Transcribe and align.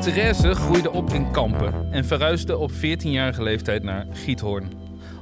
Therese 0.00 0.54
groeide 0.54 0.90
op 0.90 1.10
in 1.10 1.30
Kampen 1.30 1.92
en 1.92 2.04
verhuisde 2.04 2.56
op 2.56 2.70
14-jarige 2.72 3.42
leeftijd 3.42 3.82
naar 3.82 4.06
Giethoorn. 4.12 4.72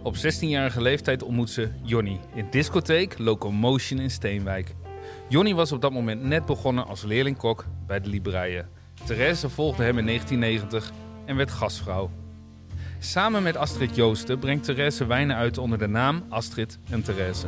Op 0.02 0.16
16-jarige 0.16 0.82
leeftijd 0.82 1.22
ontmoette 1.22 1.52
ze 1.52 1.68
Jonny 1.82 2.20
in 2.34 2.46
discotheek 2.50 3.18
Locomotion 3.18 3.98
in 3.98 4.10
Steenwijk. 4.10 4.74
Jonny 5.28 5.54
was 5.54 5.72
op 5.72 5.80
dat 5.80 5.92
moment 5.92 6.22
net 6.22 6.46
begonnen 6.46 6.86
als 6.86 7.02
leerlingkok 7.02 7.64
bij 7.86 8.00
de 8.00 8.08
Libreien. 8.08 8.68
Therese 9.04 9.48
volgde 9.48 9.82
hem 9.82 9.98
in 9.98 10.06
1990 10.06 10.92
en 11.24 11.36
werd 11.36 11.50
gastvrouw. 11.50 12.10
Samen 12.98 13.42
met 13.42 13.56
Astrid 13.56 13.96
Joosten 13.96 14.38
brengt 14.38 14.64
Therese 14.64 15.06
wijnen 15.06 15.36
uit 15.36 15.58
onder 15.58 15.78
de 15.78 15.88
naam 15.88 16.24
Astrid 16.28 16.78
en 16.90 17.02
Therese. 17.02 17.46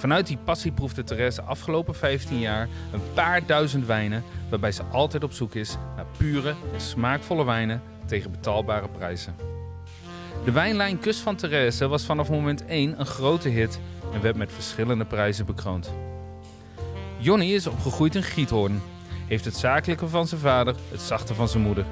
Vanuit 0.00 0.26
die 0.26 0.38
passie 0.44 0.72
proefde 0.72 1.04
Therese 1.04 1.42
afgelopen 1.42 1.94
15 1.94 2.38
jaar 2.38 2.68
een 2.92 3.00
paar 3.14 3.46
duizend 3.46 3.86
wijnen, 3.86 4.24
waarbij 4.50 4.72
ze 4.72 4.82
altijd 4.82 5.24
op 5.24 5.32
zoek 5.32 5.54
is 5.54 5.76
naar 5.96 6.06
pure 6.16 6.54
en 6.72 6.80
smaakvolle 6.80 7.44
wijnen 7.44 7.82
tegen 8.06 8.30
betaalbare 8.30 8.88
prijzen. 8.88 9.34
De 10.44 10.52
wijnlijn 10.52 10.98
Kus 10.98 11.18
van 11.18 11.36
Therese 11.36 11.88
was 11.88 12.04
vanaf 12.04 12.30
moment 12.30 12.64
1 12.64 13.00
een 13.00 13.06
grote 13.06 13.48
hit 13.48 13.80
en 14.12 14.20
werd 14.20 14.36
met 14.36 14.52
verschillende 14.52 15.04
prijzen 15.04 15.46
bekroond. 15.46 15.92
Jonny 17.18 17.52
is 17.52 17.66
opgegroeid 17.66 18.14
in 18.14 18.22
Giethoorn, 18.22 18.82
heeft 19.26 19.44
het 19.44 19.56
zakelijke 19.56 20.08
van 20.08 20.26
zijn 20.26 20.40
vader, 20.40 20.74
het 20.90 21.00
zachte 21.00 21.34
van 21.34 21.48
zijn 21.48 21.62
moeder. 21.62 21.84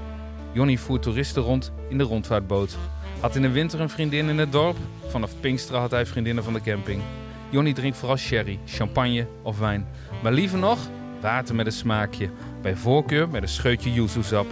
Jonny 0.52 0.77
voert 0.77 1.02
toeristen 1.02 1.42
rond 1.42 1.72
in 1.88 1.98
de 1.98 2.04
rondvaartboot. 2.04 2.77
Had 3.20 3.36
in 3.36 3.42
de 3.42 3.50
winter 3.50 3.80
een 3.80 3.90
vriendin 3.90 4.28
in 4.28 4.38
het 4.38 4.52
dorp. 4.52 4.77
Vanaf 5.06 5.40
Pinksteren 5.40 5.80
had 5.80 5.90
hij 5.90 6.06
vriendinnen 6.06 6.44
van 6.44 6.52
de 6.52 6.60
camping. 6.60 7.02
Jonny 7.50 7.72
drinkt 7.72 7.96
vooral 7.96 8.16
sherry, 8.16 8.58
champagne 8.66 9.26
of 9.42 9.58
wijn. 9.58 9.86
Maar 10.22 10.32
liever 10.32 10.58
nog, 10.58 10.78
water 11.20 11.54
met 11.54 11.66
een 11.66 11.72
smaakje. 11.72 12.30
Bij 12.62 12.76
voorkeur 12.76 13.28
met 13.28 13.42
een 13.42 13.48
scheutje 13.48 13.92
yuzu-sap. 13.92 14.46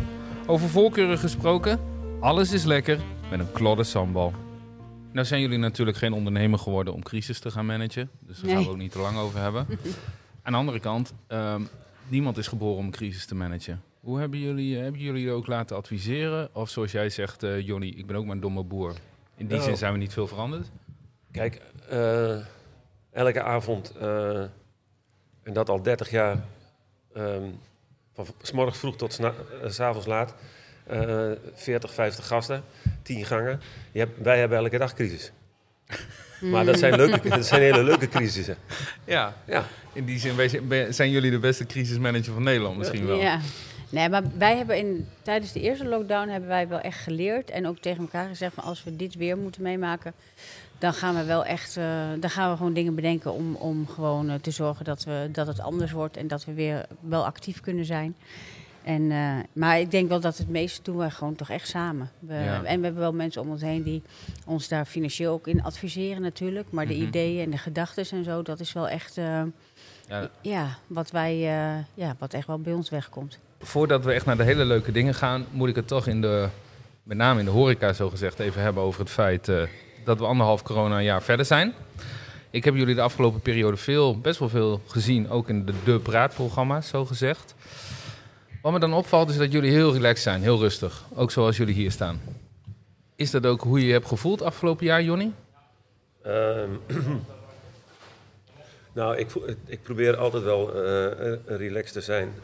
Over 0.47 0.69
voorkeuren 0.69 1.19
gesproken, 1.19 1.81
alles 2.21 2.53
is 2.53 2.65
lekker 2.65 2.99
met 3.31 3.41
een 3.41 3.53
klodde 3.53 3.85
sambal. 3.85 4.33
Nou 5.13 5.27
zijn 5.27 5.41
jullie 5.41 5.59
natuurlijk 5.59 5.97
geen 5.97 6.13
ondernemer 6.13 6.59
geworden 6.59 6.95
om 6.95 7.03
crisis 7.03 7.39
te 7.39 7.51
gaan 7.51 7.67
managen. 7.67 8.11
Dus 8.21 8.39
daar 8.41 8.51
gaan 8.51 8.63
we 8.63 8.69
ook 8.71 8.77
niet 8.77 8.93
te 8.93 8.99
lang 8.99 9.17
over 9.19 9.41
hebben. 9.41 9.67
Aan 10.43 10.53
de 10.53 10.59
andere 10.59 10.81
kant, 10.81 11.15
ehm, 11.27 11.63
niemand 12.09 12.37
is 12.37 12.47
geboren 12.47 12.77
om 12.79 12.85
een 12.85 12.91
crisis 12.91 13.27
te 13.27 13.35
managen. 13.35 13.83
Hoe 14.01 14.19
hebben 14.19 14.39
jullie, 14.39 14.77
hebben 14.77 15.01
jullie 15.01 15.31
ook 15.31 15.47
laten 15.47 15.77
adviseren? 15.77 16.49
Of 16.55 16.69
zoals 16.71 16.93
jij 16.93 17.11
zegt, 17.11 17.43
uh, 17.45 17.61
Johnny, 17.67 17.89
ik 17.97 18.07
ben 18.07 18.17
ook 18.17 18.25
maar 18.25 18.35
een 18.35 18.41
domme 18.41 18.63
boer. 18.65 18.91
In 19.37 19.47
die 19.47 19.57
Nou. 19.57 19.63
zin 19.69 19.77
zijn 19.77 19.93
we 19.93 19.99
niet 19.99 20.13
veel 20.13 20.27
veranderd. 20.27 20.71
Kijk, 21.33 21.61
eh, 21.89 22.37
elke 23.17 23.43
avond, 23.43 23.93
eh, 24.01 24.41
en 25.43 25.53
dat 25.53 25.69
al 25.69 25.83
30 25.83 26.11
jaar, 26.11 26.37
ehm, 27.15 27.43
van 28.15 28.27
s 28.43 28.53
morgens 28.53 28.79
vroeg 28.79 28.97
tot 28.97 29.13
sna- 29.13 29.35
eh, 29.63 29.71
s 29.71 29.81
avonds 29.81 30.07
laat, 30.07 30.35
eh 30.87 31.31
40, 31.55 31.95
50 31.95 32.27
gasten, 32.27 32.63
10 33.03 33.25
gangen. 33.25 33.61
Je 33.93 33.99
hebt, 33.99 34.21
wij 34.23 34.39
hebben 34.39 34.59
elke 34.59 34.79
dag 34.79 34.95
crisis. 34.95 35.33
Maar 36.41 36.65
dat 36.65 36.79
zijn, 36.79 36.97
leuke, 36.97 37.29
dat 37.29 37.47
zijn 37.47 37.63
hele 37.63 37.83
leuke 37.83 38.09
crisissen. 38.09 38.57
Ja, 39.05 39.35
Ja, 39.47 39.65
in 39.93 40.05
die 40.05 40.19
zin 40.19 40.37
wij 40.37 40.93
zijn 40.93 41.11
jullie 41.11 41.31
de 41.31 41.39
beste 41.39 41.67
crisismanager 41.67 42.33
van 42.33 42.43
Nederland 42.43 42.77
misschien 42.77 43.07
wel. 43.07 43.19
Ja. 43.19 43.41
Nee, 43.91 44.09
maar 44.09 44.23
wij 44.39 44.57
hebben 44.57 44.79
in, 44.79 45.09
tijdens 45.23 45.53
de 45.53 45.61
eerste 45.61 45.85
lockdown 45.87 46.29
hebben 46.29 46.49
wij 46.49 46.69
wel 46.69 46.81
echt 46.81 46.99
geleerd. 46.99 47.51
En 47.51 47.67
ook 47.67 47.79
tegen 47.79 48.01
elkaar 48.01 48.29
gezegd 48.29 48.55
van 48.55 48.65
als 48.65 48.85
we 48.85 48.97
dit 48.97 49.15
weer 49.15 49.37
moeten 49.39 49.63
meemaken, 49.63 50.13
dan 50.79 50.93
gaan 50.95 51.15
we 51.15 51.25
wel 51.25 51.45
echt, 51.45 51.77
eh, 51.77 51.85
dan 52.21 52.31
gaan 52.31 52.51
we 52.51 52.57
gewoon 52.57 52.73
dingen 52.73 52.95
bedenken 52.95 53.33
om, 53.33 53.55
om 53.55 53.87
gewoon 53.89 54.29
eh, 54.31 54.35
te 54.41 54.51
zorgen 54.51 54.85
dat, 54.85 55.05
we, 55.05 55.29
dat 55.33 55.47
het 55.47 55.61
anders 55.61 55.93
wordt 55.93 56.17
en 56.17 56.29
dat 56.29 56.45
we 56.45 56.53
weer 56.53 56.87
wel 57.01 57.25
actief 57.25 57.61
kunnen 57.61 57.85
zijn. 57.85 58.17
En, 58.85 59.11
eh, 59.11 59.33
maar 59.53 59.81
ik 59.81 59.91
denk 59.91 60.09
wel 60.09 60.21
dat 60.21 60.39
het 60.39 60.49
meeste 60.49 60.83
doen 60.83 60.97
we 60.97 61.11
gewoon 61.11 61.35
toch 61.35 61.51
echt 61.51 61.69
samen. 61.69 62.11
We, 62.19 62.35
Ja. 62.35 62.63
En 62.65 62.79
we 62.79 62.85
hebben 62.85 63.03
wel 63.03 63.13
mensen 63.13 63.43
om 63.43 63.51
ons 63.51 63.61
heen 63.63 63.83
die 63.83 64.03
ons 64.47 64.69
daar 64.69 64.85
financieel 64.85 65.33
ook 65.33 65.47
in 65.47 65.63
adviseren 65.63 66.23
natuurlijk. 66.23 66.71
Maar 66.71 66.87
de 66.87 66.95
Mhm. 66.95 67.03
ideeën 67.03 67.45
en 67.45 67.51
de 67.51 67.59
gedachten 67.59 68.05
en 68.11 68.25
zo, 68.25 68.43
dat 68.43 68.61
is 68.61 68.73
wel 68.73 68.89
echt 68.89 69.15
Ja. 70.09 70.31
ja, 70.41 70.67
wat, 70.87 71.11
wij, 71.11 71.37
ja, 71.95 72.17
wat 72.19 72.33
echt 72.35 72.47
wel 72.47 72.59
bij 72.59 72.73
ons 72.73 72.91
wegkomt. 72.91 73.39
Voordat 73.61 74.05
we 74.05 74.13
echt 74.13 74.27
naar 74.27 74.37
de 74.37 74.43
hele 74.45 74.65
leuke 74.65 74.93
dingen 74.93 75.15
gaan, 75.15 75.45
moet 75.51 75.69
ik 75.69 75.77
het 75.77 75.89
toch 75.89 76.07
in 76.07 76.21
de, 76.21 76.49
met 77.03 77.17
name 77.17 77.39
in 77.39 77.45
de 77.45 77.51
horeca 77.51 77.93
zo 77.93 78.11
gezegd, 78.11 78.39
even 78.39 78.63
hebben 78.63 78.83
over 78.83 79.01
het 79.01 79.11
feit 79.11 79.49
dat 80.07 80.19
we 80.19 80.25
anderhalf 80.25 80.63
corona 80.63 81.01
jaar 81.01 81.23
verder 81.23 81.47
zijn. 81.47 81.75
Ik 82.51 82.65
heb 82.65 82.75
jullie 82.75 82.95
de 82.95 83.01
afgelopen 83.01 83.41
periode 83.41 83.77
veel, 83.77 84.21
best 84.21 84.39
wel 84.39 84.49
veel 84.49 84.81
gezien, 84.87 85.31
ook 85.31 85.49
in 85.49 85.65
de 85.65 85.73
De 85.85 85.99
Praatprogramma's, 85.99 86.89
zo 86.89 87.05
gezegd. 87.05 87.55
Wat 88.63 88.73
me 88.73 88.79
dan 88.79 88.95
opvalt 88.95 89.31
is 89.31 89.37
dat 89.37 89.53
jullie 89.53 89.71
heel 89.71 89.93
relaxed 89.93 90.23
zijn, 90.23 90.43
heel 90.43 90.59
rustig. 90.59 91.05
Ook 91.15 91.31
zoals 91.31 91.57
jullie 91.57 91.75
hier 91.75 91.91
staan. 91.91 92.21
Is 93.17 93.31
dat 93.31 93.47
ook 93.47 93.61
hoe 93.61 93.81
je 93.81 93.87
je 93.87 93.93
hebt 93.93 94.07
gevoeld 94.07 94.43
afgelopen 94.43 94.87
jaar, 94.87 95.03
Jonny? 95.03 95.33
Ehm, 96.23 96.71
nou, 98.99 99.17
ik, 99.17 99.31
ik 99.67 99.83
probeer 99.83 100.17
altijd 100.17 100.43
wel 100.43 100.75
eh, 100.75 101.33
eh, 101.33 101.39
relaxed 101.47 101.93
te 101.93 102.01
zijn. 102.01 102.35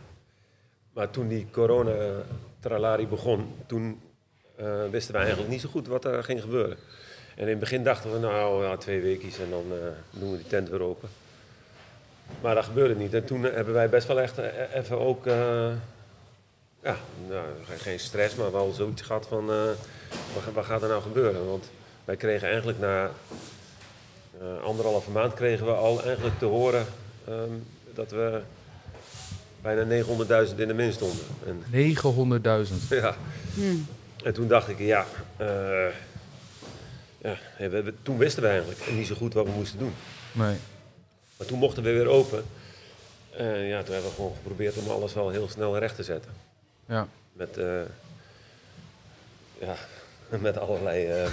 Maar 0.93 1.11
toen 1.11 1.28
die 1.28 1.47
corona-tralari 1.51 3.06
begon, 3.06 3.55
toen 3.67 4.01
eh, 4.56 4.89
wisten 4.91 5.12
wij 5.12 5.22
eigenlijk 5.22 5.53
niet 5.53 5.61
zo 5.61 5.69
goed 5.69 5.87
wat 5.87 6.05
er 6.05 6.25
ging 6.25 6.41
gebeuren. 6.41 6.77
En 7.34 7.43
in 7.43 7.48
het 7.48 7.59
begin 7.59 7.82
dachten 7.84 8.12
we, 8.12 8.19
nou, 8.19 8.78
twee 8.78 9.00
weekjes 9.00 9.38
en 9.38 9.50
dan 9.50 9.65
eh, 9.70 10.19
doen 10.20 10.31
we 10.31 10.37
die 10.37 10.47
tent 10.47 10.69
weer 10.69 10.82
open. 10.82 11.09
Maar 12.41 12.54
dat 12.54 12.65
gebeurde 12.65 12.94
niet. 12.94 13.15
En 13.15 13.25
toen 13.25 13.43
hebben 13.43 13.75
wij 13.75 13.88
best 13.88 14.06
wel 14.06 14.20
echt 14.20 14.38
eh, 14.38 14.47
even 14.75 14.98
ook, 15.00 15.26
eh, 15.26 15.71
ja, 16.82 16.97
nou, 17.28 17.44
geen- 17.78 17.98
stress, 18.00 18.34
maar 18.34 18.53
wel 18.53 18.72
zoiets 18.72 19.03
gehad 19.03 19.26
van, 19.28 19.50
eh, 19.50 19.65
wat, 20.34 20.42
ga- 20.44 20.53
wat 20.53 20.65
gaat 20.65 20.82
er 20.82 20.88
nou 20.88 21.03
gebeuren? 21.03 21.47
Want 21.48 21.71
wij 22.04 22.16
kregen 22.16 22.48
eigenlijk 22.48 22.78
na 22.78 23.10
eh, 24.41 24.62
anderhalve 24.65 25.10
maand 25.10 25.34
kregen 25.34 25.66
we 25.66 25.72
al 25.72 26.03
eigenlijk 26.04 26.38
te 26.38 26.44
horen 26.44 26.87
ehm, 27.28 27.50
dat 27.94 28.10
we 28.10 28.41
bijna 29.62 30.04
900.000 30.04 30.60
in 30.60 30.69
de 30.69 30.75
min 30.75 30.92
stonden. 30.92 31.25
En, 31.47 31.62
900.000. 31.71 32.75
ja. 32.88 33.15
en 34.25 34.32
toen 34.32 34.48
dacht 34.48 34.69
ik, 34.69 34.78
ja, 34.78 35.06
eh, 35.37 35.87
ja 37.22 37.37
we, 37.59 37.83
we- 37.83 37.94
toen 38.03 38.19
wisten 38.19 38.43
we 38.43 38.49
eigenlijk 38.49 38.81
niet 38.93 39.06
zo 39.06 39.15
goed 39.15 39.34
wat 39.34 39.47
we 39.47 39.53
moesten 39.53 39.78
doen. 39.78 39.94
Nee. 40.33 40.56
Maar 41.37 41.47
toen 41.47 41.59
mochten 41.59 41.83
we 41.83 41.93
weer 41.93 42.06
open. 42.06 42.44
En 43.37 43.59
ja, 43.60 43.83
toen 43.83 43.93
hebben 43.94 44.10
we 44.10 44.16
gewoon 44.16 44.34
geprobeerd 44.37 44.77
om 44.77 44.88
alles 44.88 45.15
wel 45.15 45.31
heel 45.31 45.49
snel 45.49 45.78
recht 45.78 45.97
te 45.97 46.03
zetten. 46.03 46.31
Ja. 46.88 47.09
Met, 47.33 47.56
eh, 47.56 47.81
ja, 49.60 49.75
met 50.38 50.59
allerlei... 50.59 51.06
eh, 51.06 51.31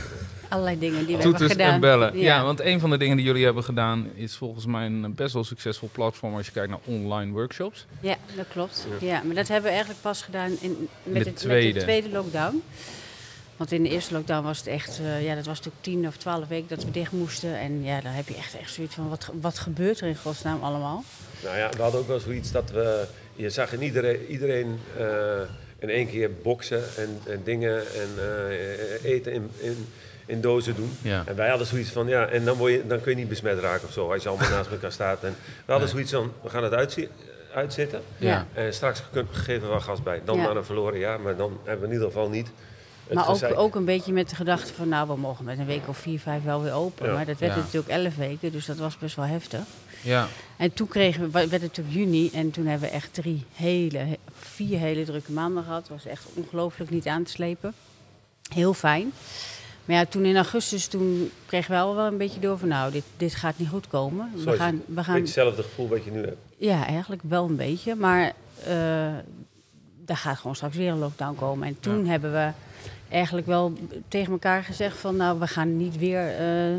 Allerlei 0.49 0.79
dingen 0.79 0.97
die 0.97 1.05
we 1.05 1.11
hebben 1.11 1.29
Toeters 1.31 1.51
gedaan. 1.51 1.73
en 1.73 1.79
bellen. 1.79 2.17
Ja. 2.17 2.43
want 2.43 2.59
een 2.59 2.79
van 2.79 2.89
de 2.89 2.97
dingen 2.97 3.17
die 3.17 3.25
jullie 3.25 3.43
hebben 3.45 3.63
gedaan 3.63 4.11
is 4.15 4.35
volgens 4.35 4.65
mij 4.65 4.85
een 4.85 5.13
best 5.15 5.33
wel 5.33 5.43
succesvol 5.43 5.89
platform 5.91 6.35
als 6.35 6.45
je 6.45 6.51
kijkt 6.51 6.69
naar 6.69 6.79
online 6.85 7.31
workshops. 7.31 7.85
Ja, 8.01 8.15
dat 8.35 8.45
klopt. 8.51 8.87
Ja. 8.99 9.21
maar 9.23 9.35
dat 9.35 9.47
hebben 9.47 9.63
we 9.63 9.69
eigenlijk 9.69 10.01
pas 10.01 10.21
gedaan 10.21 10.51
in, 10.61 10.87
met, 11.03 11.23
de 11.23 11.29
het, 11.29 11.45
met 11.45 11.73
de 11.73 11.79
tweede 11.81 12.09
lockdown. 12.09 12.63
Want 13.59 13.71
in 13.71 13.83
de 13.83 13.89
eerste 13.89 14.13
lockdown 14.13 14.43
was 14.43 14.57
het 14.57 14.67
echt, 14.67 14.99
eh, 14.99 15.23
ja, 15.23 15.35
dat 15.35 15.45
was 15.45 15.57
natuurlijk 15.57 15.83
tien 15.83 16.07
of 16.07 16.17
twaalf 16.17 16.47
weken 16.47 16.67
dat 16.67 16.83
we 16.83 16.91
dicht 16.91 17.11
moesten. 17.11 17.57
En 17.57 17.83
ja, 17.83 18.01
dan 18.01 18.11
heb 18.11 18.27
je 18.27 18.35
echt, 18.35 18.57
echt 18.57 18.73
zoiets 18.73 18.95
van, 18.95 19.09
wat, 19.09 19.29
wat 19.41 19.59
gebeurt 19.59 20.01
er 20.01 20.07
in 20.07 20.15
godsnaam 20.15 20.63
allemaal? 20.63 21.03
Nou 21.43 21.57
ja, 21.57 21.69
we 21.69 21.81
hadden 21.81 21.99
ook 22.01 22.07
wel 22.07 22.19
zoiets 22.19 22.51
dat 22.51 22.71
we... 22.71 23.05
Je 23.35 23.49
zag 23.49 23.73
in 23.73 23.81
iedereen, 23.81 24.25
iedereen 24.25 24.79
eh, 24.97 25.05
in 25.79 25.89
één 25.89 26.07
keer 26.07 26.31
boksen 26.43 26.83
en, 26.97 27.19
en 27.27 27.41
dingen 27.43 27.77
en 27.77 28.09
eh, 28.17 29.03
eten 29.11 29.31
in, 29.33 29.49
in, 29.57 29.87
in 30.25 30.41
dozen 30.41 30.75
doen. 30.75 30.97
Ja. 31.01 31.23
En 31.25 31.35
wij 31.35 31.49
hadden 31.49 31.67
zoiets 31.67 31.89
van, 31.89 32.07
ja, 32.07 32.25
en 32.27 32.45
dan, 32.45 32.57
word 32.57 32.71
je, 32.71 32.87
dan 32.87 33.01
kun 33.01 33.11
je 33.11 33.17
niet 33.17 33.29
besmet 33.29 33.59
raken 33.59 33.87
of 33.87 33.93
zo, 33.93 34.11
als 34.11 34.23
je 34.23 34.29
allemaal 34.29 34.49
naast 34.49 34.69
elkaar 34.71 34.91
staat. 34.91 35.23
En 35.23 35.35
we 35.65 35.71
hadden 35.71 35.89
zoiets 35.89 36.11
van, 36.11 36.31
we 36.43 36.49
gaan 36.49 36.63
het 36.63 36.73
uitzi- 36.73 37.09
uitzitten. 37.53 38.01
Ja. 38.17 38.47
En 38.53 38.73
straks 38.73 39.01
geven 39.31 39.61
we 39.61 39.67
wel 39.67 39.79
gas 39.79 40.03
bij. 40.03 40.21
Dan 40.25 40.37
Ja. 40.37 40.43
maar 40.43 40.55
een 40.55 40.65
verloren 40.65 40.99
jaar, 40.99 41.19
maar 41.19 41.35
dan 41.35 41.59
hebben 41.63 41.79
we 41.81 41.87
in 41.87 41.93
ieder 41.93 42.07
geval 42.07 42.29
niet 42.29 42.47
maar 43.13 43.29
ook, 43.29 43.43
ook 43.55 43.75
een 43.75 43.85
beetje 43.85 44.13
met 44.13 44.29
de 44.29 44.35
gedachte 44.35 44.73
van, 44.73 44.89
nou, 44.89 45.07
we 45.07 45.15
mogen 45.15 45.45
met 45.45 45.59
een 45.59 45.65
week 45.65 45.87
of 45.87 45.97
vier, 45.97 46.19
vijf 46.19 46.43
wel 46.43 46.61
weer 46.61 46.73
open. 46.73 47.07
Ja. 47.07 47.13
Maar 47.13 47.25
dat 47.25 47.39
werd 47.39 47.55
Ja. 47.55 47.59
natuurlijk 47.59 47.87
elf 48.03 48.15
weken, 48.15 48.51
dus 48.51 48.65
dat 48.65 48.77
was 48.77 48.97
best 48.97 49.15
wel 49.15 49.25
heftig. 49.25 49.59
Ja. 50.03 50.27
En 50.57 50.73
toen 50.73 50.87
kregen 50.87 51.23
we, 51.23 51.29
werd 51.31 51.51
het 51.51 51.61
natuurlijk 51.61 51.95
juni 51.95 52.29
en 52.33 52.51
toen 52.51 52.65
hebben 52.65 52.89
we 52.89 52.95
echt 52.95 53.13
drie 53.13 53.45
hele, 53.53 54.17
vier 54.39 54.79
hele 54.79 55.03
drukke 55.05 55.31
maanden 55.31 55.63
gehad. 55.63 55.79
Het 55.79 55.89
was 55.89 56.05
echt 56.05 56.25
ongelooflijk 56.33 56.89
niet 56.89 57.07
aan 57.07 57.23
te 57.23 57.31
slepen. 57.31 57.73
Heel 58.53 58.73
fijn. 58.73 59.11
Maar 59.85 59.95
ja, 59.97 60.05
toen 60.05 60.25
in 60.25 60.35
augustus 60.35 60.87
toen 60.87 61.31
kregen 61.45 61.69
we 61.71 61.75
wel 61.77 61.95
wel 61.95 62.05
een 62.05 62.17
beetje 62.17 62.39
door 62.39 62.57
van 62.57 62.67
nou, 62.67 62.91
dit, 62.91 63.03
dit 63.17 63.35
gaat 63.35 63.57
niet 63.57 63.69
goed 63.69 63.87
komen. 63.87 64.31
We 64.45 64.55
gaan, 64.55 64.81
we 64.85 65.03
gaan, 65.03 65.15
hetzelfde 65.15 65.63
gevoel 65.63 65.87
wat 65.87 66.03
je 66.03 66.11
nu 66.11 66.21
hebt. 66.21 66.37
ja, 66.57 66.85
eigenlijk 66.85 67.21
wel 67.25 67.45
een 67.45 67.55
beetje. 67.55 67.95
Maar 67.95 68.33
eh 68.65 69.07
er 70.09 70.17
gaat 70.17 70.37
gewoon 70.37 70.55
straks 70.55 70.75
weer 70.75 70.91
een 70.91 70.97
lockdown 70.99 71.35
komen. 71.35 71.67
En 71.67 71.79
toen 71.79 72.05
hebben 72.05 72.31
we 72.31 72.51
eigenlijk 73.09 73.47
wel 73.47 73.73
tegen 74.07 74.31
elkaar 74.31 74.63
gezegd 74.63 74.97
van 74.97 75.15
nou, 75.15 75.39
we 75.39 75.47
gaan 75.47 75.77
niet 75.77 75.97
weer 75.97 76.35
eh, 76.37 76.75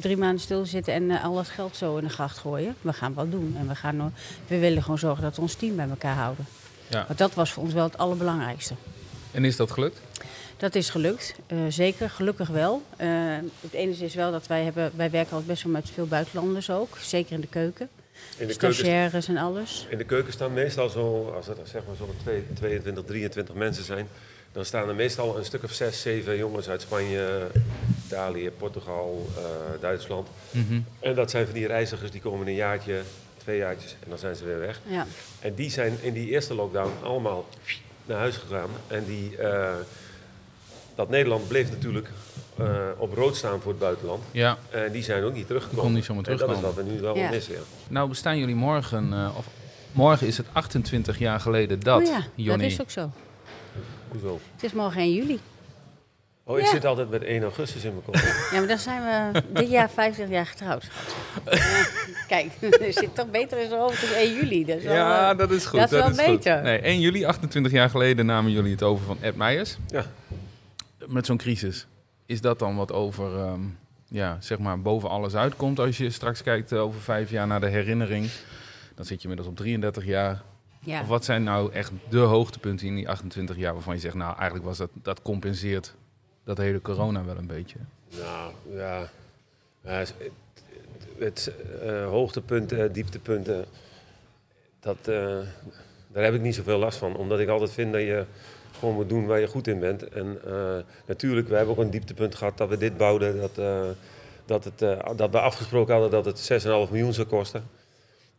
drie 0.00 0.16
maanden 0.16 0.40
stilzitten 0.40 0.94
en 0.94 1.10
eh, 1.10 1.24
al 1.24 1.34
dat 1.34 1.48
geld 1.48 1.76
zo 1.76 1.96
in 1.96 2.04
de 2.04 2.10
gracht 2.10 2.38
gooien. 2.38 2.74
We 2.80 2.92
gaan 2.92 3.14
wat 3.14 3.30
doen. 3.30 3.56
En 3.58 3.68
we, 3.68 3.74
gaan, 3.74 4.14
we 4.46 4.58
willen 4.58 4.82
gewoon 4.82 4.98
zorgen 4.98 5.22
dat 5.22 5.36
we 5.36 5.42
ons 5.42 5.54
team 5.54 5.76
bij 5.76 5.88
elkaar 5.88 6.16
houden. 6.16 6.46
Ja. 6.88 7.04
Want 7.06 7.18
dat 7.18 7.34
was 7.34 7.52
voor 7.52 7.62
ons 7.62 7.72
wel 7.72 7.84
het 7.84 7.98
allerbelangrijkste. 7.98 8.74
En 9.30 9.44
is 9.44 9.56
dat 9.56 9.70
gelukt? 9.70 10.00
Dat 10.56 10.74
is 10.74 10.90
gelukt, 10.90 11.34
eh, 11.46 11.58
zeker, 11.68 12.10
gelukkig 12.10 12.48
wel. 12.48 12.82
Eh, 12.96 13.08
het 13.60 13.72
enige 13.72 14.04
is 14.04 14.14
wel 14.14 14.30
dat 14.30 14.46
wij 14.46 14.62
hebben, 14.64 14.92
wij 14.96 15.10
werken 15.10 15.36
al 15.36 15.42
best 15.42 15.62
wel 15.62 15.72
met 15.72 15.90
veel 15.90 16.06
buitenlanders 16.06 16.70
ook, 16.70 16.98
zeker 16.98 17.32
in 17.32 17.40
de 17.40 17.46
keuken. 17.46 17.88
In 18.36 18.46
de, 18.46 18.56
keuken, 18.56 18.74
Stagiaires 18.74 19.28
en 19.28 19.36
alles. 19.36 19.86
in 19.90 19.98
de 19.98 20.04
keuken 20.04 20.32
staan 20.32 20.52
meestal 20.52 20.88
zo, 20.88 21.32
als 21.36 21.48
er 21.48 21.56
zeg 21.64 21.82
maar 21.86 21.96
zo'n 21.96 22.08
twee- 22.22 22.44
22, 22.54 23.04
23 23.04 23.54
mensen 23.54 23.84
zijn, 23.84 24.08
dan 24.54 24.64
staan 24.64 24.88
er 24.88 24.94
meestal 24.94 25.38
een 25.38 25.44
stuk 25.44 25.62
of 25.64 25.72
zes, 25.72 26.00
zeven 26.02 26.36
jongens 26.36 26.68
uit 26.68 26.80
Spanje, 26.82 27.46
Italië, 28.06 28.50
Portugal, 28.58 29.26
eh, 29.36 29.42
Duitsland. 29.80 30.28
Mhm. 30.50 30.80
En 31.00 31.14
dat 31.14 31.30
zijn 31.30 31.44
van 31.44 31.54
die 31.54 31.66
reizigers 31.66 32.10
die 32.10 32.20
komen 32.20 32.46
een 32.46 32.54
jaartje, 32.54 33.00
twee 33.36 33.58
jaartjes 33.58 33.92
en 34.02 34.08
dan 34.08 34.18
zijn 34.18 34.34
ze 34.36 34.44
weer 34.44 34.58
weg. 34.58 34.80
Ja, 34.86 35.06
En 35.40 35.54
die 35.54 35.70
zijn 35.70 35.98
in 36.00 36.12
die 36.12 36.28
eerste 36.30 36.54
lockdown 36.54 36.90
allemaal 37.02 37.46
naar 38.06 38.18
huis 38.18 38.36
gegaan. 38.36 38.68
En 38.86 39.04
die, 39.06 39.36
eh, 39.36 39.72
dat 40.94 41.08
Nederland 41.08 41.48
bleef 41.48 41.70
natuurlijk 41.70 42.08
eh, 42.58 42.66
op 42.98 43.12
rood 43.14 43.36
staan 43.36 43.60
voor 43.60 43.70
het 43.70 43.80
buitenland. 43.80 44.22
Ja. 44.30 44.58
En 44.70 44.92
die 44.92 45.02
zijn 45.02 45.22
ook 45.24 45.32
niet 45.34 45.46
teruggekomen. 45.46 45.82
Die 45.84 45.90
kon 45.90 45.94
niet 45.94 46.04
zomaar 46.04 46.24
En 46.24 46.30
dat 46.36 46.40
is 46.40 46.46
terugkomen. 46.46 46.76
wat 46.76 46.86
we 46.86 46.92
nu 46.92 47.00
wel 47.00 47.16
Ja. 47.16 47.30
missen. 47.30 47.54
Ja. 47.54 47.60
Nou 47.88 48.08
bestaan 48.08 48.38
jullie 48.38 48.54
morgen, 48.54 49.12
eh, 49.12 49.34
of 49.38 49.46
morgen 49.92 50.26
is 50.26 50.36
het 50.36 50.46
28 50.52 51.18
jaar 51.18 51.40
geleden 51.40 51.80
dat, 51.80 52.00
oh 52.00 52.06
ja, 52.06 52.26
Jonny. 52.34 52.62
dat 52.62 52.72
is 52.72 52.80
ook 52.80 52.90
zo. 52.90 53.10
Hoezo? 54.20 54.40
Het 54.54 54.62
is 54.64 54.72
morgen 54.72 55.00
1 55.00 55.12
juli. 55.14 55.40
Oh, 56.46 56.58
ik 56.58 56.64
Ja. 56.64 56.70
zit 56.70 56.84
altijd 56.84 57.10
met 57.10 57.22
1 57.22 57.42
augustus 57.42 57.84
in 57.84 57.90
mijn 57.90 58.04
kop. 58.04 58.14
Ja, 58.52 58.58
maar 58.58 58.66
dan 58.68 58.78
zijn 58.78 59.02
we 59.32 59.42
dit 59.52 59.70
jaar 59.70 59.90
50 59.90 60.28
jaar 60.28 60.46
getrouwd. 60.46 60.84
Ja, 61.50 61.86
kijk, 62.28 62.52
er 62.86 62.92
zit 62.92 63.14
toch 63.14 63.30
beter 63.30 63.58
in 63.58 63.68
zijn 63.68 63.80
hoofd 63.80 64.00
dan 64.00 64.10
1 64.10 64.34
juli. 64.34 64.64
Dat 64.64 64.76
is 64.76 64.84
wel, 64.84 64.94
Ja, 64.94 65.30
eh, 65.30 65.38
dat 65.38 65.50
is 65.50 65.66
goed. 65.66 65.78
dat 65.80 65.92
is 65.92 65.98
wel 65.98 66.06
goed. 66.08 66.16
beter. 66.16 66.62
Nee, 66.62 66.78
1 66.80 67.00
juli, 67.00 67.24
28 67.26 67.72
jaar 67.72 67.90
geleden, 67.90 68.26
namen 68.26 68.50
jullie 68.52 68.70
het 68.72 68.82
over 68.82 69.04
van 69.06 69.16
Ed 69.20 69.36
Meijers. 69.36 69.76
Ja. 69.88 70.04
Met 71.06 71.26
zo'n 71.26 71.36
crisis. 71.36 71.86
Is 72.26 72.40
dat 72.40 72.58
dan 72.58 72.76
wat 72.76 72.92
over, 72.92 73.38
ehm, 73.38 73.60
ja, 74.08 74.36
zeg 74.40 74.58
maar, 74.58 74.80
boven 74.80 75.08
alles 75.08 75.34
uitkomt 75.34 75.78
als 75.78 75.96
je 75.96 76.10
straks 76.10 76.42
kijkt 76.42 76.72
over 76.72 77.00
vijf 77.00 77.30
jaar 77.30 77.46
naar 77.46 77.60
de 77.60 77.68
herinnering? 77.68 78.30
Dan 78.94 79.04
zit 79.04 79.16
je 79.22 79.28
inmiddels 79.28 79.48
op 79.48 79.56
33 79.56 80.04
jaar. 80.04 80.42
Ja. 80.84 81.00
Of 81.00 81.06
wat 81.06 81.24
zijn 81.24 81.42
nou 81.42 81.72
echt 81.72 81.92
de 82.08 82.18
hoogtepunten 82.18 82.86
in 82.86 82.94
die 82.94 83.08
28 83.08 83.56
jaar 83.56 83.72
waarvan 83.72 83.94
je 83.94 84.00
zegt, 84.00 84.14
nou, 84.14 84.34
eigenlijk 84.34 84.64
was 84.64 84.78
dat, 84.78 84.90
dat 85.02 85.22
compenseert 85.22 85.94
dat 86.44 86.58
hele 86.58 86.80
corona 86.80 87.24
wel 87.24 87.36
een 87.36 87.46
beetje. 87.46 87.78
Nou, 88.18 88.52
ja. 88.74 89.10
Het, 89.80 90.14
het 91.18 91.52
eh, 91.82 92.06
hoogtepunten, 92.06 92.92
dieptepunten, 92.92 93.64
dat, 94.80 94.96
eh, 95.00 95.38
daar 96.08 96.24
heb 96.24 96.34
ik 96.34 96.40
niet 96.40 96.54
zoveel 96.54 96.78
last 96.78 96.98
van. 96.98 97.16
Omdat 97.16 97.40
ik 97.40 97.48
altijd 97.48 97.70
vind 97.70 97.92
dat 97.92 98.02
je 98.02 98.26
gewoon 98.78 98.94
moet 98.94 99.08
doen 99.08 99.26
waar 99.26 99.40
je 99.40 99.46
goed 99.46 99.66
in 99.66 99.78
bent. 99.78 100.08
En 100.08 100.38
eh, 100.44 100.76
natuurlijk, 101.06 101.48
we 101.48 101.56
hebben 101.56 101.74
ook 101.74 101.80
een 101.80 101.90
dieptepunt 101.90 102.34
gehad 102.34 102.58
dat 102.58 102.68
we 102.68 102.76
dit 102.76 102.96
bouwden. 102.96 103.40
Dat, 103.40 103.58
eh, 103.58 103.82
dat, 104.44 104.64
het, 104.64 104.82
eh, 104.82 105.16
dat 105.16 105.30
we 105.30 105.40
afgesproken 105.40 105.92
hadden 105.92 106.10
dat 106.10 106.24
het 106.24 106.38
6,5 106.38 106.90
miljoen 106.90 107.12
zou 107.12 107.26
kosten. 107.26 107.64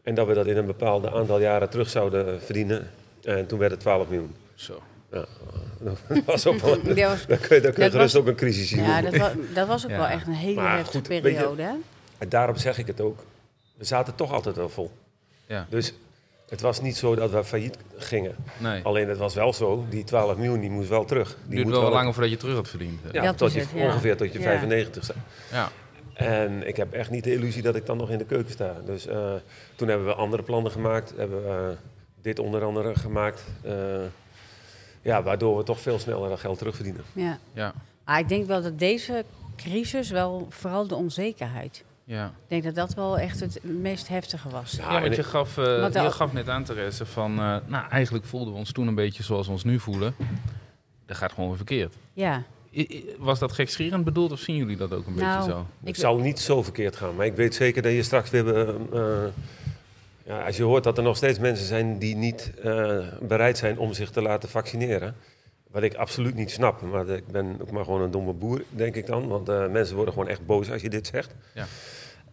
En 0.05 0.15
dat 0.15 0.27
we 0.27 0.33
dat 0.33 0.45
in 0.45 0.57
een 0.57 0.65
bepaald 0.65 1.07
aantal 1.07 1.39
jaren 1.39 1.69
terug 1.69 1.89
zouden 1.89 2.41
verdienen. 2.41 2.89
En 3.23 3.45
toen 3.47 3.59
werd 3.59 3.71
het 3.71 3.79
12 3.79 4.07
miljoen. 4.09 4.35
Zo. 4.55 4.81
Ja, 5.11 5.25
dat 5.87 5.97
was 6.25 6.47
ook 6.47 6.57
wel... 6.59 6.81
Dat 6.83 6.97
was- 6.99 7.25
Dan 7.27 7.37
kun 7.39 7.55
je, 7.55 7.61
dan 7.61 7.73
kun 7.73 7.83
je 7.83 7.89
Dat 7.89 7.91
gerust 7.91 8.13
was- 8.13 8.15
ook 8.15 8.27
een 8.27 8.35
crisis 8.35 8.69
zien. 8.69 8.83
Ja, 8.83 9.01
dat, 9.01 9.17
wa- 9.17 9.33
dat 9.53 9.67
was 9.67 9.83
ook 9.83 9.89
Ja. 9.91 9.97
wel 9.97 10.07
echt 10.07 10.27
een 10.27 10.33
hele 10.33 10.61
Maar 10.61 10.75
heftige 10.75 10.97
goed, 10.97 11.07
weet 11.07 11.23
je- 11.23 11.31
periode. 11.31 11.61
hè? 11.61 11.73
En 12.17 12.29
daarom 12.29 12.55
zeg 12.57 12.77
ik 12.77 12.87
het 12.87 13.01
ook. 13.01 13.19
We 13.77 13.85
zaten 13.85 14.15
toch 14.15 14.31
altijd 14.33 14.55
wel 14.55 14.69
vol. 14.69 14.91
Ja, 15.47 15.65
Dus 15.69 15.93
het 16.49 16.61
was 16.61 16.81
niet 16.81 16.97
zo 16.97 17.15
dat 17.15 17.31
we 17.31 17.43
failliet 17.43 17.77
gingen. 17.97 18.35
nee. 18.57 18.81
Alleen 18.83 19.09
het 19.09 19.17
was 19.17 19.33
wel 19.33 19.53
zo, 19.53 19.85
die 19.89 20.03
12 20.03 20.35
miljoen 20.37 20.59
die 20.59 20.69
moest 20.69 20.89
wel 20.89 21.05
terug. 21.05 21.37
Die 21.43 21.49
duurt 21.55 21.63
moet 21.63 21.73
wel 21.73 21.81
wel 21.83 21.91
langer 21.91 22.13
voordat 22.13 22.31
je 22.31 22.37
terug 22.37 22.55
had 22.55 22.67
verdiend. 22.69 22.99
Ja, 23.11 23.33
tot 23.33 23.53
je, 23.53 23.59
het, 23.59 23.69
ja. 23.73 23.85
ongeveer 23.85 24.17
tot 24.17 24.33
je 24.33 24.39
Ja. 24.39 24.45
95 24.45 25.07
bent. 25.07 25.19
Ja. 25.51 25.71
En 26.15 26.67
ik 26.67 26.77
heb 26.77 26.93
echt 26.93 27.09
niet 27.09 27.23
de 27.23 27.33
illusie 27.33 27.61
dat 27.61 27.75
ik 27.75 27.85
dan 27.85 27.97
nog 27.97 28.09
in 28.09 28.17
de 28.17 28.25
keuken 28.25 28.51
sta. 28.51 28.75
Dus 28.85 29.07
eh, 29.07 29.33
toen 29.75 29.87
hebben 29.87 30.07
we 30.07 30.13
andere 30.13 30.43
plannen 30.43 30.71
gemaakt. 30.71 31.13
Hebben 31.17 31.43
we 31.43 31.69
eh, 31.71 31.77
dit 32.21 32.39
onder 32.39 32.63
andere 32.63 32.95
gemaakt. 32.95 33.43
Eh, 33.63 33.73
ja, 35.01 35.23
waardoor 35.23 35.57
we 35.57 35.63
toch 35.63 35.79
veel 35.79 35.99
sneller 35.99 36.29
dat 36.29 36.39
geld 36.39 36.57
terugverdienen. 36.57 37.03
Ja. 37.13 37.37
Ja. 37.53 37.73
Maar 38.05 38.19
ik 38.19 38.29
denk 38.29 38.47
wel 38.47 38.61
dat 38.61 38.79
deze 38.79 39.25
crisis 39.55 40.09
wel, 40.09 40.47
vooral 40.49 40.87
de 40.87 40.95
onzekerheid. 40.95 41.83
Ja. 42.03 42.25
Ik 42.25 42.31
denk 42.47 42.63
dat 42.63 42.75
dat 42.75 42.93
wel 42.93 43.19
echt 43.19 43.39
het 43.39 43.63
meest 43.63 44.07
heftige 44.07 44.49
was. 44.49 44.71
Ja, 44.71 45.01
want 45.01 45.15
je 45.15 45.23
gaf, 45.23 45.55
Want 45.55 45.93
je 45.93 46.11
gaf 46.11 46.33
net 46.33 46.49
aan, 46.49 46.63
Therese, 46.63 47.05
van... 47.05 47.31
eh, 47.31 47.57
nou, 47.65 47.89
eigenlijk 47.89 48.25
voelden 48.25 48.53
we 48.53 48.59
ons 48.59 48.71
toen 48.71 48.87
een 48.87 48.95
beetje 48.95 49.23
zoals 49.23 49.45
we 49.45 49.51
ons 49.51 49.63
nu 49.63 49.79
voelen. 49.79 50.15
Dat 51.05 51.17
gaat 51.17 51.31
gewoon 51.31 51.47
weer 51.47 51.57
verkeerd. 51.57 51.95
Ja, 52.13 52.43
Was 53.17 53.39
dat 53.39 53.51
gekscherend 53.51 54.03
bedoeld 54.03 54.31
of 54.31 54.39
zien 54.39 54.55
jullie 54.55 54.77
dat 54.77 54.93
ook 54.93 55.07
een 55.07 55.13
Nou, 55.15 55.37
beetje 55.37 55.51
zo? 55.51 55.57
Het 55.79 55.89
Ik- 55.89 55.95
zou 55.95 56.21
niet 56.21 56.39
zo 56.39 56.63
verkeerd 56.63 56.95
gaan, 56.95 57.15
maar 57.15 57.25
ik 57.25 57.35
weet 57.35 57.55
zeker 57.55 57.81
dat 57.81 57.91
je 57.91 58.03
straks 58.03 58.29
weer. 58.29 58.55
eh, 58.55 58.69
eh, 58.93 59.31
ja, 60.25 60.45
als 60.45 60.57
je 60.57 60.63
hoort 60.63 60.83
dat 60.83 60.97
er 60.97 61.03
nog 61.03 61.17
steeds 61.17 61.39
mensen 61.39 61.65
zijn 61.65 61.97
die 61.99 62.15
niet 62.15 62.51
eh, 62.63 62.97
bereid 63.21 63.57
zijn 63.57 63.77
om 63.79 63.93
zich 63.93 64.09
te 64.11 64.21
laten 64.21 64.49
vaccineren. 64.49 65.15
Wat 65.71 65.83
ik 65.83 65.93
absoluut 65.95 66.35
niet 66.35 66.51
snap, 66.51 66.81
maar 66.81 67.07
ik 67.09 67.27
ben 67.27 67.57
ook 67.61 67.71
maar 67.71 67.83
gewoon 67.83 68.01
een 68.01 68.11
domme 68.11 68.33
boer, 68.33 68.63
denk 68.69 68.95
ik 68.95 69.05
dan. 69.05 69.27
Want 69.27 69.49
eh, 69.49 69.67
mensen 69.67 69.95
worden 69.95 70.13
gewoon 70.13 70.29
echt 70.29 70.45
boos 70.45 70.71
als 70.71 70.81
je 70.81 70.89
dit 70.89 71.07
zegt. 71.07 71.35
Ja. 71.53 71.65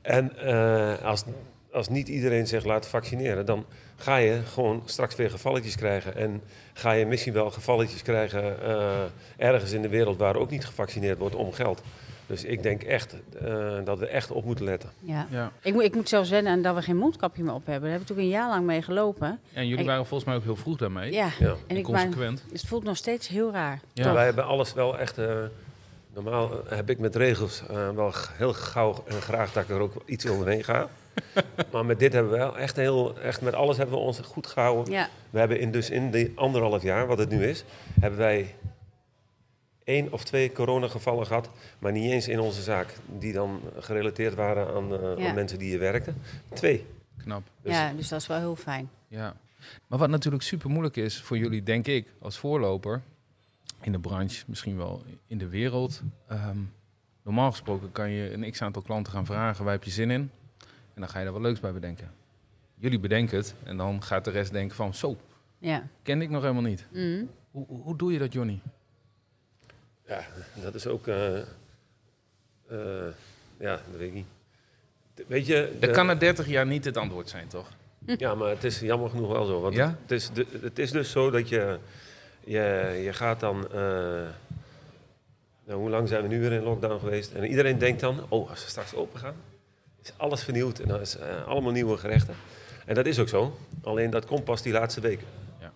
En 0.03 0.37
eh, 0.39 1.05
als, 1.05 1.25
als 1.73 1.89
niet 1.89 2.09
iedereen 2.09 2.47
zich 2.47 2.65
laat 2.65 2.87
vaccineren, 2.89 3.47
dan 3.47 3.65
ga 3.97 4.17
je 4.17 4.41
gewoon 4.53 4.83
straks 4.85 5.15
weer 5.17 5.31
gevalletjes 5.31 5.77
krijgen. 5.77 6.17
En 6.17 6.43
ga 6.73 6.93
je 6.93 7.07
misschien 7.07 7.33
wel 7.33 7.51
gevalletjes 7.51 8.03
krijgen 8.03 8.63
eh, 8.63 8.89
ergens 9.37 9.73
in 9.73 9.83
de 9.83 9.89
wereld 9.89 10.19
waar 10.19 10.37
ook 10.37 10.51
niet 10.51 10.65
gevaccineerd 10.67 11.19
wordt 11.19 11.35
om 11.35 11.53
geld. 11.53 11.83
Dus 12.27 12.45
ik 12.45 12.63
denk 12.63 12.83
echt 12.83 13.15
eh, 13.45 13.75
dat 13.85 13.99
we 13.99 14.07
echt 14.07 14.31
op 14.31 14.45
moeten 14.45 14.65
letten. 14.65 14.91
ja. 15.01 15.27
Ja. 15.31 15.53
Ik, 15.63 15.73
moet, 15.73 15.83
ik 15.83 15.95
moet 15.95 16.09
zelfs 16.09 16.31
wennen 16.31 16.53
aan 16.53 16.63
dat 16.63 16.75
we 16.75 16.83
geen 16.83 16.97
mondkapje 16.97 17.43
meer 17.43 17.55
op 17.55 17.67
hebben. 17.67 17.83
Daar 17.91 17.93
heb 17.99 18.01
ik 18.01 18.09
natuurlijk 18.09 18.35
een 18.37 18.41
jaar 18.43 18.49
lang 18.49 18.67
mee 18.67 18.83
gelopen. 18.83 19.41
En 19.53 19.67
jullie 19.69 19.85
waren 19.85 20.07
volgens 20.07 20.29
mij 20.29 20.37
ook 20.39 20.43
heel 20.45 20.57
vroeg 20.57 20.77
daarmee. 20.77 21.13
Ja, 21.13 21.29
Ja. 21.39 21.47
en 21.49 21.57
En 21.67 21.77
ik, 21.77 21.89
maar, 21.89 22.01
consequent. 22.03 22.45
het 22.53 22.65
voelt 22.67 22.85
nog 22.85 22.97
steeds 22.97 23.29
heel 23.29 23.53
raar. 23.53 23.81
Ja. 23.93 24.13
Wij 24.13 24.25
hebben 24.25 24.45
alles 24.45 24.73
wel 24.73 24.99
echt. 24.99 25.19
eh, 25.19 25.37
normaal 26.15 26.51
heb 26.69 26.91
ik 26.91 26.99
met 26.99 27.17
regels 27.17 27.63
eh, 27.71 27.89
wel 27.91 28.13
heel 28.33 28.53
gauw 28.53 29.05
en 29.07 29.23
graag 29.23 29.53
dat 29.53 29.63
ik 29.63 29.69
er 29.69 29.81
ook 29.81 29.95
iets 30.07 30.27
overheen 30.29 30.65
ga. 30.65 30.89
maar 31.73 31.87
met 31.87 31.99
dit 31.99 32.13
hebben 32.13 32.33
we 32.33 32.39
wel 32.39 32.59
echt 32.59 32.77
heel. 32.77 33.19
Echt 33.21 33.41
met 33.41 33.55
alles 33.55 33.77
hebben 33.77 33.97
we 33.97 34.03
ons 34.03 34.21
goed 34.21 34.47
gehouden. 34.47 34.93
Ja, 34.93 35.09
We 35.31 35.39
hebben 35.39 35.61
in, 35.61 35.71
dus 35.73 35.91
in 35.91 36.11
die 36.11 36.33
anderhalf 36.35 36.83
jaar, 36.83 37.07
wat 37.07 37.19
het 37.19 37.29
nu 37.31 37.45
is, 37.47 37.65
hebben 38.01 38.19
wij 38.19 38.55
één 39.85 40.13
of 40.13 40.25
twee 40.25 40.53
coronagevallen 40.53 41.27
gehad, 41.27 41.51
maar 41.79 41.93
niet 41.93 42.11
eens 42.13 42.29
in 42.29 42.41
onze 42.41 42.63
zaak, 42.63 42.95
die 43.19 43.33
dan 43.33 43.61
gerelateerd 43.79 44.35
waren 44.35 44.75
aan, 44.75 44.93
eh, 45.01 45.19
Ja. 45.19 45.29
aan 45.29 45.35
mensen 45.35 45.59
die 45.59 45.69
hier 45.69 45.79
werkten. 45.79 46.17
Twee. 46.53 46.87
Knap. 47.19 47.43
Dus- 47.63 47.73
ja, 47.73 47.93
dus 47.93 48.09
dat 48.09 48.21
is 48.21 48.27
wel 48.27 48.39
heel 48.39 48.57
fijn. 48.57 48.91
Ja. 49.09 49.35
Maar 49.87 49.99
wat 49.99 50.09
natuurlijk 50.09 50.43
super 50.43 50.71
moeilijk 50.71 50.97
is 50.97 51.21
voor 51.23 51.39
jullie, 51.39 51.63
denk 51.63 51.87
ik, 51.87 52.07
als 52.21 52.39
voorloper 52.39 53.01
in 53.81 53.93
de 53.93 53.99
branche, 53.99 54.45
misschien 54.47 54.77
wel 54.77 55.03
in 55.27 55.39
de 55.39 55.49
wereld. 55.49 56.03
ehm, 56.29 56.57
normaal 57.23 57.51
gesproken 57.51 57.93
kan 57.93 58.11
je 58.11 58.33
een 58.33 58.51
x 58.51 58.63
aantal 58.63 58.83
klanten 58.83 59.13
gaan 59.13 59.27
vragen, 59.27 59.65
waar 59.65 59.73
heb 59.73 59.85
je 59.85 59.91
zin 59.91 60.11
in? 60.11 60.31
En 60.95 61.01
dan 61.01 61.09
ga 61.09 61.19
je 61.21 61.27
er 61.27 61.33
wat 61.33 61.41
leuks 61.41 61.61
bij 61.61 61.73
bedenken. 61.73 62.11
Jullie 62.75 62.99
bedenken 62.99 63.37
het 63.37 63.55
en 63.65 63.77
dan 63.77 64.03
gaat 64.03 64.25
de 64.25 64.31
rest 64.31 64.53
denken 64.53 64.77
van, 64.77 64.95
zo, 64.95 65.17
Ja. 65.59 65.87
kende 66.03 66.25
ik 66.25 66.31
nog 66.31 66.43
helemaal 66.43 66.63
niet. 66.63 66.87
Mhm. 66.91 67.25
Hoe, 67.51 67.67
hoe, 67.67 67.83
hoe 67.83 67.97
doe 67.97 68.13
je 68.13 68.19
dat, 68.19 68.33
Johnny? 68.33 68.61
Ja, 70.07 70.25
dat 70.63 70.75
is 70.75 70.87
ook. 70.87 71.07
eh, 71.07 71.39
eh, 71.39 71.45
ja, 73.57 73.71
dat 73.77 73.97
weet 73.97 74.09
ik 74.09 74.15
niet. 74.15 74.27
Weet 75.27 75.47
je, 75.47 75.71
Dat 75.73 75.81
de- 75.81 75.91
kan 75.97 76.07
na 76.07 76.15
30 76.15 76.47
jaar 76.47 76.67
niet 76.67 76.85
het 76.85 76.97
antwoord 76.97 77.29
zijn, 77.29 77.49
toch? 77.49 77.69
Ja, 78.17 78.35
maar 78.35 78.49
het 78.49 78.65
is 78.65 78.81
jammer 78.81 79.11
genoeg 79.11 79.33
wel 79.33 79.45
zo. 79.45 79.61
Want 79.61 79.75
Ja? 79.75 79.97
het, 80.03 80.11
is 80.11 80.31
de- 80.31 80.47
het 80.63 80.79
is 80.79 80.91
dus 80.91 81.11
zo 81.11 81.31
dat 81.31 81.49
je, 81.49 81.79
je, 82.45 83.01
je 83.05 83.13
gaat 83.13 83.41
dan... 83.41 83.65
eh, 83.73 84.29
nou, 85.65 85.81
hoe 85.81 85.91
lang 85.91 86.09
zijn 86.09 86.23
we 86.23 86.29
nu 86.29 86.41
weer 86.41 86.53
in 86.53 86.63
lockdown 86.63 86.99
geweest? 87.01 87.33
En 87.33 87.45
iedereen 87.45 87.79
denkt 87.79 88.01
dan, 88.01 88.21
oh, 88.29 88.51
als 88.51 88.63
we 88.65 88.71
straks 88.71 88.95
open 88.95 89.21
gaan, 89.21 89.35
is 90.03 90.13
alles 90.17 90.43
vernieuwd 90.43 90.79
en 90.79 90.89
dan 90.89 91.01
is 91.01 91.17
eh, 91.17 91.47
allemaal 91.47 91.73
nieuwe 91.73 91.97
gerechten. 91.97 92.35
En 92.87 92.95
dat 92.95 93.07
is 93.07 93.19
ook 93.19 93.29
zo. 93.29 93.59
Alleen 93.83 94.11
dat 94.11 94.27
komt 94.27 94.45
pas 94.45 94.63
die 94.63 94.73
laatste 94.73 95.01
weken. 95.01 95.27
Ja. 95.61 95.73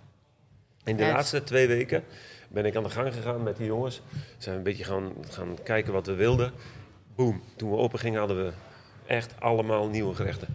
In 0.85 0.97
de 0.97 1.06
laatste 1.06 1.42
twee 1.42 1.66
weken 1.66 2.04
ben 2.49 2.64
ik 2.64 2.76
aan 2.76 2.83
de 2.83 2.90
gang 2.90 3.14
gegaan 3.14 3.42
met 3.42 3.56
die 3.56 3.66
jongens. 3.66 4.00
Zijn 4.38 4.54
we 4.54 4.59
een 4.59 4.62
beetje 4.62 4.85
gaan, 4.85 5.12
gaan 5.28 5.59
kijken 5.62 5.92
wat 5.92 6.06
we 6.06 6.14
wilden. 6.14 6.52
Boom, 7.14 7.42
toen 7.56 7.71
we 7.71 7.76
open 7.76 7.99
gingen 7.99 8.18
hadden 8.18 8.45
we 8.45 8.52
echt 9.06 9.35
allemaal 9.38 9.88
nieuwe 9.88 10.14
gerechten. 10.14 10.49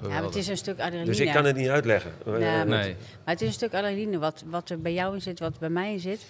ja, 0.00 0.08
maar 0.08 0.22
het 0.22 0.34
is 0.34 0.48
een 0.48 0.56
stuk 0.56 0.74
adrenaline. 0.74 1.04
Dus 1.04 1.20
ik 1.20 1.32
kan 1.32 1.44
het 1.44 1.56
niet 1.56 1.68
uitleggen. 1.68 2.12
Nee. 2.24 2.66
Maar 2.66 2.96
het 3.24 3.40
is 3.40 3.46
een 3.46 3.52
stuk 3.52 3.74
adrenaline 3.74 4.18
wat, 4.18 4.44
wat 4.46 4.70
er 4.70 4.80
bij 4.80 4.92
jou 4.92 5.14
in 5.14 5.22
zit, 5.22 5.38
wat 5.38 5.58
bij 5.58 5.70
mij 5.70 5.92
in 5.92 6.00
zit. 6.00 6.26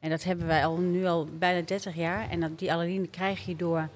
En 0.00 0.10
dat 0.10 0.24
hebben 0.24 0.46
wij 0.46 0.64
al 0.64 0.76
nu 0.76 1.06
al 1.06 1.28
bijna 1.38 1.66
30 1.66 1.94
jaar. 1.94 2.30
En 2.30 2.40
dat, 2.40 2.58
die 2.58 2.72
adrenaline 2.72 3.08
krijg 3.08 3.44
je 3.44 3.56
door 3.56 3.88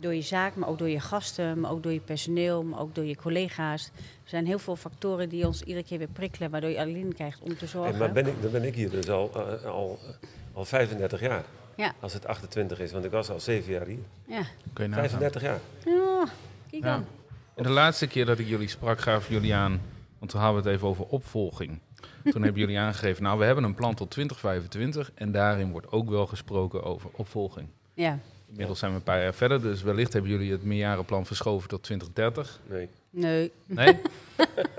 door 0.00 0.14
je 0.14 0.22
zaak, 0.22 0.54
maar 0.56 0.68
ook 0.68 0.78
door 0.78 0.88
je 0.88 1.00
gasten, 1.00 1.60
maar 1.60 1.70
ook 1.70 1.82
door 1.82 1.92
je 1.92 2.00
personeel, 2.00 2.62
maar 2.62 2.80
ook 2.80 2.94
door 2.94 3.04
je 3.04 3.16
collega's. 3.16 3.90
Er 3.96 4.28
zijn 4.28 4.46
heel 4.46 4.58
veel 4.58 4.76
factoren 4.76 5.28
die 5.28 5.46
ons 5.46 5.62
iedere 5.62 5.84
keer 5.86 5.98
weer 5.98 6.08
prikkelen, 6.08 6.50
waardoor 6.50 6.70
je 6.70 6.78
adrenaline 6.78 7.14
krijgt 7.14 7.40
om 7.40 7.56
te 7.56 7.66
zorgen. 7.66 7.92
En 7.92 7.98
maar 7.98 8.12
ben 8.12 8.26
ik, 8.26 8.42
dan 8.42 8.50
ben 8.50 8.64
ik 8.64 8.74
hier 8.74 8.90
dus 8.90 9.08
al, 9.08 9.30
eh, 9.34 9.64
al, 9.64 9.98
al 10.52 10.64
35 10.64 11.20
jaar. 11.20 11.44
Ja. 11.76 11.92
Als 12.00 12.12
het 12.12 12.26
28 12.26 12.80
is, 12.80 12.92
want 12.92 13.04
ik 13.04 13.10
was 13.10 13.30
al 13.30 13.40
7 13.40 13.72
jaar 13.72 13.86
hier. 13.86 13.98
Ja. 14.26 14.42
Kun 14.72 14.84
je 14.84 14.90
nagaan. 14.90 15.08
35 15.08 15.42
jaar. 15.42 15.60
ja, 15.84 16.24
kijk 16.70 16.84
Ja. 16.84 16.92
aan. 16.92 17.06
En 17.54 17.62
de 17.62 17.70
laatste 17.70 18.06
keer 18.06 18.24
dat 18.24 18.38
ik 18.38 18.46
jullie 18.46 18.68
sprak, 18.68 19.00
gaven 19.00 19.34
jullie 19.34 19.54
aan, 19.54 19.80
want 20.18 20.30
toen 20.30 20.40
hadden 20.40 20.62
we 20.62 20.68
het 20.68 20.76
even 20.76 20.88
over 20.88 21.04
opvolging. 21.06 21.80
Toen 22.24 22.42
hebben 22.42 22.60
jullie 22.60 22.78
aangegeven, 22.86 23.22
nou 23.22 23.38
we 23.38 23.44
hebben 23.44 23.64
een 23.64 23.74
plan 23.74 23.94
tot 23.94 24.10
2025 24.10 25.10
en 25.14 25.32
daarin 25.32 25.70
wordt 25.70 25.92
ook 25.92 26.08
wel 26.10 26.26
gesproken 26.26 26.82
over 26.82 27.10
opvolging. 27.12 27.68
Ja. 27.94 28.18
Inmiddels 28.50 28.78
zijn 28.78 28.90
we 28.90 28.96
een 28.96 29.02
paar 29.02 29.22
jaar 29.22 29.34
verder, 29.34 29.62
dus 29.62 29.82
wellicht 29.82 30.12
hebben 30.12 30.30
jullie 30.30 30.52
het 30.52 30.62
meerjarenplan 30.64 31.26
verschoven 31.26 31.68
tot 31.68 31.82
2030. 31.82 32.60
Nee. 32.66 32.88
Nee. 33.10 33.52
Nee? 33.66 33.98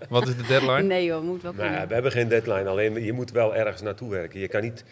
Wat 0.10 0.28
is 0.28 0.36
de 0.38 0.44
deadline? 0.44 0.82
Nee 0.82 1.06
joh, 1.06 1.24
moet 1.24 1.42
wel 1.42 1.52
Nou 1.54 1.64
kunnen. 1.64 1.82
ja, 1.82 1.88
we 1.88 1.94
hebben 1.94 2.12
geen 2.12 2.28
deadline, 2.28 2.68
alleen 2.70 3.04
je 3.04 3.14
moet 3.14 3.32
wel 3.32 3.56
ergens 3.56 3.82
naartoe 3.82 4.10
werken. 4.10 4.40
Je 4.40 4.48
kan 4.48 4.62
niet 4.62 4.84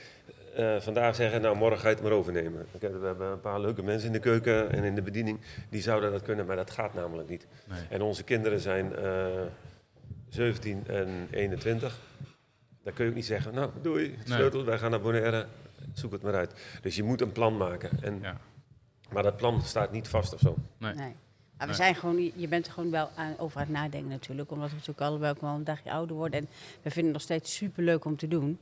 eh, 0.56 0.80
vandaag 0.80 1.16
zeggen, 1.16 1.42
nou 1.42 1.56
morgen 1.58 1.80
ga 1.80 1.88
je 1.90 1.94
het 1.94 2.04
maar 2.04 2.12
overnemen. 2.14 2.66
Oké, 2.72 3.00
We 3.00 3.06
hebben 3.06 3.28
een 3.32 3.40
paar 3.42 3.60
leuke 3.62 3.84
mensen 3.84 4.08
in 4.08 4.14
de 4.14 4.20
keuken 4.20 4.72
en 4.72 4.84
in 4.84 4.96
de 4.96 5.02
bediening 5.02 5.40
die 5.70 5.82
zouden 5.82 6.12
dat 6.12 6.22
kunnen, 6.22 6.46
maar 6.46 6.56
dat 6.56 6.72
gaat 6.72 6.94
namelijk 6.94 7.30
niet. 7.30 7.48
Nee. 7.70 7.80
En 7.90 8.02
onze 8.02 8.24
kinderen 8.24 8.60
zijn 8.60 8.96
eh 8.96 9.26
17 10.30 10.84
en 10.88 11.28
21. 11.32 12.00
Dan 12.84 12.94
kun 12.94 13.04
je 13.04 13.10
ook 13.10 13.16
niet 13.16 13.26
zeggen, 13.26 13.54
nou 13.54 13.70
doei, 13.82 14.18
sleutel, 14.26 14.66
wij 14.66 14.78
gaan 14.78 14.92
naar 14.92 15.02
Bonaire, 15.02 15.46
zoek 15.94 16.12
het 16.12 16.22
maar 16.22 16.36
uit. 16.36 16.52
Dus 16.82 16.96
je 16.96 17.04
moet 17.04 17.22
een 17.22 17.32
plan 17.32 17.58
maken. 17.58 17.90
En, 18.02 18.20
Ja. 18.22 18.38
Maar 19.14 19.24
dat 19.24 19.38
plan 19.38 19.62
staat 19.62 19.92
niet 19.92 20.08
vast 20.08 20.34
of 20.34 20.40
zo. 20.40 20.56
Nee. 20.78 20.94
Nee. 20.94 21.16
Maar 21.58 21.68
we 21.68 21.74
Nee. 21.74 21.76
zijn 21.84 21.96
gewoon, 21.96 22.32
je 22.36 22.48
bent 22.48 22.66
er 22.68 22.72
gewoon 22.74 22.92
wel 22.92 23.10
aan, 23.16 23.34
over 23.38 23.58
aan 23.60 23.66
het 23.66 23.76
nadenken 23.76 24.10
natuurlijk. 24.10 24.52
Omdat 24.52 24.68
we 24.70 24.74
natuurlijk 24.76 25.02
allebei 25.08 25.32
ook 25.32 25.42
wel 25.42 25.54
een 25.54 25.64
dagje 25.64 25.92
ouder 25.92 26.16
worden. 26.16 26.40
En 26.40 26.48
we 26.82 26.90
vinden 26.92 27.04
het 27.04 27.14
nog 27.14 27.22
steeds 27.22 27.56
super 27.56 27.84
leuk 27.84 28.06
om 28.06 28.18
te 28.18 28.28
doen. 28.28 28.58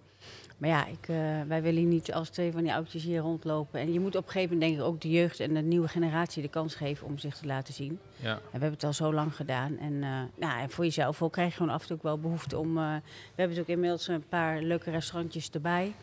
Maar 0.58 0.70
ja, 0.70 0.86
ik, 0.86 1.08
eh, 1.08 1.16
wij 1.48 1.62
willen 1.62 1.88
niet 1.90 2.14
als 2.14 2.30
twee 2.30 2.52
van 2.52 2.64
die 2.64 2.74
oudjes 2.74 3.04
hier 3.04 3.20
rondlopen. 3.22 3.80
En 3.80 3.94
je 3.94 4.00
moet 4.00 4.16
op 4.16 4.26
een 4.26 4.32
gegeven 4.32 4.54
moment 4.58 4.72
denk 4.72 4.82
ik 4.88 4.94
ook 4.94 5.02
de 5.02 5.10
jeugd 5.10 5.40
en 5.40 5.54
de 5.54 5.62
nieuwe 5.62 5.88
generatie 5.88 6.42
de 6.42 6.48
kans 6.48 6.76
geven 6.76 7.08
om 7.08 7.18
zich 7.18 7.36
te 7.38 7.46
laten 7.46 7.74
zien. 7.74 8.00
Ja. 8.16 8.32
En 8.32 8.38
we 8.44 8.50
hebben 8.52 8.72
het 8.72 8.84
al 8.84 8.94
zo 8.94 9.14
lang 9.14 9.36
gedaan. 9.36 9.78
En, 9.78 10.04
eh, 10.04 10.10
nou, 10.36 10.60
en 10.62 10.70
voor 10.70 10.84
jezelf 10.84 11.22
ook 11.22 11.32
krijg 11.32 11.50
je 11.50 11.56
gewoon 11.58 11.74
af 11.74 11.82
en 11.82 11.88
toe 11.88 11.96
ook 11.98 12.04
wel 12.04 12.20
behoefte 12.20 12.58
om... 12.58 12.78
eh, 12.78 12.84
we 12.84 13.02
hebben 13.26 13.36
natuurlijk 13.36 13.70
inmiddels 13.70 14.08
een 14.08 14.28
paar 14.30 14.62
leuke 14.62 14.92
restaurantjes 14.92 15.50
erbij. 15.50 15.94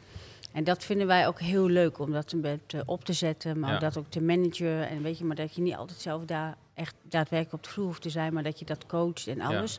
En 0.55 0.65
dat 0.65 0.85
vinden 0.85 1.07
wij 1.07 1.27
ook 1.27 1.41
heel 1.41 1.67
leuk 1.69 1.99
om 1.99 2.13
dat 2.13 2.33
een 2.33 2.41
beetje 2.41 2.83
op 2.87 3.05
te 3.05 3.13
zetten. 3.13 3.59
Maar 3.59 3.73
Ja. 3.73 3.79
dat 3.79 3.97
ook 3.97 4.07
te 4.11 4.21
managen. 4.21 4.89
En 4.89 5.03
weet 5.03 5.19
je, 5.19 5.25
maar 5.25 5.37
dat 5.37 5.55
je 5.55 5.63
niet 5.63 5.75
altijd 5.75 6.01
zelf 6.01 6.25
daar 6.25 6.57
echt 6.75 6.95
daadwerkelijk 7.03 7.53
op 7.53 7.63
de 7.63 7.69
vloer 7.71 7.87
hoeft 7.87 8.03
te 8.03 8.11
zijn. 8.11 8.33
Maar 8.35 8.43
dat 8.43 8.59
je 8.59 8.65
dat 8.65 8.87
coacht 8.87 9.27
en 9.27 9.41
alles. 9.41 9.79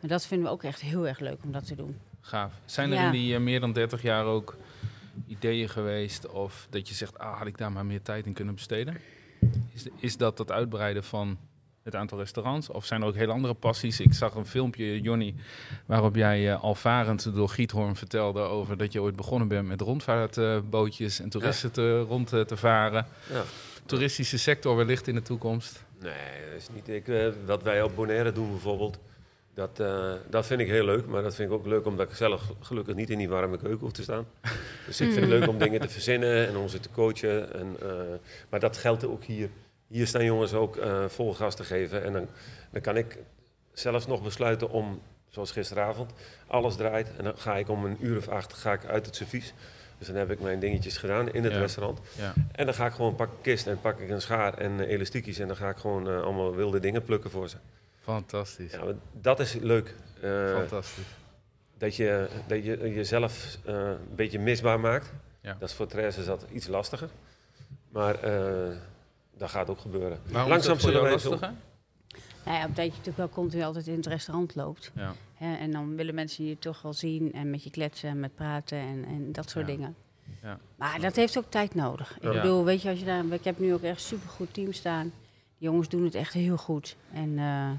En 0.00 0.08
dat 0.08 0.26
vinden 0.26 0.46
we 0.46 0.52
ook 0.52 0.62
echt 0.62 0.80
heel 0.80 1.06
erg 1.08 1.18
leuk 1.20 1.38
om 1.44 1.52
dat 1.52 1.66
te 1.66 1.74
doen. 1.74 1.96
Gaaf. 2.20 2.52
Zijn 2.64 2.90
er 2.92 2.98
Ja. 2.98 3.06
in 3.06 3.12
die 3.12 3.34
eh, 3.34 3.40
meer 3.40 3.60
dan 3.60 3.72
30 3.72 4.02
jaar 4.02 4.24
ook 4.24 4.56
ideeën 5.26 5.68
geweest 5.68 6.26
of 6.28 6.66
dat 6.70 6.88
je 6.88 6.94
zegt, 6.94 7.18
ah, 7.18 7.38
had 7.38 7.46
ik 7.46 7.58
daar 7.58 7.72
maar 7.72 7.86
meer 7.86 8.02
tijd 8.02 8.26
in 8.26 8.32
kunnen 8.32 8.54
besteden? 8.54 8.96
Is, 9.74 9.86
is 9.96 10.16
dat 10.16 10.38
het 10.38 10.50
uitbreiden 10.52 11.04
van 11.04 11.38
het 11.88 12.00
aantal 12.00 12.18
restaurants? 12.18 12.68
Of 12.68 12.84
zijn 12.84 13.02
er 13.02 13.06
ook 13.06 13.14
heel 13.14 13.30
andere 13.30 13.54
passies? 13.54 14.00
Ik 14.00 14.12
zag 14.12 14.34
een 14.34 14.46
filmpje, 14.46 15.00
Jonny, 15.00 15.34
waarop 15.86 16.14
jij 16.14 16.52
eh, 16.52 16.62
alvarend 16.62 17.34
door 17.34 17.48
Giethoorn 17.48 17.96
vertelde 17.96 18.40
over 18.40 18.76
dat 18.76 18.92
je 18.92 19.02
ooit 19.02 19.16
begonnen 19.16 19.48
bent 19.48 19.66
met 19.68 19.80
rondvaartbootjes 19.80 21.20
en 21.20 21.28
toeristen 21.28 21.72
te, 21.72 22.00
rond 22.00 22.32
eh, 22.32 22.40
te 22.40 22.56
varen. 22.56 23.06
Ja. 23.32 23.42
Toeristische 23.86 24.38
sector 24.38 24.76
wellicht 24.76 25.06
in 25.06 25.14
de 25.14 25.22
toekomst. 25.22 25.84
Nee, 26.00 26.12
dat 26.50 26.60
is 26.60 26.68
niet. 26.74 26.88
Ik, 26.88 27.08
eh, 27.08 27.28
wat 27.46 27.62
wij 27.62 27.82
op 27.82 27.94
Bonaire 27.94 28.32
doen 28.32 28.50
bijvoorbeeld, 28.50 28.98
dat, 29.54 29.80
eh, 29.80 30.12
dat 30.30 30.46
vind 30.46 30.60
ik 30.60 30.68
heel 30.68 30.84
leuk. 30.84 31.06
Maar 31.06 31.22
dat 31.22 31.34
vind 31.34 31.50
ik 31.50 31.54
ook 31.54 31.66
leuk 31.66 31.86
omdat 31.86 32.08
ik 32.10 32.16
zelf 32.16 32.42
gelukkig 32.60 32.94
niet 32.94 33.10
in 33.10 33.18
die 33.18 33.28
warme 33.28 33.58
keuken 33.58 33.80
hoef 33.80 33.92
te 33.92 34.02
staan. 34.02 34.26
Dus 34.86 35.00
ik 35.00 35.12
vind 35.12 35.20
het 35.20 35.28
leuk 35.28 35.48
om 35.48 35.58
dingen 35.58 35.80
te 35.80 35.88
verzinnen 35.88 36.48
en 36.48 36.56
om 36.56 36.68
ze 36.68 36.80
te 36.80 36.88
coachen. 36.94 37.54
En, 37.54 37.76
eh, 37.82 37.88
maar 38.48 38.60
dat 38.60 38.76
geldt 38.76 39.04
ook 39.04 39.24
hier. 39.24 39.48
Hier 39.88 40.06
staan 40.06 40.24
jongens 40.24 40.52
ook 40.52 40.76
eh, 40.76 41.04
vol 41.08 41.34
gas 41.34 41.54
te 41.54 41.64
geven. 41.64 42.04
En 42.04 42.12
dan, 42.12 42.26
dan 42.70 42.80
kan 42.82 42.96
ik 42.96 43.18
zelfs 43.72 44.06
nog 44.06 44.22
besluiten 44.22 44.70
om, 44.70 45.00
zoals 45.28 45.50
gisteravond, 45.50 46.12
alles 46.46 46.76
draait. 46.76 47.08
En 47.16 47.24
dan 47.24 47.38
ga 47.38 47.56
ik 47.56 47.68
om 47.68 47.84
een 47.84 47.96
uur 48.00 48.16
of 48.16 48.28
acht 48.28 48.52
ga 48.52 48.72
ik 48.72 48.84
uit 48.84 49.06
het 49.06 49.16
servies. 49.16 49.54
Dus 49.98 50.06
dan 50.06 50.16
heb 50.16 50.30
ik 50.30 50.40
mijn 50.40 50.58
dingetjes 50.60 50.96
gedaan 50.96 51.32
in 51.32 51.44
het 51.44 51.52
Ja. 51.52 51.58
restaurant. 51.58 51.98
Ja. 52.18 52.32
En 52.52 52.64
dan 52.64 52.74
ga 52.74 52.86
ik 52.86 52.92
gewoon 52.92 53.14
pak 53.14 53.28
ik 53.28 53.38
kist 53.42 53.66
en 53.66 53.80
pak 53.80 53.98
ik 54.00 54.08
een 54.10 54.20
schaar 54.20 54.54
en 54.58 54.80
eh, 54.80 54.88
elastiekjes. 54.90 55.38
En 55.38 55.46
dan 55.46 55.56
ga 55.56 55.68
ik 55.68 55.76
gewoon 55.76 56.08
eh, 56.08 56.20
allemaal 56.22 56.54
wilde 56.54 56.80
dingen 56.80 57.02
plukken 57.02 57.30
voor 57.30 57.48
ze. 57.48 57.56
Fantastisch. 58.00 58.72
Ja, 58.72 58.82
dat 59.12 59.40
is 59.40 59.54
leuk. 59.54 59.94
Fantastisch. 60.54 61.04
dat 61.78 61.96
je, 61.96 62.28
dat 62.46 62.64
je 62.64 62.92
jezelf 62.94 63.58
een 63.64 63.96
beetje 64.14 64.38
misbaar 64.38 64.80
maakt. 64.80 65.12
Ja. 65.40 65.56
Dat 65.58 65.68
is 65.68 65.74
voor 65.74 65.86
Therese 65.86 66.24
dat 66.24 66.44
iets 66.52 66.66
lastiger. 66.66 67.08
Maar 67.88 68.16
dat 69.38 69.50
gaat 69.50 69.68
ook 69.70 69.78
gebeuren. 69.80 70.18
Langzaam 70.30 70.72
dat 70.72 70.80
zullen 70.80 71.02
wij... 71.02 71.10
lastiger? 71.10 71.52
Nou 72.44 72.58
ja, 72.58 72.66
omdat 72.66 72.84
je 72.84 72.90
natuurlijk 72.90 73.16
wel 73.16 73.28
continu 73.28 73.62
altijd 73.62 73.86
in 73.86 73.96
het 73.96 74.06
restaurant 74.06 74.54
loopt. 74.54 74.90
Ja. 74.94 75.12
Hè, 75.34 75.54
en 75.56 75.70
dan 75.70 75.96
willen 75.96 76.14
mensen 76.14 76.44
je 76.44 76.58
toch 76.58 76.82
wel 76.82 76.92
zien 76.92 77.32
en 77.32 77.50
met 77.50 77.64
je 77.64 77.70
kletsen 77.70 78.08
en 78.08 78.20
met 78.20 78.34
praten 78.34 78.78
en, 78.78 79.04
en 79.04 79.32
dat 79.32 79.50
soort 79.50 79.66
Ja. 79.66 79.72
dingen. 79.74 79.94
Ja. 80.42 80.58
Maar 80.76 81.00
dat 81.00 81.16
heeft 81.16 81.38
ook 81.38 81.44
tijd 81.50 81.74
nodig. 81.74 82.16
Ik 82.16 82.22
Ja. 82.22 82.32
bedoel, 82.32 82.64
weet 82.64 82.82
je, 82.82 82.88
als 82.90 82.98
je 82.98 83.04
daar, 83.04 83.24
ik 83.24 83.44
heb 83.44 83.58
nu 83.58 83.74
ook 83.74 83.82
echt 83.82 83.94
een 83.94 84.00
supergoed 84.18 84.54
team 84.54 84.72
staan. 84.72 85.12
Die 85.58 85.68
jongens 85.68 85.88
doen 85.88 86.04
het 86.04 86.14
echt 86.14 86.32
heel 86.32 86.56
goed. 86.56 86.96
En 87.12 87.38
eh, 87.38 87.70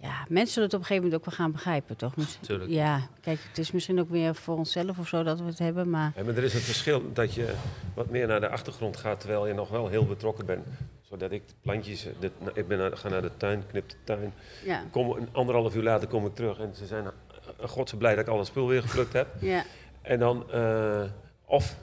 ja, 0.00 0.24
mensen 0.28 0.52
zullen 0.52 0.68
het 0.68 0.74
op 0.74 0.80
een 0.80 0.86
gegeven 0.86 1.02
moment 1.02 1.14
ook 1.14 1.24
wel 1.24 1.34
gaan 1.34 1.52
begrijpen, 1.52 1.96
toch? 1.96 2.14
Tuurlijk. 2.40 2.70
Ja, 2.70 3.08
kijk, 3.20 3.38
het 3.48 3.58
is 3.58 3.72
misschien 3.72 4.00
ook 4.00 4.10
weer 4.10 4.34
voor 4.34 4.56
onszelf 4.56 4.98
of 4.98 5.08
zo 5.08 5.22
dat 5.22 5.38
we 5.40 5.44
het 5.44 5.58
hebben, 5.58 5.90
maar 5.90 6.12
Ja, 6.16 6.22
maar 6.24 6.36
er 6.36 6.44
is 6.44 6.54
een 6.54 6.60
verschil 6.60 7.12
dat 7.12 7.34
je 7.34 7.54
wat 7.94 8.10
meer 8.10 8.26
naar 8.26 8.40
de 8.40 8.48
achtergrond 8.48 8.96
gaat... 8.96 9.20
terwijl 9.20 9.46
je 9.46 9.54
nog 9.54 9.68
wel 9.68 9.88
heel 9.88 10.06
betrokken 10.06 10.46
bent. 10.46 10.66
Zodat 11.02 11.30
ik 11.30 11.48
de 11.48 11.54
plantjes... 11.62 12.06
De, 12.20 12.30
ik 12.54 12.68
ben 12.68 12.78
naar, 12.78 12.96
ga 12.96 13.08
naar 13.08 13.22
de 13.22 13.30
tuin, 13.36 13.62
knip 13.70 13.88
de 13.88 13.96
tuin. 14.04 14.32
ja. 14.64 14.82
Kom, 14.90 15.10
een 15.10 15.28
anderhalf 15.32 15.74
uur 15.74 15.82
later 15.82 16.08
kom 16.08 16.26
ik 16.26 16.34
terug 16.34 16.58
en 16.58 16.74
ze 16.74 16.86
zijn... 16.86 17.04
Uh, 17.04 17.68
God 17.68 17.88
ze 17.88 17.96
blij 17.96 18.14
dat 18.14 18.26
ik 18.26 18.30
al 18.32 18.38
het 18.38 18.46
spul 18.46 18.66
weer 18.66 18.82
geplukt 18.82 19.12
heb. 19.12 19.28
ja. 19.40 19.64
En 20.02 20.18
dan... 20.18 20.50
eh, 20.52 21.02
of 21.44 21.76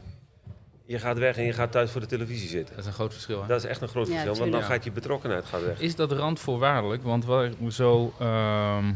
je 0.86 1.00
gaat 1.00 1.18
weg 1.18 1.38
en 1.38 1.44
je 1.44 1.54
gaat 1.54 1.72
thuis 1.72 1.92
voor 1.92 2.01
de 2.01 2.08
televisie 2.08 2.48
zitten. 2.48 2.75
Dat 2.75 2.84
is 2.84 2.89
een 2.89 2.96
groot 2.96 3.13
verschil. 3.13 3.42
Hè? 3.42 3.48
Dat 3.48 3.63
is 3.63 3.70
echt 3.70 3.82
een 3.82 3.88
groot 3.88 4.08
Ja, 4.08 4.13
verschil, 4.13 4.36
want 4.36 4.51
dan 4.51 4.63
gaat 4.63 4.84
je 4.84 4.92
betrokkenheid 4.92 5.46
gaat 5.46 5.63
weg. 5.63 5.80
Is 5.82 5.96
dat 5.96 6.12
randvoorwaardelijk? 6.12 7.04
Want 7.04 7.25
waar 7.25 7.46
ik 7.46 7.60
me 7.60 7.72
zo 7.72 8.13
ehm, 8.20 8.94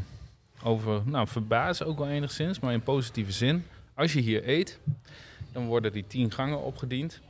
over 0.63 1.01
nou, 1.05 1.27
verbaas 1.27 1.83
ook 1.83 1.97
wel 1.97 2.07
enigszins, 2.07 2.59
maar 2.59 2.73
in 2.73 2.81
positieve 2.81 3.31
zin. 3.31 3.65
Als 3.93 4.13
je 4.13 4.19
hier 4.19 4.49
eet, 4.49 4.79
dan 5.51 5.65
worden 5.65 5.91
die 5.91 6.07
tien 6.07 6.31
gangen 6.31 6.61
opgediend. 6.61 7.21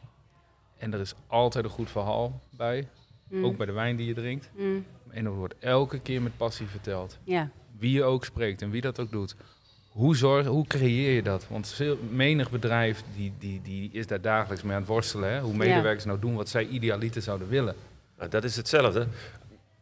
En 0.78 0.94
er 0.94 1.00
is 1.00 1.14
altijd 1.28 1.64
een 1.64 1.70
goed 1.70 1.92
verhaal 1.92 2.42
bij. 2.50 2.88
Mm. 3.30 3.46
Ook 3.46 3.58
bij 3.58 3.66
de 3.66 3.72
wijn 3.72 3.96
die 3.96 4.08
je 4.08 4.14
drinkt. 4.14 4.50
Mm. 4.56 4.86
En 5.10 5.26
er 5.26 5.32
wordt 5.32 5.56
elke 5.60 6.00
keer 6.00 6.22
met 6.22 6.38
passie 6.38 6.68
verteld. 6.68 7.18
Ja, 7.24 7.50
Wie 7.78 7.92
je 7.92 8.04
ook 8.04 8.26
spreekt 8.26 8.62
en 8.62 8.70
wie 8.70 8.82
dat 8.82 9.00
ook 9.00 9.12
doet. 9.12 9.36
Hoe, 10.00 10.16
zorg, 10.16 10.46
hoe 10.46 10.68
creëer 10.68 11.14
je 11.14 11.22
dat? 11.22 11.46
Want 11.48 11.68
veel, 11.68 11.98
menig 12.10 12.52
bedrijf 12.52 13.04
die, 13.16 13.34
die, 13.40 13.62
die 13.64 13.90
is 13.94 14.08
daar 14.08 14.22
dagelijks 14.22 14.64
mee 14.64 14.74
aan 14.74 14.80
het 14.80 14.90
worstelen. 14.90 15.32
Hè? 15.32 15.40
Hoe 15.40 15.56
medewerkers 15.56 16.06
nou 16.06 16.20
doen 16.20 16.36
wat 16.36 16.50
zij 16.50 16.68
idealiter 16.68 17.22
zouden 17.22 17.48
willen. 17.48 17.76
Nou, 18.18 18.30
dat 18.30 18.44
is 18.44 18.56
hetzelfde. 18.56 19.08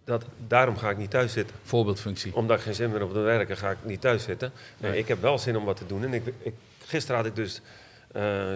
Dat, 0.04 0.26
daarom 0.48 0.78
ga 0.78 0.90
ik 0.90 0.98
niet 0.98 1.10
thuis 1.10 1.34
zitten. 1.34 1.56
Voorbeeldfunctie. 1.64 2.36
Omdat 2.36 2.58
ik 2.58 2.64
geen 2.64 2.76
zin 2.76 2.92
meer 2.92 3.04
op 3.04 3.14
te 3.14 3.20
werken, 3.20 3.58
ga 3.58 3.72
ik 3.72 3.78
niet 3.84 4.02
thuis 4.02 4.24
zitten. 4.24 4.52
Nee, 4.78 4.92
Nee. 4.92 5.00
Ik 5.00 5.08
heb 5.08 5.22
wel 5.22 5.38
zin 5.38 5.58
om 5.58 5.66
wat 5.66 5.78
te 5.78 5.86
doen. 5.86 6.04
En 6.04 6.14
ik, 6.14 6.24
ik, 6.42 6.54
gisteren 6.86 7.18
had 7.18 7.26
ik 7.26 7.36
dus 7.36 7.62
eh, 8.12 8.54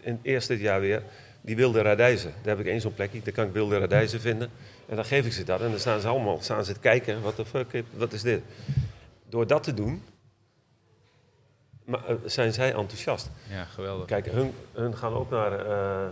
in 0.00 0.12
het 0.12 0.20
eerste 0.22 0.52
dit 0.52 0.62
jaar 0.62 0.80
weer 0.80 1.02
die 1.40 1.56
wilde 1.56 1.82
radijzen. 1.82 2.32
Daar 2.42 2.56
heb 2.56 2.66
ik 2.66 2.72
één 2.72 2.80
zo'n 2.80 2.94
plekje, 2.94 3.20
daar 3.22 3.32
kan 3.32 3.46
ik 3.46 3.52
wilde 3.52 3.78
radijzen 3.78 4.20
vinden. 4.20 4.50
En 4.88 4.96
dan 4.96 5.04
geef 5.04 5.26
ik 5.26 5.32
ze 5.32 5.44
dat. 5.44 5.60
En 5.60 5.70
dan 5.70 5.78
staan 5.78 6.00
ze 6.00 6.08
allemaal 6.08 6.38
staan 6.40 6.64
ze 6.64 6.72
te 6.72 6.80
kijken. 6.80 7.22
Wat 7.22 7.36
de 7.36 7.44
fuck, 7.44 7.82
wat 7.96 8.12
is 8.12 8.22
dit? 8.22 8.42
Door 9.28 9.46
dat 9.46 9.62
te 9.62 9.74
doen, 9.74 10.02
maar, 11.90 12.04
eh, 12.06 12.14
zijn 12.24 12.52
zij 12.52 12.74
enthousiast. 12.74 13.30
Ja, 13.48 13.64
geweldig. 13.64 14.06
Kijk, 14.06 14.26
hun, 14.26 14.52
hun 14.72 14.96
gaan 14.96 15.12
ook 15.14 15.30
naar, 15.30 15.52
eh, 15.66 16.08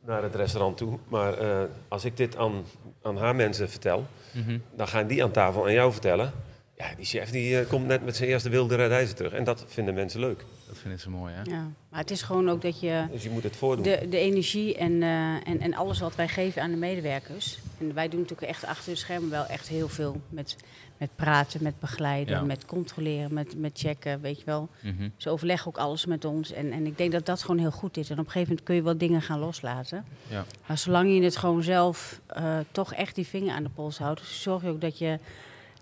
naar 0.00 0.22
het 0.22 0.34
restaurant 0.34 0.76
toe. 0.76 0.98
Maar 1.08 1.38
eh, 1.38 1.58
als 1.88 2.04
ik 2.04 2.16
dit 2.16 2.36
aan, 2.36 2.64
aan 3.02 3.16
haar 3.16 3.34
mensen 3.36 3.70
vertel, 3.70 4.06
Mhm. 4.32 4.58
dan 4.74 4.88
gaan 4.88 5.06
die 5.06 5.22
aan 5.24 5.30
tafel 5.30 5.64
aan 5.64 5.72
jou 5.72 5.92
vertellen. 5.92 6.32
Ja, 6.76 6.86
die 6.96 7.04
chef 7.04 7.30
die 7.30 7.58
eh, 7.60 7.68
komt 7.68 7.86
net 7.86 8.04
met 8.04 8.16
zijn 8.16 8.28
eerste 8.28 8.48
wilde 8.48 8.74
reizen 8.74 9.16
terug. 9.16 9.32
En 9.32 9.44
dat 9.44 9.64
vinden 9.68 9.94
mensen 9.94 10.20
leuk. 10.20 10.44
Dat 10.66 10.78
vinden 10.78 11.00
ze 11.00 11.10
mooi, 11.10 11.32
hè? 11.34 11.42
Ja. 11.42 11.68
Maar 11.90 12.00
het 12.00 12.10
is 12.10 12.22
gewoon 12.22 12.48
ook 12.50 12.62
dat 12.62 12.80
je 12.80 13.06
Dus 13.12 13.22
je 13.22 13.30
moet 13.30 13.42
het 13.42 13.56
voordoen. 13.56 13.84
de, 13.84 14.06
de 14.10 14.18
energie 14.18 14.76
en, 14.76 15.02
eh, 15.02 15.08
en, 15.48 15.60
en 15.60 15.74
alles 15.74 16.00
wat 16.00 16.14
wij 16.14 16.28
geven 16.28 16.62
aan 16.62 16.70
de 16.70 16.76
medewerkers. 16.76 17.58
En 17.80 17.94
wij 17.94 18.08
doen 18.08 18.20
natuurlijk 18.20 18.48
echt 18.48 18.64
achter 18.64 18.92
de 18.92 18.98
schermen 18.98 19.30
wel 19.30 19.46
echt 19.46 19.68
heel 19.68 19.88
veel 19.88 20.20
met, 20.28 20.56
met 20.98 21.10
praten, 21.16 21.62
met 21.62 21.80
begeleiden, 21.80 22.36
Ja. 22.36 22.42
met 22.42 22.64
controleren, 22.64 23.34
met, 23.34 23.58
met 23.58 23.78
checken, 23.78 24.20
weet 24.20 24.38
je 24.38 24.44
wel. 24.44 24.68
Mhm. 24.82 25.08
Ze 25.16 25.30
overleggen 25.30 25.66
ook 25.68 25.78
alles 25.78 26.06
met 26.06 26.24
ons. 26.24 26.52
En, 26.52 26.72
en 26.72 26.86
ik 26.86 26.98
denk 26.98 27.12
dat 27.12 27.26
dat 27.26 27.40
gewoon 27.42 27.58
heel 27.60 27.70
goed 27.70 27.96
is. 27.96 28.06
En 28.10 28.18
op 28.18 28.24
een 28.24 28.30
gegeven 28.30 28.48
moment 28.48 28.66
kun 28.66 28.74
je 28.74 28.82
wel 28.82 28.98
dingen 28.98 29.22
gaan 29.22 29.38
loslaten. 29.38 30.04
Ja. 30.28 30.44
Maar 30.66 30.78
zolang 30.78 31.14
je 31.14 31.22
het 31.22 31.36
gewoon 31.36 31.62
zelf 31.62 32.20
eh, 32.26 32.58
toch 32.70 32.94
echt 32.94 33.14
die 33.14 33.26
vinger 33.26 33.54
aan 33.54 33.62
de 33.62 33.68
pols 33.74 33.98
houdt, 33.98 34.20
zorg 34.24 34.62
je 34.62 34.68
ook 34.68 34.80
dat 34.80 34.98
je, 34.98 35.18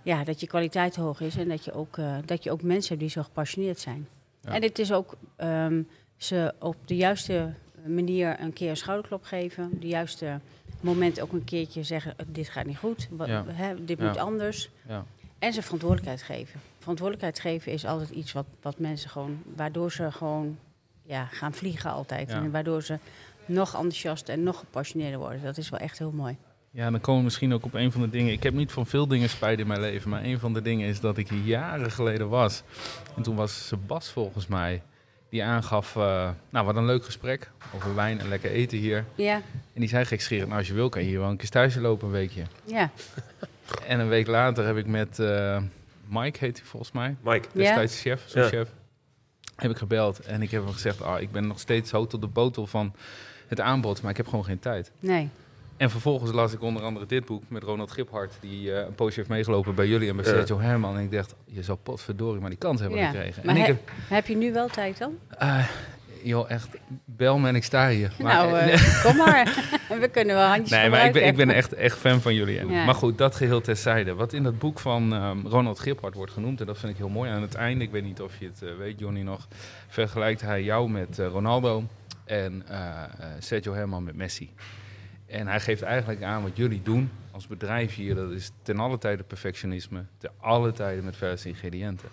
ja, 0.02 0.24
dat 0.24 0.40
je 0.40 0.46
kwaliteit 0.46 0.96
hoog 0.96 1.20
is. 1.20 1.36
En 1.36 1.48
dat 1.48 1.64
je 1.64 1.72
ook, 1.72 1.98
eh, 1.98 2.16
dat 2.24 2.44
je 2.44 2.50
ook 2.50 2.62
mensen 2.62 2.88
hebt 2.88 3.00
die 3.00 3.10
zo 3.10 3.22
gepassioneerd 3.22 3.78
zijn. 3.80 4.08
Ja. 4.40 4.54
En 4.54 4.62
het 4.62 4.78
is 4.78 4.92
ook 4.92 5.16
ehm, 5.36 5.82
ze 6.16 6.54
op 6.58 6.76
de 6.84 6.96
juiste 6.96 7.52
manier 7.86 8.40
een 8.40 8.52
keer 8.52 8.70
een 8.70 8.76
schouderklop 8.76 9.22
geven. 9.24 9.70
Op 9.72 9.80
de 9.80 9.86
juiste 9.88 10.40
moment 10.80 11.20
ook 11.20 11.32
een 11.32 11.44
keertje 11.44 11.82
zeggen, 11.82 12.14
eh, 12.18 12.26
dit 12.28 12.48
gaat 12.48 12.66
niet 12.66 12.76
goed. 12.78 13.08
Wat, 13.10 13.28
Ja. 13.28 13.44
hè, 13.46 13.84
dit 13.84 13.98
Ja. 13.98 14.06
moet 14.06 14.16
anders. 14.16 14.70
Ja. 14.88 15.04
En 15.38 15.52
ze 15.52 15.62
verantwoordelijkheid 15.62 16.22
geven. 16.22 16.60
Verantwoordelijkheid 16.78 17.40
geven 17.40 17.72
is 17.72 17.84
altijd 17.86 18.10
iets 18.10 18.32
wat, 18.32 18.46
wat 18.62 18.78
mensen 18.78 19.10
gewoon, 19.10 19.42
waardoor 19.56 19.92
ze 19.92 20.12
gewoon 20.12 20.58
ja, 21.02 21.24
gaan 21.24 21.52
vliegen 21.54 21.90
altijd. 21.90 22.30
En 22.30 22.50
waardoor 22.50 22.82
ze 22.82 22.98
nog 23.46 23.72
enthousiaster 23.74 24.34
en 24.34 24.42
nog 24.42 24.58
gepassioneerder 24.58 25.18
worden. 25.18 25.42
Dat 25.42 25.56
is 25.56 25.68
wel 25.68 25.80
echt 25.80 25.98
heel 25.98 26.10
mooi. 26.12 26.36
Ja, 26.74 26.90
dan 26.90 27.00
komen 27.00 27.18
we 27.18 27.24
misschien 27.24 27.54
ook 27.54 27.64
op 27.64 27.74
een 27.74 27.92
van 27.92 28.00
de 28.00 28.10
dingen. 28.10 28.32
Ik 28.32 28.42
heb 28.42 28.54
niet 28.54 28.72
van 28.72 28.86
veel 28.86 29.06
dingen 29.06 29.28
spijt 29.28 29.58
in 29.58 29.66
mijn 29.66 29.80
leven, 29.80 30.10
maar 30.10 30.24
een 30.24 30.38
van 30.38 30.52
de 30.52 30.62
dingen 30.62 30.88
is 30.88 31.00
dat 31.00 31.16
ik 31.16 31.28
hier 31.28 31.42
jaren 31.44 31.90
geleden 31.90 32.28
was. 32.28 32.62
En 33.16 33.22
toen 33.22 33.36
was 33.36 33.66
Sebas 33.66 34.10
volgens 34.10 34.46
mij, 34.46 34.82
die 35.28 35.44
aangaf, 35.44 35.96
eh, 35.96 36.30
nou 36.50 36.66
wat 36.66 36.76
een 36.76 36.84
leuk 36.84 37.04
gesprek 37.04 37.50
over 37.74 37.94
wijn 37.94 38.20
en 38.20 38.28
lekker 38.28 38.50
eten 38.50 38.78
hier. 38.78 39.04
Ja, 39.14 39.34
En 39.72 39.80
die 39.80 39.88
zei 39.88 40.04
gekscherend, 40.04 40.46
nou 40.46 40.58
als 40.58 40.68
je 40.68 40.74
wil 40.74 40.88
kan 40.88 41.02
je 41.02 41.08
hier 41.08 41.18
wel 41.18 41.30
een 41.30 41.36
keer 41.36 41.48
thuis 41.50 41.74
lopen 41.74 42.06
een 42.06 42.12
weekje. 42.12 42.42
ja, 42.64 42.90
En 43.86 44.00
een 44.00 44.08
week 44.08 44.26
later 44.26 44.66
heb 44.66 44.76
ik 44.76 44.86
met 44.86 45.18
eh, 45.18 45.62
Mike, 46.06 46.38
heet 46.38 46.56
hij 46.58 46.66
volgens 46.66 46.92
mij, 46.92 47.16
Mike, 47.22 47.48
Ja. 47.52 47.58
destijds 47.60 48.00
chef, 48.00 48.22
zo'n 48.26 48.42
Ja. 48.42 48.48
chef, 48.48 48.68
heb 49.56 49.70
ik 49.70 49.76
gebeld. 49.76 50.20
En 50.20 50.42
ik 50.42 50.50
heb 50.50 50.62
hem 50.64 50.72
gezegd, 50.72 51.02
ah, 51.02 51.20
ik 51.20 51.32
ben 51.32 51.46
nog 51.46 51.60
steeds 51.60 51.90
zo 51.90 52.06
tot 52.06 52.20
de 52.20 52.26
botel 52.26 52.66
van 52.66 52.94
het 53.48 53.60
aanbod, 53.60 54.02
maar 54.02 54.10
ik 54.10 54.16
heb 54.16 54.28
gewoon 54.28 54.44
geen 54.44 54.58
tijd. 54.58 54.90
nee. 55.00 55.28
En 55.82 55.90
vervolgens 55.90 56.32
las 56.32 56.52
ik 56.52 56.62
onder 56.62 56.82
andere 56.82 57.06
dit 57.06 57.24
boek 57.24 57.42
met 57.48 57.62
Ronald 57.62 57.90
Giphart, 57.90 58.32
die 58.40 58.72
eh, 58.72 58.86
een 58.86 58.94
poosje 58.94 59.16
heeft 59.16 59.28
meegelopen 59.28 59.74
bij 59.74 59.86
jullie 59.86 60.08
en 60.08 60.16
bij. 60.16 60.24
Sergio 60.24 60.60
Herman. 60.60 60.96
En 60.96 61.02
ik 61.02 61.12
dacht, 61.12 61.34
je 61.44 61.62
zou 61.62 61.78
potverdorie 61.82 62.40
maar 62.40 62.50
die 62.50 62.58
kans 62.58 62.80
hebben 62.80 62.98
Ja. 62.98 63.10
gekregen. 63.10 63.42
Maar 63.46 63.54
en 63.54 63.60
ik 63.60 63.66
he- 63.66 63.72
heb, 63.72 63.90
Heb 64.08 64.26
je 64.26 64.36
nu 64.36 64.52
wel 64.52 64.68
tijd 64.68 64.98
dan? 64.98 65.18
eh, 65.38 65.64
joh, 66.22 66.50
echt, 66.50 66.68
bel 67.04 67.38
me 67.38 67.48
en 67.48 67.54
ik 67.54 67.64
sta 67.64 67.88
hier. 67.88 68.12
Maar, 68.20 68.34
nou, 68.34 68.56
eh, 68.58 69.02
kom 69.04 69.16
maar. 69.16 69.70
We 70.00 70.08
kunnen 70.08 70.36
wel 70.36 70.46
handjes 70.46 70.70
Nee, 70.70 70.90
maar 70.90 71.06
ik 71.06 71.12
ben, 71.12 71.26
ik 71.26 71.36
ben 71.36 71.50
echt, 71.50 71.72
echt 71.72 71.98
fan 71.98 72.20
van 72.20 72.34
jullie. 72.34 72.58
En, 72.58 72.68
Ja. 72.68 72.84
Maar 72.84 72.94
goed, 72.94 73.18
dat 73.18 73.36
geheel 73.36 73.60
terzijde. 73.60 74.14
Wat 74.14 74.32
in 74.32 74.42
dat 74.42 74.58
boek 74.58 74.78
van 74.78 75.12
ehm, 75.14 75.46
Ronald 75.46 75.78
Giphart 75.80 76.14
wordt 76.14 76.32
genoemd, 76.32 76.60
en 76.60 76.66
dat 76.66 76.78
vind 76.78 76.92
ik 76.92 76.98
heel 76.98 77.08
mooi 77.08 77.30
aan 77.30 77.42
het 77.42 77.54
einde, 77.54 77.84
ik 77.84 77.90
weet 77.90 78.04
niet 78.04 78.20
of 78.20 78.32
je 78.38 78.46
het 78.46 78.76
weet, 78.78 78.98
Johnny 78.98 79.20
nog, 79.22 79.48
vergelijkt 79.88 80.40
hij 80.40 80.62
jou 80.62 80.90
met 80.90 81.18
Ronaldo 81.18 81.84
en 82.24 82.64
Sergio 83.38 83.74
Herman 83.74 84.04
met 84.04 84.16
Messi. 84.16 84.50
En 85.32 85.46
hij 85.46 85.60
geeft 85.60 85.82
eigenlijk 85.82 86.22
aan 86.22 86.42
wat 86.42 86.56
jullie 86.56 86.82
doen 86.82 87.10
als 87.30 87.46
bedrijf 87.46 87.94
hier, 87.94 88.14
dat 88.14 88.30
is 88.30 88.50
ten 88.62 88.78
alle 88.78 88.98
tijde 88.98 89.22
perfectionisme, 89.22 90.04
ten 90.18 90.30
alle 90.40 90.72
tijde 90.72 91.02
met 91.02 91.16
verse 91.16 91.48
ingrediënten. 91.48 92.08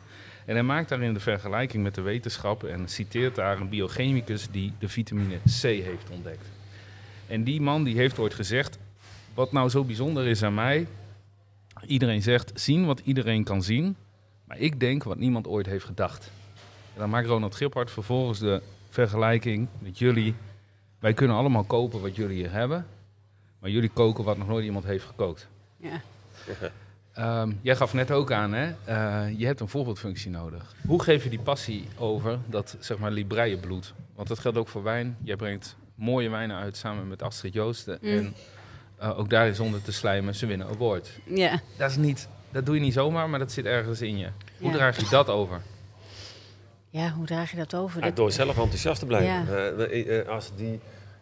En 0.46 0.54
hij 0.54 0.64
maakt 0.64 0.90
daarin 0.90 1.14
de 1.14 1.20
vergelijking 1.20 1.84
met 1.84 1.96
de 1.96 2.02
wetenschap 2.02 2.64
en 2.64 2.88
citeert 2.88 3.36
daar 3.36 3.60
een 3.60 3.70
biochemicus 3.70 4.48
die 4.52 4.74
de 4.80 4.90
vitamine 4.90 5.38
C 5.38 5.62
heeft 5.62 6.10
ontdekt. 6.10 6.46
En 7.28 7.44
die 7.44 7.62
man 7.62 7.84
die 7.84 7.96
heeft 7.96 8.20
ooit 8.20 8.34
gezegd, 8.34 8.80
wat 9.34 9.52
nou 9.52 9.70
zo 9.70 9.84
bijzonder 9.84 10.28
is 10.28 10.44
aan 10.44 10.54
mij, 10.54 10.88
iedereen 11.86 12.22
zegt 12.22 12.52
zien 12.60 12.86
wat 12.86 13.00
iedereen 13.00 13.44
kan 13.44 13.64
zien, 13.64 13.96
maar 14.46 14.58
ik 14.58 14.80
denk 14.80 15.04
wat 15.04 15.18
niemand 15.18 15.48
ooit 15.48 15.66
heeft 15.66 15.86
gedacht. 15.86 16.32
En 16.94 17.00
dan 17.00 17.10
maakt 17.10 17.28
Ronald 17.28 17.56
Giphart 17.56 17.92
vervolgens 17.92 18.40
de 18.40 18.62
vergelijking 18.90 19.68
met 19.80 19.98
jullie. 20.00 20.36
Wij 21.00 21.14
kunnen 21.14 21.38
allemaal 21.38 21.64
kopen 21.64 22.02
wat 22.02 22.16
jullie 22.16 22.38
hier 22.38 22.52
hebben, 22.52 22.86
maar 23.60 23.70
jullie 23.70 23.90
koken 23.90 24.24
wat 24.24 24.38
nog 24.38 24.48
nooit 24.48 24.66
iemand 24.66 24.86
heeft 24.86 25.06
gekookt. 25.06 25.48
Ja. 25.78 26.02
Ehm, 27.14 27.52
jij 27.62 27.76
gaf 27.76 27.94
net 27.94 28.12
ook 28.12 28.32
aan, 28.32 28.54
hè? 28.54 28.74
eh, 28.86 29.40
je 29.40 29.46
hebt 29.46 29.60
een 29.60 29.68
voorbeeldfunctie 29.68 30.30
nodig. 30.32 30.76
Hoe 30.88 31.04
geef 31.04 31.24
je 31.24 31.30
die 31.30 31.40
passie 31.40 31.88
over, 31.98 32.40
dat 32.46 32.76
zeg 32.80 32.98
maar 32.98 33.12
libreie 33.12 33.58
bloed? 33.58 33.94
Want 34.16 34.28
dat 34.28 34.40
geldt 34.40 34.58
ook 34.58 34.68
voor 34.68 34.84
wijn. 34.84 35.18
Jij 35.24 35.36
brengt 35.36 35.76
mooie 35.96 36.30
wijnen 36.30 36.58
uit 36.58 36.78
samen 36.78 37.08
met 37.08 37.22
Astrid 37.24 37.54
Joosten. 37.54 37.98
Mm. 38.02 38.10
En 38.10 38.34
eh, 38.98 39.20
ook 39.20 39.30
daar 39.30 39.48
is 39.48 39.56
zonder 39.58 39.82
te 39.82 39.92
slijmen, 39.92 40.36
ze 40.36 40.46
winnen 40.46 40.68
award. 40.68 41.20
Ja. 41.26 41.60
Dat, 41.78 41.90
is 41.90 41.96
niet, 41.98 42.28
dat 42.52 42.66
doe 42.66 42.76
je 42.76 42.82
niet 42.82 42.94
zomaar, 42.94 43.30
maar 43.30 43.40
dat 43.40 43.52
zit 43.52 43.66
ergens 43.66 44.02
in 44.02 44.18
je. 44.18 44.28
Hoe 44.60 44.70
Ja. 44.72 44.76
draag 44.76 44.98
je 45.00 45.08
dat 45.10 45.30
over? 45.30 45.62
ja, 46.90 47.10
hoe 47.12 47.26
draag 47.26 47.52
je 47.52 47.58
dat 47.58 47.76
over? 47.76 48.06
Ja, 48.06 48.12
door 48.12 48.32
zelf 48.32 48.58
enthousiast 48.58 49.00
te 49.00 49.06
blijven. 49.06 49.56
Ja. 49.56 49.70
Eh, 49.86 50.28
als 50.28 50.52
die, 50.56 50.80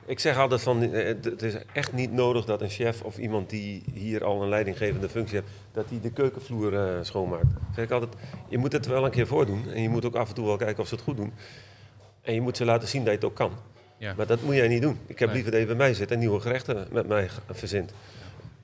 ik 0.08 0.20
zeg 0.20 0.38
altijd 0.38 0.62
van, 0.62 0.82
eh, 0.94 1.06
het 1.22 1.42
is 1.42 1.54
echt 1.74 1.94
niet 1.94 2.12
nodig 2.12 2.46
dat 2.46 2.62
een 2.62 2.70
chef 2.70 3.02
of 3.02 3.18
iemand 3.18 3.50
die 3.50 3.84
hier 3.94 4.24
al 4.24 4.42
een 4.42 4.50
leidinggevende 4.50 5.10
functie 5.10 5.36
heeft, 5.36 5.48
dat 5.72 5.90
die 5.90 6.00
de 6.02 6.12
keukenvloer 6.12 6.74
eh, 6.74 6.98
schoonmaakt. 7.02 7.46
Zeg 7.76 7.86
ik 7.86 7.92
altijd, 7.92 8.14
je 8.50 8.58
moet 8.58 8.72
het 8.72 8.86
wel 8.86 9.06
een 9.06 9.12
keer 9.12 9.28
voordoen 9.28 9.72
en 9.74 9.82
je 9.82 9.90
moet 9.90 10.06
ook 10.06 10.16
af 10.16 10.30
en 10.30 10.36
toe 10.36 10.46
wel 10.46 10.58
kijken 10.58 10.80
of 10.84 10.88
ze 10.88 10.96
het 10.96 11.04
goed 11.04 11.18
doen. 11.18 11.34
En 12.22 12.34
je 12.34 12.42
moet 12.42 12.58
ze 12.58 12.66
laten 12.66 12.88
zien 12.88 13.00
dat 13.04 13.10
je 13.10 13.16
het 13.20 13.26
ook 13.26 13.36
kan. 13.36 13.52
Ja. 13.98 14.14
Maar 14.18 14.28
dat 14.28 14.42
moet 14.42 14.56
jij 14.56 14.68
niet 14.68 14.82
doen. 14.82 14.98
Ik 15.06 15.20
heb 15.20 15.34
liever 15.34 15.52
dat 15.52 15.60
je 15.60 15.66
bij 15.66 15.76
mij 15.76 15.94
zit 15.94 16.12
en 16.12 16.20
nieuwe 16.20 16.40
gerechten 16.40 16.88
met 16.92 17.08
mij 17.08 17.30
verzint. 17.52 17.92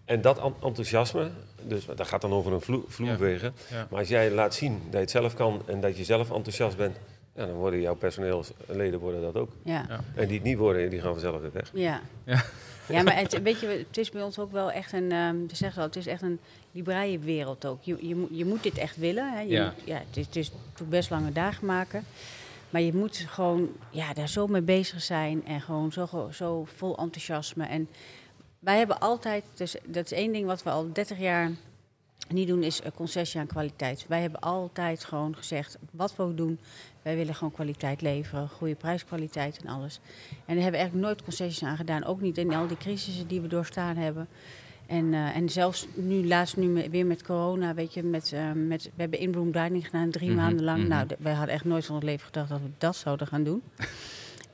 En 0.05 0.21
dat 0.21 0.39
en- 0.39 0.53
enthousiasme, 0.63 1.29
dus 1.61 1.85
dat 1.85 2.07
gaat 2.07 2.21
dan 2.21 2.31
over 2.33 2.53
een 2.53 2.61
vloer, 2.61 2.83
vloerwegen. 2.87 3.53
Ja. 3.69 3.87
Maar 3.89 3.99
als 3.99 4.07
jij 4.07 4.31
laat 4.31 4.53
zien 4.53 4.73
dat 4.83 4.91
je 4.91 4.97
het 4.97 5.11
zelf 5.11 5.33
kan 5.33 5.61
en 5.65 5.81
dat 5.81 5.97
je 5.97 6.03
zelf 6.03 6.31
enthousiast 6.31 6.77
bent, 6.77 6.97
ja, 7.35 7.45
dan 7.45 7.55
worden 7.55 7.81
jouw 7.81 7.95
personeelsleden 7.95 8.99
worden 8.99 9.21
dat 9.21 9.37
ook. 9.37 9.49
ja. 9.63 9.85
Ja. 9.89 9.99
En 10.15 10.27
die 10.27 10.37
het 10.37 10.43
niet 10.47 10.57
worden, 10.57 10.89
die 10.89 10.99
gaan 11.01 11.11
vanzelf 11.11 11.41
weer 11.41 11.51
weg. 11.53 11.69
Ja. 11.73 12.01
Ja. 12.25 12.43
Ja, 12.87 13.03
maar 13.03 13.17
het, 13.17 13.41
weet 13.41 13.59
je, 13.59 13.67
het 13.67 13.97
is 13.97 14.09
bij 14.09 14.21
ons 14.23 14.39
ook 14.39 14.51
wel 14.51 14.71
echt 14.71 14.93
een, 14.93 15.11
ehm 15.11 15.35
je 15.47 15.55
zegt 15.55 15.77
al, 15.77 15.83
het 15.83 15.95
is 15.95 16.07
echt 16.07 16.21
een 16.21 16.39
libraire 16.71 17.19
wereld 17.19 17.65
ook. 17.65 17.83
Je, 17.83 18.07
je, 18.07 18.15
moet- 18.15 18.29
je 18.31 18.45
moet 18.45 18.63
dit 18.63 18.77
echt 18.77 18.97
willen. 18.97 19.33
Hè. 19.33 19.39
Je 19.41 19.47
Ja. 19.49 19.63
moet- 19.65 19.85
ja, 19.85 19.95
het 20.07 20.17
is, 20.17 20.25
het 20.25 20.35
is 20.35 20.51
natuurlijk 20.51 20.89
best 20.89 21.09
lange 21.09 21.31
dagen 21.31 21.65
maken. 21.65 22.03
Maar 22.69 22.81
je 22.81 22.93
moet 22.93 23.17
gewoon 23.29 23.69
ja, 23.89 24.13
daar 24.13 24.29
zo 24.29 24.47
mee 24.47 24.61
bezig 24.61 25.01
zijn 25.01 25.45
en 25.45 25.61
gewoon 25.61 25.91
zo, 25.91 26.29
zo 26.31 26.65
vol 26.75 26.97
enthousiasme. 26.97 27.65
En 27.65 27.87
wij 28.59 28.77
hebben 28.77 28.99
altijd, 28.99 29.43
dus 29.53 29.75
dat 29.85 30.05
is 30.05 30.11
één 30.11 30.31
ding 30.31 30.45
wat 30.45 30.63
we 30.63 30.69
al 30.69 30.89
30 30.93 31.19
jaar 31.19 31.51
niet 32.33 32.47
doen, 32.47 32.63
is 32.63 32.81
eh, 32.81 32.91
concessie 32.95 33.39
aan 33.39 33.47
kwaliteit. 33.47 34.05
Wij 34.07 34.21
hebben 34.21 34.39
altijd 34.39 35.03
gewoon 35.05 35.35
gezegd, 35.35 35.77
wat 35.91 36.15
we 36.15 36.23
ook 36.23 36.37
doen, 36.37 36.59
wij 37.01 37.15
willen 37.15 37.35
gewoon 37.35 37.53
kwaliteit 37.53 38.01
leveren, 38.01 38.49
goede 38.49 38.75
prijskwaliteit 38.75 39.59
en 39.63 39.67
alles. 39.69 39.99
En 40.29 40.29
daar 40.55 40.63
hebben 40.63 40.71
we 40.71 40.77
eigenlijk 40.77 41.05
nooit 41.07 41.23
concessies 41.23 41.63
aan 41.63 41.77
gedaan, 41.77 42.03
ook 42.05 42.21
niet 42.21 42.37
in 42.37 42.53
al 42.53 42.67
die 42.67 42.77
crisissen 42.77 43.27
die 43.27 43.41
we 43.41 43.47
doorstaan 43.47 43.95
hebben. 43.95 44.27
En, 44.85 45.13
eh, 45.13 45.35
en 45.35 45.49
zelfs 45.49 45.87
nu, 45.93 46.27
laatst 46.27 46.57
nu 46.57 46.89
weer 46.89 47.05
met 47.05 47.23
corona, 47.23 47.73
weet 47.73 47.93
je, 47.93 48.03
met, 48.03 48.31
eh, 48.33 48.51
met, 48.51 48.83
we 48.83 49.01
hebben 49.01 49.19
in-room 49.19 49.51
dining 49.51 49.85
gedaan 49.85 50.09
drie 50.09 50.29
Mhm, 50.29 50.37
maanden 50.37 50.63
lang. 50.65 50.79
mhm. 50.79 50.87
Nou, 50.87 51.07
wij 51.19 51.33
hadden 51.33 51.55
echt 51.55 51.65
nooit 51.65 51.85
van 51.85 51.95
het 51.95 52.03
leven 52.03 52.25
gedacht 52.25 52.49
dat 52.49 52.59
we 52.59 52.69
dat 52.77 52.95
zouden 52.95 53.27
gaan 53.27 53.43
doen. 53.43 53.61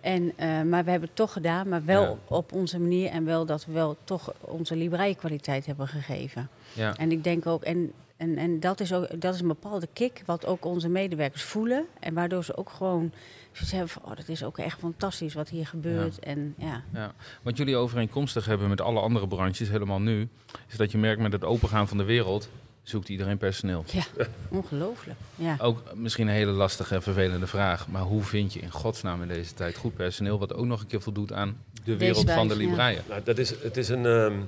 En, 0.02 0.34
eh, 0.36 0.48
maar 0.62 0.84
we 0.84 0.90
hebben 0.90 1.08
het 1.08 1.16
toch 1.18 1.34
gedaan, 1.34 1.70
maar 1.70 1.86
wel 1.86 2.04
Ja. 2.04 2.16
op, 2.28 2.54
onze 2.54 2.80
manier 2.80 3.10
en 3.10 3.26
wel 3.26 3.46
dat 3.46 3.66
we 3.66 3.72
wel 3.72 3.98
toch 4.04 4.34
onze 4.40 4.76
libraïe 4.76 5.16
kwaliteit 5.16 5.66
hebben 5.66 5.88
gegeven. 5.88 6.50
Ja. 6.74 6.96
En 6.98 7.12
ik 7.12 7.24
denk 7.24 7.46
ook, 7.46 7.64
en, 7.64 7.92
en, 8.18 8.38
en 8.38 8.60
dat, 8.60 8.80
is 8.80 8.94
ook, 8.94 9.22
dat 9.22 9.34
is 9.34 9.42
een 9.42 9.48
bepaalde 9.48 9.88
kick 9.94 10.22
wat 10.26 10.46
ook 10.46 10.66
onze 10.66 10.90
medewerkers 10.90 11.44
voelen. 11.44 11.86
En 12.00 12.14
waardoor 12.14 12.44
ze 12.44 12.58
ook 12.58 12.70
gewoon 12.70 13.12
zoiets 13.52 13.72
hebben 13.72 13.90
van, 13.90 14.02
oh, 14.06 14.16
dat 14.16 14.28
is 14.30 14.44
ook 14.44 14.58
echt 14.58 14.80
fantastisch 14.80 15.34
wat 15.34 15.50
hier 15.50 15.68
gebeurt. 15.68 16.20
En 16.20 16.54
ja, 16.58 16.84
Ja, 16.94 17.12
wat 17.42 17.58
jullie 17.58 17.76
overeenkomstig 17.76 18.46
hebben 18.46 18.70
met 18.70 18.82
alle 18.82 19.00
andere 19.00 19.28
branches, 19.28 19.70
helemaal 19.70 20.02
nu, 20.02 20.28
is 20.68 20.78
dat 20.78 20.92
je 20.92 20.98
merkt 20.98 21.22
met 21.22 21.32
het 21.32 21.44
opengaan 21.44 21.88
van 21.88 21.98
de 21.98 22.04
wereld, 22.04 22.50
zoekt 22.90 23.10
iedereen 23.10 23.38
personeel. 23.38 23.84
ja 23.92 24.04
ongelooflijk. 24.50 25.18
Ja. 25.36 25.58
Ook 25.60 25.96
misschien 25.96 26.28
een 26.28 26.34
hele 26.34 26.52
lastige 26.52 26.96
en 26.96 27.02
vervelende 27.02 27.48
vraag, 27.48 27.88
maar 27.88 28.02
hoe 28.02 28.24
vind 28.24 28.54
je 28.54 28.60
in 28.60 28.72
godsnaam 28.72 29.22
in 29.22 29.28
deze 29.28 29.54
tijd 29.54 29.78
goed 29.78 29.96
personeel 29.96 30.40
wat 30.40 30.54
ook 30.54 30.66
nog 30.66 30.82
een 30.82 30.88
keer 30.88 31.02
voldoet 31.02 31.34
aan 31.34 31.64
de 31.84 31.98
wereld 31.98 32.32
van 32.32 32.48
de 32.48 32.54
ja. 32.54 32.60
libreien? 32.60 33.04
Nou, 33.08 33.24
dat 33.24 33.38
is, 33.38 33.50
het 33.50 33.78
is 33.78 33.90
een, 33.90 34.06
ehm, 34.06 34.40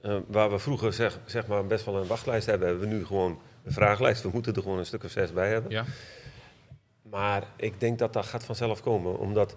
eh, 0.00 0.16
waar 0.26 0.50
we 0.50 0.58
vroeger 0.58 0.92
zeg, 0.92 1.18
zeg 1.26 1.46
maar 1.46 1.66
best 1.66 1.84
wel 1.84 1.96
een 1.96 2.06
wachtlijst 2.06 2.46
hebben, 2.46 2.68
hebben 2.68 2.88
we 2.88 2.94
nu 2.94 3.06
gewoon 3.06 3.38
een 3.64 3.72
vragenlijst. 3.72 4.22
We 4.22 4.30
moeten 4.32 4.54
er 4.54 4.62
gewoon 4.62 4.78
een 4.78 4.86
stuk 4.86 5.04
of 5.04 5.10
zes 5.10 5.32
bij 5.32 5.48
hebben. 5.48 5.70
Ja? 5.70 5.84
Maar 7.02 7.42
ik 7.56 7.80
denk 7.80 7.98
dat 7.98 8.12
dat 8.12 8.26
gaat 8.26 8.44
vanzelf 8.44 8.82
komen, 8.82 9.18
omdat 9.18 9.56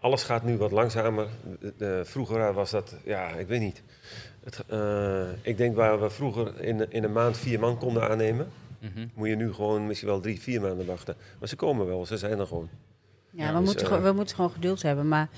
alles 0.00 0.22
gaat 0.22 0.44
nu 0.44 0.56
wat 0.56 0.70
langzamer. 0.70 1.28
Vroeger 2.02 2.52
was 2.52 2.70
dat, 2.70 2.94
ja, 3.04 3.28
ik 3.28 3.46
weet 3.46 3.60
niet. 3.60 3.82
Het, 4.44 4.62
eh, 4.68 5.22
ik 5.42 5.56
denk 5.56 5.76
waar 5.76 6.00
we 6.00 6.10
vroeger 6.10 6.60
in, 6.60 6.92
in 6.92 7.04
een 7.04 7.12
maand 7.12 7.38
vier 7.38 7.60
man 7.60 7.78
konden 7.78 8.08
aannemen, 8.10 8.48
Mhm. 8.80 9.06
Moet 9.14 9.28
je 9.28 9.36
nu 9.36 9.52
gewoon 9.52 9.86
misschien 9.86 10.08
wel 10.08 10.20
drie, 10.20 10.40
vier 10.40 10.60
maanden 10.60 10.86
wachten. 10.86 11.16
Maar 11.38 11.48
ze 11.48 11.56
komen 11.56 11.86
wel, 11.86 12.06
ze 12.06 12.16
zijn 12.16 12.38
er 12.38 12.46
gewoon. 12.46 12.68
Ja, 13.30 13.44
Ja, 13.44 13.52
we, 13.52 13.58
dus, 13.58 13.64
moeten 13.66 13.86
eh, 13.86 13.92
gewoon, 13.92 14.02
we 14.10 14.12
moeten 14.12 14.34
gewoon 14.34 14.50
geduld 14.50 14.82
hebben. 14.82 15.08
Maar 15.08 15.28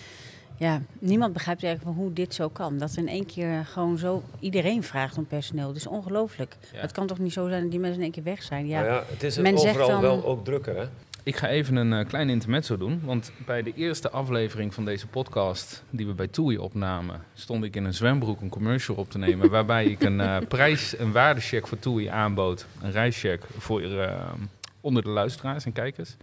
ja, 0.56 0.82
niemand 0.98 1.32
begrijpt 1.32 1.62
eigenlijk 1.64 1.96
hoe 1.98 2.12
dit 2.12 2.34
zo 2.34 2.48
kan. 2.48 2.78
Dat 2.78 2.96
in 2.96 3.08
één 3.08 3.26
keer 3.26 3.64
gewoon 3.64 3.98
zo... 3.98 4.22
Iedereen 4.40 4.82
vraagt 4.82 5.18
om 5.18 5.26
personeel. 5.26 5.66
Dat 5.66 5.76
is 5.76 5.86
ongelooflijk. 5.86 6.56
Ja. 6.72 6.80
Het 6.80 6.92
kan 6.92 7.06
toch 7.06 7.18
niet 7.18 7.32
zo 7.32 7.48
zijn 7.48 7.62
dat 7.62 7.70
die 7.70 7.80
mensen 7.80 7.98
in 7.98 8.02
één 8.04 8.12
keer 8.12 8.22
weg 8.22 8.42
zijn? 8.42 8.66
Ja, 8.66 8.80
Ja. 8.84 8.86
ja, 8.94 9.02
het 9.06 9.22
is 9.22 9.38
Men 9.38 9.58
zegt 9.58 9.68
overal 9.78 9.88
dan- 9.90 10.00
wel 10.00 10.24
ook 10.24 10.44
drukker, 10.44 10.76
hè? 10.76 10.84
Ik 11.24 11.36
ga 11.36 11.48
even 11.48 11.76
een 11.76 11.92
eh, 11.92 12.06
klein 12.06 12.30
intermezzo 12.30 12.76
doen. 12.76 13.00
Want 13.04 13.32
bij 13.46 13.62
de 13.62 13.72
eerste 13.74 14.10
aflevering 14.10 14.74
van 14.74 14.84
deze 14.84 15.06
podcast, 15.06 15.82
die 15.90 16.06
we 16.06 16.12
bij 16.12 16.26
TUI 16.26 16.58
opnamen, 16.58 17.24
stond 17.34 17.64
ik 17.64 17.76
in 17.76 17.84
een 17.84 17.94
zwembroek 17.94 18.40
een 18.40 18.48
commercial 18.48 18.96
op 18.96 19.10
te 19.10 19.18
nemen. 19.18 19.50
waarbij 19.58 19.84
ik 19.84 20.02
een 20.02 20.20
eh, 20.20 20.36
prijs- 20.48 20.96
en 20.96 21.12
waardecheck 21.12 21.66
voor 21.66 21.78
TUI 21.78 22.06
aanbood. 22.06 22.66
Een 22.82 22.90
reischeck 22.90 23.44
voor 23.58 23.82
eh, 23.82 24.32
onder 24.80 25.02
de 25.02 25.08
luisteraars 25.08 25.64
en 25.64 25.72
kijkers. 25.72 26.16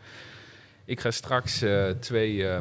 Ik 0.86 1.00
ga 1.00 1.12
straks 1.12 1.62
eh, 1.62 1.90
twee, 1.90 2.48
eh, 2.48 2.60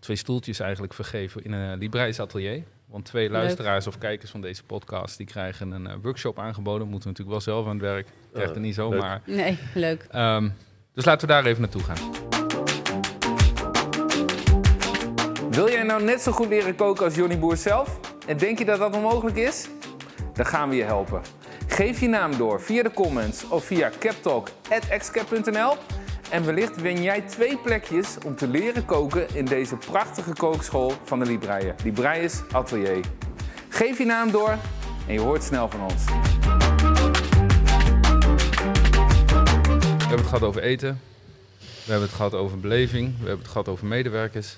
twee 0.00 0.16
stoeltjes 0.16 0.60
eigenlijk 0.60 0.94
vergeven 0.94 1.44
in 1.44 1.52
een 1.52 1.78
Libreis 1.78 2.20
atelier. 2.20 2.62
Want 2.86 3.04
twee 3.04 3.30
Leuk. 3.30 3.32
luisteraars 3.32 3.86
of 3.86 3.98
kijkers 3.98 4.30
van 4.30 4.40
deze 4.40 4.64
podcast, 4.64 5.16
die 5.16 5.26
krijgen 5.26 5.70
een 5.70 6.00
workshop 6.02 6.38
aangeboden. 6.38 6.88
Moeten 6.88 7.12
we 7.12 7.18
natuurlijk 7.18 7.44
wel 7.44 7.54
zelf 7.54 7.66
aan 7.66 7.72
het 7.72 7.82
werk. 7.82 8.08
Krijgt 8.32 8.54
er 8.54 8.60
niet 8.60 8.74
zomaar. 8.74 9.20
Nee, 9.26 9.58
leuk. 9.74 10.06
Ehm, 10.10 10.48
dus 10.94 11.04
laten 11.04 11.26
we 11.28 11.32
daar 11.32 11.44
even 11.44 11.60
naartoe 11.60 11.82
gaan. 11.82 11.96
Wil 15.50 15.70
jij 15.70 15.82
nou 15.82 16.02
net 16.02 16.20
zo 16.22 16.32
goed 16.32 16.48
leren 16.48 16.74
koken 16.74 17.04
als 17.04 17.14
Johnny 17.14 17.38
Boer 17.38 17.56
zelf? 17.56 18.00
En 18.26 18.36
denk 18.36 18.58
je 18.58 18.64
dat 18.64 18.78
dat 18.78 18.94
onmogelijk 18.94 19.36
is? 19.36 19.68
Dan 20.34 20.46
gaan 20.46 20.68
we 20.68 20.76
je 20.76 20.84
helpen. 20.84 21.22
Geef 21.66 22.00
je 22.00 22.08
naam 22.08 22.36
door 22.36 22.60
via 22.60 22.82
de 22.82 22.92
comments 22.92 23.48
of 23.48 23.64
via 23.64 23.90
captalk.xcap.nl 23.98 25.76
en 26.30 26.44
wellicht 26.44 26.80
win 26.80 27.02
jij 27.02 27.20
twee 27.20 27.56
plekjes 27.56 28.16
om 28.26 28.36
te 28.36 28.48
leren 28.48 28.84
koken 28.84 29.26
in 29.34 29.44
deze 29.44 29.76
prachtige 29.76 30.32
kookschool 30.32 30.92
van 31.04 31.18
de 31.18 31.26
Libreien. 31.26 31.74
Libreius 31.84 32.40
Atelier. 32.52 33.04
Geef 33.68 33.98
je 33.98 34.04
naam 34.04 34.30
door 34.30 34.56
en 35.06 35.12
je 35.12 35.20
hoort 35.20 35.42
snel 35.42 35.68
van 35.68 35.80
ons. 35.82 36.04
Hebben 40.12 40.26
het 40.30 40.36
gehad 40.38 40.42
over 40.48 40.62
eten. 40.62 41.00
We 41.58 41.90
hebben 41.90 42.06
het 42.08 42.16
gehad 42.16 42.34
over 42.34 42.60
beleving. 42.60 43.10
We 43.12 43.18
hebben 43.18 43.38
het 43.38 43.48
gehad 43.48 43.68
over 43.68 43.86
medewerkers. 43.86 44.56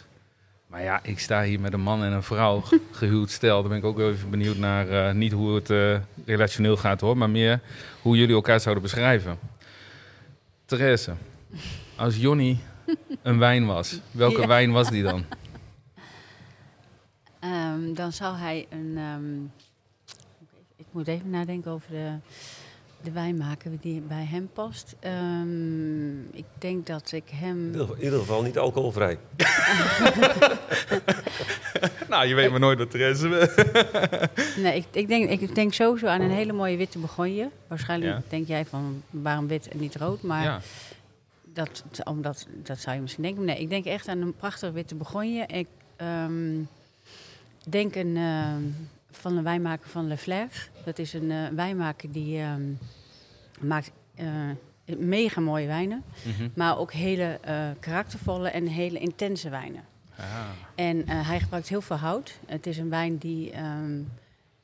Maar 0.67 0.83
ja, 0.83 1.01
ik 1.03 1.19
sta 1.19 1.43
hier 1.43 1.61
met 1.61 1.73
een 1.73 1.81
man 1.81 2.05
en 2.05 2.13
een 2.13 2.23
vrouw, 2.23 2.61
ge- 2.61 2.81
gehuwd 3.01 3.31
stel. 3.31 3.61
Daar 3.61 3.69
ben 3.69 3.79
ik 3.79 3.85
ook 3.85 3.97
wel 3.97 4.11
even 4.11 4.31
benieuwd 4.31 4.57
naar. 4.57 4.89
eh, 4.89 5.15
niet 5.15 5.33
hoe 5.33 5.55
het 5.55 5.71
eh, 5.71 5.97
relationeel 6.27 6.77
gaat 6.77 7.01
hoor, 7.01 7.17
maar 7.17 7.31
meer 7.31 7.61
hoe 8.03 8.17
jullie 8.17 8.35
elkaar 8.35 8.61
zouden 8.61 8.83
beschrijven. 8.83 9.39
Therese, 10.65 11.13
als 11.97 12.17
Jonny 12.17 12.59
een 13.23 13.39
wijn 13.39 13.67
was, 13.67 14.01
welke 14.11 14.41
Ja. 14.41 14.47
wijn 14.47 14.73
was 14.73 14.91
die 14.91 15.03
dan? 15.03 15.25
Ehm, 17.41 17.95
dan 17.95 18.13
zou 18.13 18.37
hij 18.37 18.67
een... 18.71 18.93
ehm, 18.97 19.43
ik 20.77 20.87
moet 20.91 21.09
even 21.09 21.31
nadenken 21.31 21.71
over 21.71 21.91
de, 21.91 22.11
de 23.05 23.11
wijnmaker 23.13 23.71
die 23.81 24.01
bij 24.01 24.25
hem 24.25 24.49
past. 24.53 24.97
Ehm, 25.01 26.21
ik 26.23 26.45
denk 26.59 26.87
dat 26.87 27.13
ik 27.13 27.25
hem... 27.35 27.75
in 27.75 27.89
ieder 28.03 28.19
geval 28.19 28.43
niet 28.43 28.59
alcoholvrij. 28.59 29.19
nou, 32.09 32.27
je 32.27 32.35
weet 32.35 32.51
maar 32.51 32.61
nooit 32.61 32.79
wat 32.79 32.91
Therese 32.91 33.29
wil. 33.29 33.47
Nee, 34.65 34.77
ik, 34.77 34.85
ik, 34.91 35.09
denk, 35.09 35.31
ik 35.31 35.55
denk 35.55 35.73
sowieso 35.73 36.07
aan 36.07 36.21
een 36.21 36.31
hele 36.31 36.53
mooie 36.53 36.77
witte 36.77 36.99
begonje. 36.99 37.51
Waarschijnlijk 37.67 38.13
Ja. 38.13 38.23
denk 38.29 38.47
jij 38.47 38.65
van 38.65 39.03
waarom 39.11 39.47
wit 39.49 39.69
en 39.69 39.79
niet 39.79 39.97
rood. 39.97 40.23
Maar 40.23 40.43
Ja. 40.43 40.61
dat, 41.45 41.85
omdat, 42.05 42.47
dat 42.63 42.79
zou 42.79 42.97
je 42.97 43.03
misschien 43.03 43.23
denken. 43.23 43.45
Nee, 43.45 43.59
ik 43.61 43.69
denk 43.69 43.85
echt 43.85 44.09
aan 44.09 44.21
een 44.21 44.35
prachtige 44.37 44.73
witte 44.73 44.95
begonje. 44.95 45.47
Ik 45.47 45.67
ehm, 45.97 46.53
denk 47.69 47.95
een, 47.95 48.17
ehm, 48.17 48.63
van 49.17 49.37
een 49.37 49.45
wijnmaker 49.45 49.89
van 49.89 50.09
Le 50.09 50.17
Fleuve. 50.17 50.69
Dat 50.85 50.99
is 50.99 51.13
een 51.13 51.31
eh, 51.31 51.47
wijnmaker 51.55 52.13
die 52.13 52.39
ehm, 52.39 52.73
maakt 53.61 53.91
eh, 54.15 54.27
mega 54.85 55.41
mooie 55.41 55.67
wijnen. 55.67 56.05
Mhm. 56.23 56.49
Maar 56.55 56.79
ook 56.79 56.93
hele 56.93 57.39
eh, 57.41 57.69
karaktervolle 57.81 58.49
en 58.49 58.67
hele 58.67 58.99
intense 58.99 59.49
wijnen. 59.49 59.85
Ah. 60.17 60.25
En 60.75 61.09
hij 61.09 61.41
gebruikt 61.41 61.69
heel 61.69 61.81
veel 61.81 61.97
hout. 61.97 62.39
Het 62.47 62.67
is 62.67 62.79
een 62.79 62.91
wijn 62.91 63.17
die 63.17 63.51
ehm, 63.51 64.01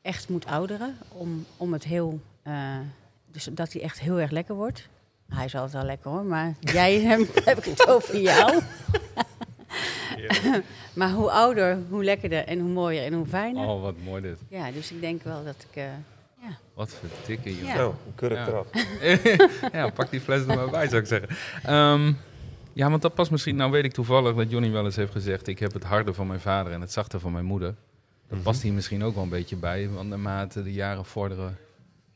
echt 0.03 0.29
moet 0.29 0.47
ouderen 0.47 0.97
om, 1.09 1.47
om 1.57 1.73
het 1.73 1.85
heel... 1.85 2.21
dus 3.31 3.49
dat 3.53 3.73
hij 3.73 3.83
echt 3.83 4.01
heel 4.01 4.21
erg 4.21 4.31
lekker 4.31 4.55
wordt. 4.55 4.89
Hij 5.29 5.45
is 5.45 5.55
altijd 5.55 5.73
wel 5.73 5.85
lekker 5.85 6.11
hoor, 6.11 6.25
maar 6.25 6.55
jij 6.79 7.01
hem, 7.09 7.27
heb 7.45 7.59
ik 7.59 7.65
het 7.65 7.89
over 7.89 8.21
jou. 8.21 8.63
maar 10.93 11.11
hoe 11.11 11.31
ouder, 11.31 11.79
hoe 11.89 12.05
lekkerder 12.05 12.45
en 12.45 12.59
hoe 12.59 12.69
mooier 12.71 13.05
en 13.05 13.13
hoe 13.13 13.27
fijner. 13.27 13.69
Oh, 13.69 13.83
wat 13.83 13.95
mooi 14.05 14.21
dit. 14.23 14.39
Ja, 14.49 14.71
dus 14.71 14.91
ik 14.93 15.01
denk 15.01 15.23
wel 15.23 15.45
dat 15.45 15.67
ik... 15.71 15.77
eh, 15.77 15.85
ja. 16.43 16.57
Wat 16.75 16.91
voor 16.91 17.09
dikke 17.27 17.57
jongen. 17.59 17.75
Ja. 17.77 17.83
Een 17.85 17.93
kurk 18.15 18.33
Ja. 18.33 18.47
eraf. 18.47 18.67
ja, 19.73 19.89
pak 19.91 20.11
die 20.11 20.21
fles 20.21 20.41
er 20.41 20.47
maar 20.57 20.71
bij, 20.71 20.89
zou 20.89 21.01
ik 21.01 21.07
zeggen. 21.09 21.29
Ehm, 21.63 22.13
ja, 22.73 22.91
want 22.91 23.03
dat 23.03 23.15
past 23.15 23.31
misschien... 23.31 23.57
Nou 23.57 23.71
weet 23.71 23.85
ik 23.85 23.93
toevallig 23.93 24.35
dat 24.35 24.51
Johnny 24.51 24.71
wel 24.71 24.85
eens 24.85 24.97
heeft 24.97 25.13
gezegd... 25.13 25.47
ik 25.47 25.59
heb 25.59 25.73
het 25.73 25.85
harde 25.85 26.15
van 26.15 26.27
mijn 26.27 26.41
vader 26.41 26.73
en 26.73 26.81
het 26.81 26.93
zachte 26.93 27.21
van 27.21 27.33
mijn 27.33 27.45
moeder. 27.45 27.69
Dat 28.29 28.39
Mhm. 28.39 28.43
past 28.43 28.63
hier 28.63 28.73
misschien 28.73 29.05
ook 29.05 29.15
wel 29.15 29.23
een 29.23 29.29
beetje 29.29 29.57
bij. 29.57 29.89
Want 29.89 30.09
naarmate 30.09 30.63
de 30.63 30.73
jaren 30.73 31.05
vorderen... 31.05 31.57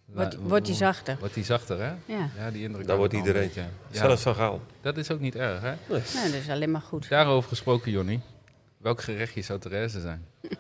Wordt, 0.07 0.37
wordt 0.37 0.67
hij 0.67 0.77
zachter. 0.77 1.17
Wordt 1.21 1.35
hij 1.35 1.45
zachter, 1.45 1.79
hè? 1.79 1.93
Ja, 2.07 2.29
Ja, 2.39 2.51
die 2.51 2.63
indruk. 2.63 2.87
Daar 2.87 2.97
wordt 2.97 3.13
ik 3.13 3.19
iedereen. 3.19 3.51
Ja, 3.55 3.67
Zelfs 3.91 4.23
van 4.23 4.35
Gaal. 4.35 4.61
dat 4.81 4.97
is 4.97 5.11
ook 5.11 5.21
niet 5.21 5.37
erg, 5.37 5.61
hè? 5.61 5.73
nou, 5.89 6.03
dat 6.31 6.35
is 6.41 6.49
alleen 6.49 6.71
maar 6.71 6.81
goed. 6.81 7.09
Daarover 7.09 7.49
gesproken, 7.49 7.91
Johnny. 7.93 8.21
Welk 8.77 9.01
gerechtje 9.03 9.43
zou 9.43 9.59
Therese 9.59 10.01
zijn? 10.01 10.25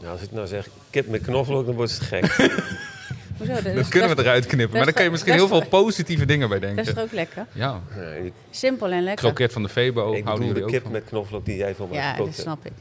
Nou, 0.00 0.12
als 0.12 0.22
ik 0.22 0.32
nou 0.32 0.46
zeg 0.46 0.68
kip 0.90 1.06
met 1.08 1.22
knoflook, 1.22 1.66
dan 1.66 1.74
wordt 1.74 1.92
het 1.92 2.00
gek. 2.02 2.24
Hoezo? 3.38 3.52
Dat, 3.74 3.88
kunnen 3.88 4.16
we 4.16 4.22
eruit 4.22 4.46
knippen. 4.46 4.76
Maar 4.76 4.84
daar 4.84 4.92
kan 4.94 5.02
je 5.04 5.08
is- 5.08 5.14
misschien 5.14 5.32
heel 5.34 5.48
veel 5.48 5.66
positieve 5.66 6.24
dingen 6.24 6.48
bij 6.48 6.58
dat 6.58 6.68
is 6.68 6.74
denken. 6.74 6.94
toch 6.94 7.04
ook 7.04 7.12
lekker? 7.12 7.46
Ja, 7.52 7.80
Nee, 7.96 8.24
ik 8.26 8.32
Simpel 8.50 8.90
en 8.90 9.02
lekker. 9.02 9.24
kroket 9.24 9.52
van 9.52 9.62
de 9.62 9.68
Febo 9.68 10.12
ik 10.12 10.24
houden 10.24 10.24
bedoel 10.24 10.38
de 10.38 10.44
jullie 10.46 10.62
ook 10.64 10.70
kip 10.70 10.82
van. 10.82 10.92
met 10.92 11.04
knoflook 11.04 11.44
die 11.44 11.56
jij 11.56 11.74
voor 11.74 11.88
mij 11.88 11.98
Ja, 11.98 12.16
dat 12.16 12.26
hebt. 12.26 12.38
snap 12.38 12.66
ik. 12.66 12.72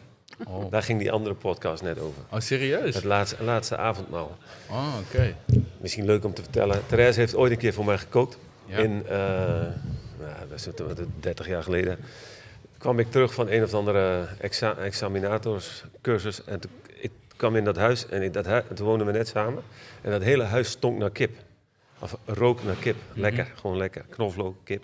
Oh, 0.48 0.71
Daar 0.71 0.84
ging 0.84 1.00
die 1.00 1.12
andere 1.12 1.36
podcast 1.36 1.84
net 1.84 2.00
over. 2.00 2.21
oh 2.32 2.39
serieus? 2.39 2.95
Het 2.95 3.04
laatste, 3.04 3.43
laatste 3.43 3.78
avondmaal. 3.78 4.38
Oh, 4.69 4.95
oké. 5.08 5.36
Misschien 5.78 6.06
leuk 6.06 6.24
om 6.26 6.34
te 6.34 6.41
vertellen. 6.41 6.82
Therese 6.88 7.19
heeft 7.19 7.36
ooit 7.36 7.52
een 7.52 7.58
keer 7.58 7.74
voor 7.74 7.86
mij 7.86 7.98
gekookt. 7.98 8.38
Ja. 8.65 8.78
In, 8.78 9.04
eh, 9.08 9.15
nou, 10.19 10.48
dat 10.50 10.60
is 10.60 10.65
wat, 10.65 11.00
30 11.19 11.48
jaar 11.48 11.63
geleden. 11.63 11.98
kwam 12.78 13.00
ik 13.00 13.12
terug 13.12 13.34
van 13.34 13.50
een 13.50 13.63
of 13.63 13.74
andere 13.74 14.28
exa 14.39 14.78
examinatorscursus. 14.78 16.43
En 16.43 16.60
toen, 16.60 16.71
ik 16.93 17.12
kwam 17.36 17.56
in 17.56 17.63
dat 17.63 17.76
huis 17.76 18.08
en 18.10 18.21
in 18.21 18.32
dat 18.32 18.45
hui- 18.45 18.63
toen 18.74 18.86
woonden 18.88 19.08
we 19.08 19.13
net 19.13 19.28
samen. 19.28 19.63
En 20.02 20.12
dat 20.12 20.21
hele 20.24 20.43
huis 20.43 20.69
stonk 20.69 20.98
naar 20.98 21.12
kip. 21.12 21.32
Of 22.00 22.17
rook 22.26 22.63
naar 22.63 22.76
kip. 22.76 22.95
Lekker, 23.13 23.52
gewoon 23.56 23.78
lekker. 23.78 24.06
Knoflook, 24.10 24.56
kip. 24.63 24.84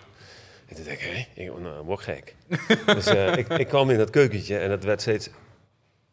En 0.72 0.78
toen 0.78 0.84
dacht 0.84 1.02
ik, 1.02 1.26
hé, 1.34 1.42
ik 1.42 1.58
nou, 1.58 1.84
word 1.84 2.00
gek. 2.00 2.34
dus 2.94 3.06
eh, 3.06 3.36
ik, 3.36 3.48
ik 3.48 3.68
kwam 3.68 3.90
in 3.90 3.98
dat 3.98 4.10
keukentje 4.10 4.58
en 4.58 4.70
het 4.70 4.84
werd 4.84 5.00
steeds 5.00 5.30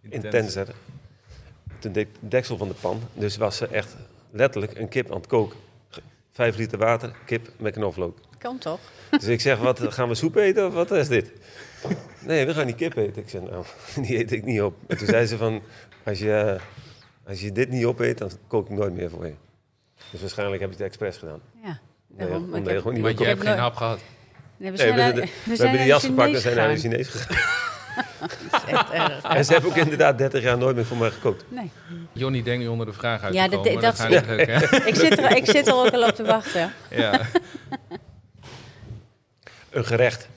intenser. 0.01 0.67
Toen 1.79 1.91
deed 1.91 2.07
ik 2.07 2.13
het 2.21 2.31
deksel 2.31 2.57
van 2.57 2.67
de 2.67 2.73
pan. 2.73 3.01
Dus 3.13 3.37
was 3.37 3.57
ze 3.57 3.67
echt 3.67 3.95
letterlijk 4.31 4.77
een 4.77 4.87
kip 4.87 5.11
aan 5.11 5.17
het 5.17 5.27
koken. 5.27 5.59
Vijf 6.31 6.55
liter 6.55 6.77
water, 6.77 7.11
kip 7.25 7.49
met 7.57 7.73
knoflook. 7.73 8.17
Kan 8.37 8.57
toch? 8.57 8.79
Dus 9.09 9.25
ik 9.25 9.41
zeg, 9.41 9.59
wat, 9.59 9.93
gaan 9.93 10.07
we 10.07 10.15
soep 10.15 10.35
eten 10.35 10.67
of 10.67 10.73
wat 10.73 10.91
is 10.91 11.07
dit? 11.07 11.31
Nee, 12.19 12.45
we 12.45 12.53
gaan 12.53 12.65
die 12.65 12.75
kip 12.75 12.95
eten. 12.95 13.21
Ik 13.21 13.29
zeg, 13.29 13.41
nou, 13.41 13.65
die 14.05 14.17
eet 14.17 14.31
ik 14.31 14.43
niet 14.43 14.61
op. 14.61 14.75
En 14.87 14.97
toen 14.97 15.07
zei 15.07 15.25
ze 15.25 15.37
van, 15.37 15.61
als 16.05 16.19
je, 16.19 16.59
als 17.27 17.41
je 17.41 17.51
dit 17.51 17.69
niet 17.69 17.85
opeet, 17.85 18.17
dan 18.17 18.31
kook 18.47 18.69
ik 18.69 18.77
nooit 18.77 18.93
meer 18.93 19.09
voor 19.09 19.25
je. 19.25 19.33
Dus 20.11 20.21
waarschijnlijk 20.21 20.61
heb 20.61 20.69
je 20.69 20.75
het 20.75 20.85
expres 20.85 21.17
gedaan. 21.17 21.41
Ja. 21.63 21.79
Nee, 22.07 22.27
maar 22.27 22.37
omdat 22.37 22.65
je 22.65 22.69
heb- 22.69 22.77
gewoon 22.77 22.93
niet 22.93 23.03
Want 23.03 23.17
wil 23.17 23.27
je 23.27 23.31
hebt 23.31 23.43
heb 23.43 23.53
geen 23.53 23.63
hap 23.63 23.75
gehad. 23.75 23.99
Nee, 24.59 24.71
we 24.71 24.77
Nee, 24.77 24.77
zijn 24.77 24.89
we, 24.89 24.95
naar- 24.95 25.05
hebben- 25.05 25.23
we 25.23 25.29
we 25.49 25.55
zijn 25.55 25.57
hebben 25.57 25.65
naar 25.65 25.77
die 25.77 25.87
jas 25.87 26.01
de 26.01 26.07
gepakt 26.07 26.33
en 26.33 26.41
zijn 26.41 26.55
naar 26.55 26.69
de. 26.69 26.77
Chinees 26.79 27.07
gegaan. 27.07 27.37
Dat 28.19 28.63
is 28.67 28.73
echt 28.73 28.89
erg. 28.91 29.23
En 29.23 29.45
ze 29.45 29.51
hebben 29.53 29.69
ook 29.69 29.75
inderdaad 29.77 30.17
30 30.17 30.43
jaar 30.43 30.57
nooit 30.57 30.75
meer 30.75 30.85
voor 30.85 30.97
mij 30.97 31.09
gekookt. 31.11 31.43
Nee. 31.47 31.71
Johnny 32.11 32.43
denkt 32.43 32.63
nu 32.63 32.67
onder 32.69 32.85
de 32.85 32.93
vraag 32.93 33.21
uit 33.23 33.33
Ja, 33.33 33.43
te 33.43 33.49
dat- 33.49 33.59
komen, 33.59 33.73
maar 33.73 33.81
dat- 33.83 33.99
gaat 33.99 34.09
niet 34.09 34.25
lukken, 34.25 34.55
hè? 34.57 34.85
Ik 34.87 34.95
zit, 34.95 35.17
er, 35.17 35.35
ik 35.37 35.45
zit 35.45 35.67
er 35.67 35.73
ook 35.75 35.89
al 35.91 36.03
op 36.07 36.15
te 36.15 36.23
wachten. 36.23 36.73
Ja. 36.89 37.21
Een 39.69 39.85
gerecht. 39.85 40.27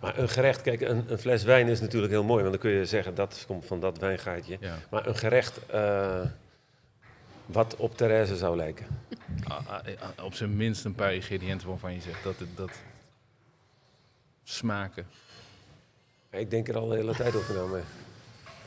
Maar 0.00 0.18
een 0.18 0.28
gerecht, 0.28 0.62
kijk, 0.62 0.80
een, 0.80 1.04
een 1.08 1.18
fles 1.18 1.42
wijn 1.42 1.68
is 1.68 1.80
natuurlijk 1.80 2.12
heel 2.12 2.24
mooi. 2.24 2.40
Want 2.42 2.52
dan 2.54 2.62
kun 2.62 2.78
je 2.78 2.86
zeggen, 2.86 3.14
dat 3.14 3.44
komt 3.46 3.64
van 3.66 3.80
dat 3.80 3.98
wijngaatje. 3.98 4.56
ja. 4.60 4.74
Maar 4.90 5.06
een 5.06 5.16
gerecht 5.16 5.66
eh, 5.66 6.20
wat 7.46 7.76
op 7.76 7.96
Therese 7.96 8.36
zou 8.36 8.56
lijken. 8.56 8.86
Ah, 9.48 9.56
ah, 9.66 9.74
ah, 10.16 10.24
Op 10.24 10.34
zijn 10.34 10.56
minst 10.56 10.84
een 10.84 10.94
paar 10.94 11.14
ingrediënten 11.14 11.68
waarvan 11.68 11.92
je 11.94 12.00
zegt 12.00 12.22
dat 12.24 12.38
het 12.38 12.48
dat 12.56 12.70
smaken. 14.52 15.06
Ik 16.30 16.50
denk 16.50 16.68
er 16.68 16.76
al 16.78 16.88
de 16.88 16.94
hele 16.96 17.14
tijd 17.16 17.36
over 17.36 17.54
na. 17.54 17.64
Maar... 17.64 17.80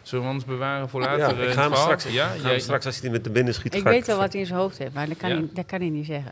Zullen 0.01 0.25
we 0.25 0.31
ons 0.31 0.45
bewaren 0.45 0.89
voor 0.89 1.01
Ja, 1.01 1.17
later? 1.17 1.39
ik 1.43 1.47
eh, 1.49 1.53
ga 1.53 1.61
hem 1.61 1.71
het 1.71 1.79
verhaal? 1.79 1.99
straks, 1.99 2.15
Ja, 2.15 2.31
ik 2.31 2.41
ga 2.41 2.49
hem 2.49 2.59
straks 2.59 2.85
als 2.85 2.99
hij 2.99 3.09
met 3.09 3.23
de 3.23 3.29
binnen 3.29 3.53
schiet. 3.53 3.73
Ik 3.75 3.81
ga 3.81 3.89
weet 3.89 4.07
wel 4.07 4.17
wat 4.17 4.31
hij 4.31 4.41
in 4.41 4.47
zijn 4.47 4.59
hoofd 4.59 4.77
heeft, 4.77 4.93
maar 4.93 5.07
dat 5.07 5.17
kan, 5.17 5.29
Ja. 5.29 5.35
hij, 5.35 5.47
dat 5.53 5.65
kan 5.65 5.79
hij 5.79 5.89
niet 5.89 6.05
zeggen. 6.05 6.31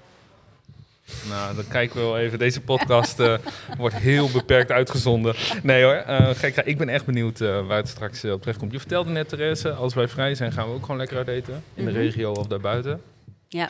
Nou, 1.30 1.56
dan 1.56 1.68
kijken 1.68 1.96
we 1.96 2.02
wel 2.02 2.18
even. 2.18 2.40
Deze 2.40 2.62
podcast 2.62 3.20
eh, 3.20 3.34
wordt 3.78 3.96
heel 3.96 4.30
beperkt 4.32 4.72
uitgezonden. 4.72 5.36
Nee 5.64 5.84
hoor, 5.84 5.94
eh 5.94 6.30
gek, 6.30 6.56
ik 6.58 6.78
ben 6.78 6.90
echt 6.90 7.06
benieuwd 7.06 7.42
eh, 7.42 7.68
waar 7.68 7.78
het 7.78 7.88
straks 7.88 8.24
op 8.26 8.42
terecht 8.42 8.60
komt. 8.60 8.72
Je 8.72 8.80
vertelde 8.80 9.10
net, 9.10 9.30
Therese, 9.30 9.72
als 9.74 9.94
wij 9.94 10.08
vrij 10.08 10.36
zijn 10.36 10.52
gaan 10.52 10.68
we 10.68 10.74
ook 10.74 10.82
gewoon 10.82 10.98
lekker 10.98 11.18
uit 11.18 11.28
eten. 11.28 11.64
In 11.74 11.86
de 11.86 11.92
Mhm. 11.92 12.00
regio 12.00 12.32
of 12.32 12.48
daarbuiten. 12.48 13.02
Ja. 13.48 13.70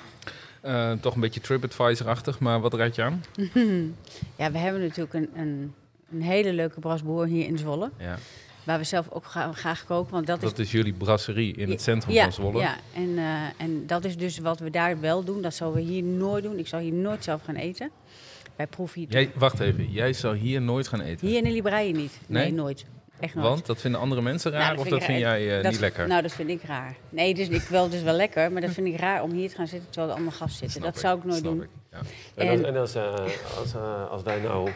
Eh, 0.64 0.92
toch 0.92 1.16
een 1.16 1.22
beetje 1.22 1.40
TripAdvisor-achtig, 1.42 2.40
maar 2.40 2.60
wat 2.62 2.74
raad 2.74 2.96
je 2.96 3.04
aan? 3.04 3.24
ja, 4.38 4.52
we 4.52 4.58
hebben 4.58 4.82
natuurlijk 4.82 5.14
een, 5.14 5.30
een, 5.36 5.74
een 6.12 6.22
hele 6.22 6.54
leuke 6.54 6.80
brasboer 6.80 7.26
hier 7.26 7.46
in 7.46 7.58
Zwolle. 7.58 7.92
Ja, 7.98 8.18
Waar 8.64 8.78
we 8.78 8.84
zelf 8.84 9.10
ook 9.10 9.26
gra- 9.26 9.52
graag 9.52 9.86
koken. 9.86 10.12
Want 10.14 10.28
dat, 10.28 10.42
dat 10.42 10.60
is 10.60 10.72
jullie 10.72 10.94
brasserie 10.94 11.56
in 11.56 11.70
het 11.70 11.82
centrum 11.82 12.14
ja, 12.14 12.24
van 12.24 12.34
Zwolle. 12.34 12.60
Ja, 12.60 12.76
en, 12.96 13.18
eh, 13.18 13.42
en 13.58 13.88
dat 13.88 14.06
is 14.06 14.18
dus 14.18 14.38
wat 14.40 14.60
we 14.60 14.70
daar 14.70 15.00
wel 15.00 15.24
doen. 15.24 15.42
Dat 15.42 15.54
zouden 15.54 15.84
we 15.84 15.90
hier 15.90 16.04
nooit 16.04 16.44
doen. 16.44 16.58
Ik 16.60 16.68
zal 16.68 16.80
hier 16.80 16.94
nooit 16.94 17.24
zelf 17.24 17.42
gaan 17.44 17.56
eten. 17.56 17.90
Wij 18.56 18.68
proeven 18.68 19.00
hier... 19.02 19.10
Jij, 19.12 19.32
wacht 19.36 19.60
even, 19.60 19.92
jij 19.92 20.14
zou 20.14 20.38
hier 20.38 20.62
nooit 20.62 20.88
gaan 20.88 21.02
eten. 21.02 21.28
Hier 21.28 21.38
in 21.38 21.44
de 21.44 21.52
Libraïe 21.52 21.94
niet. 21.96 22.20
Nee, 22.28 22.44
Nee? 22.44 22.54
nooit. 22.54 22.86
Echt 23.24 23.36
nooit. 23.36 23.48
Want 23.48 23.66
dat 23.66 23.82
vinden 23.82 24.00
andere 24.00 24.22
mensen 24.22 24.52
raar 24.52 24.62
Nou, 24.62 24.78
of 24.78 24.88
dat 24.88 25.04
vind 25.04 25.22
raar. 25.22 25.40
jij 25.42 25.58
eh, 25.58 25.64
Dat- 25.64 25.72
niet 25.72 25.80
lekker? 25.82 26.08
Nou, 26.08 26.22
dat 26.22 26.32
vind 26.32 26.50
ik 26.50 26.62
raar. 26.64 26.96
Nee, 27.10 27.34
dus 27.34 27.48
ik 27.48 27.62
wel 27.62 27.90
dus 27.90 28.02
wel 28.02 28.14
lekker, 28.14 28.52
maar 28.52 28.62
dat 28.62 28.72
vind 28.72 28.88
ik 28.88 29.00
raar 29.00 29.24
om 29.24 29.32
hier 29.32 29.50
te 29.50 29.56
gaan 29.56 29.68
zitten 29.68 29.90
terwijl 29.90 30.12
de 30.14 30.18
andere 30.20 30.38
gast 30.38 30.58
zitten. 30.58 30.82
Snap 30.82 30.94
dat 30.94 31.02
zou 31.02 31.18
ik 31.18 31.24
nooit 31.24 31.38
snap 31.38 31.52
doen. 31.54 31.62
ik, 31.64 31.70
ja. 31.92 31.98
En, 32.36 32.50
als, 32.50 32.60
En- 32.60 32.66
en 32.66 32.78
als, 32.78 32.96
eh, 32.96 33.14
als, 33.60 33.74
eh, 33.74 34.10
als 34.10 34.24
wij 34.24 34.40
nou 34.40 34.70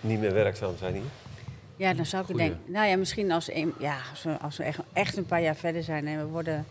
niet 0.00 0.20
meer 0.20 0.32
werkzaam 0.32 0.74
zijn 0.78 0.92
hier? 0.94 1.02
Ja, 1.76 1.94
dan 1.94 2.06
zou 2.06 2.22
ik 2.22 2.28
Goeie. 2.30 2.48
denken. 2.48 2.72
Nou 2.72 2.86
ja, 2.86 2.96
misschien 2.96 3.32
als, 3.32 3.50
een, 3.52 3.72
ja, 3.78 3.96
als 4.10 4.22
we, 4.22 4.36
als 4.40 4.56
we 4.56 4.64
echt, 4.64 4.78
echt 4.92 5.16
een 5.16 5.26
paar 5.26 5.42
jaar 5.42 5.56
verder 5.56 5.82
zijn 5.82 6.06
en 6.06 6.18
we 6.18 6.24
worden. 6.24 6.66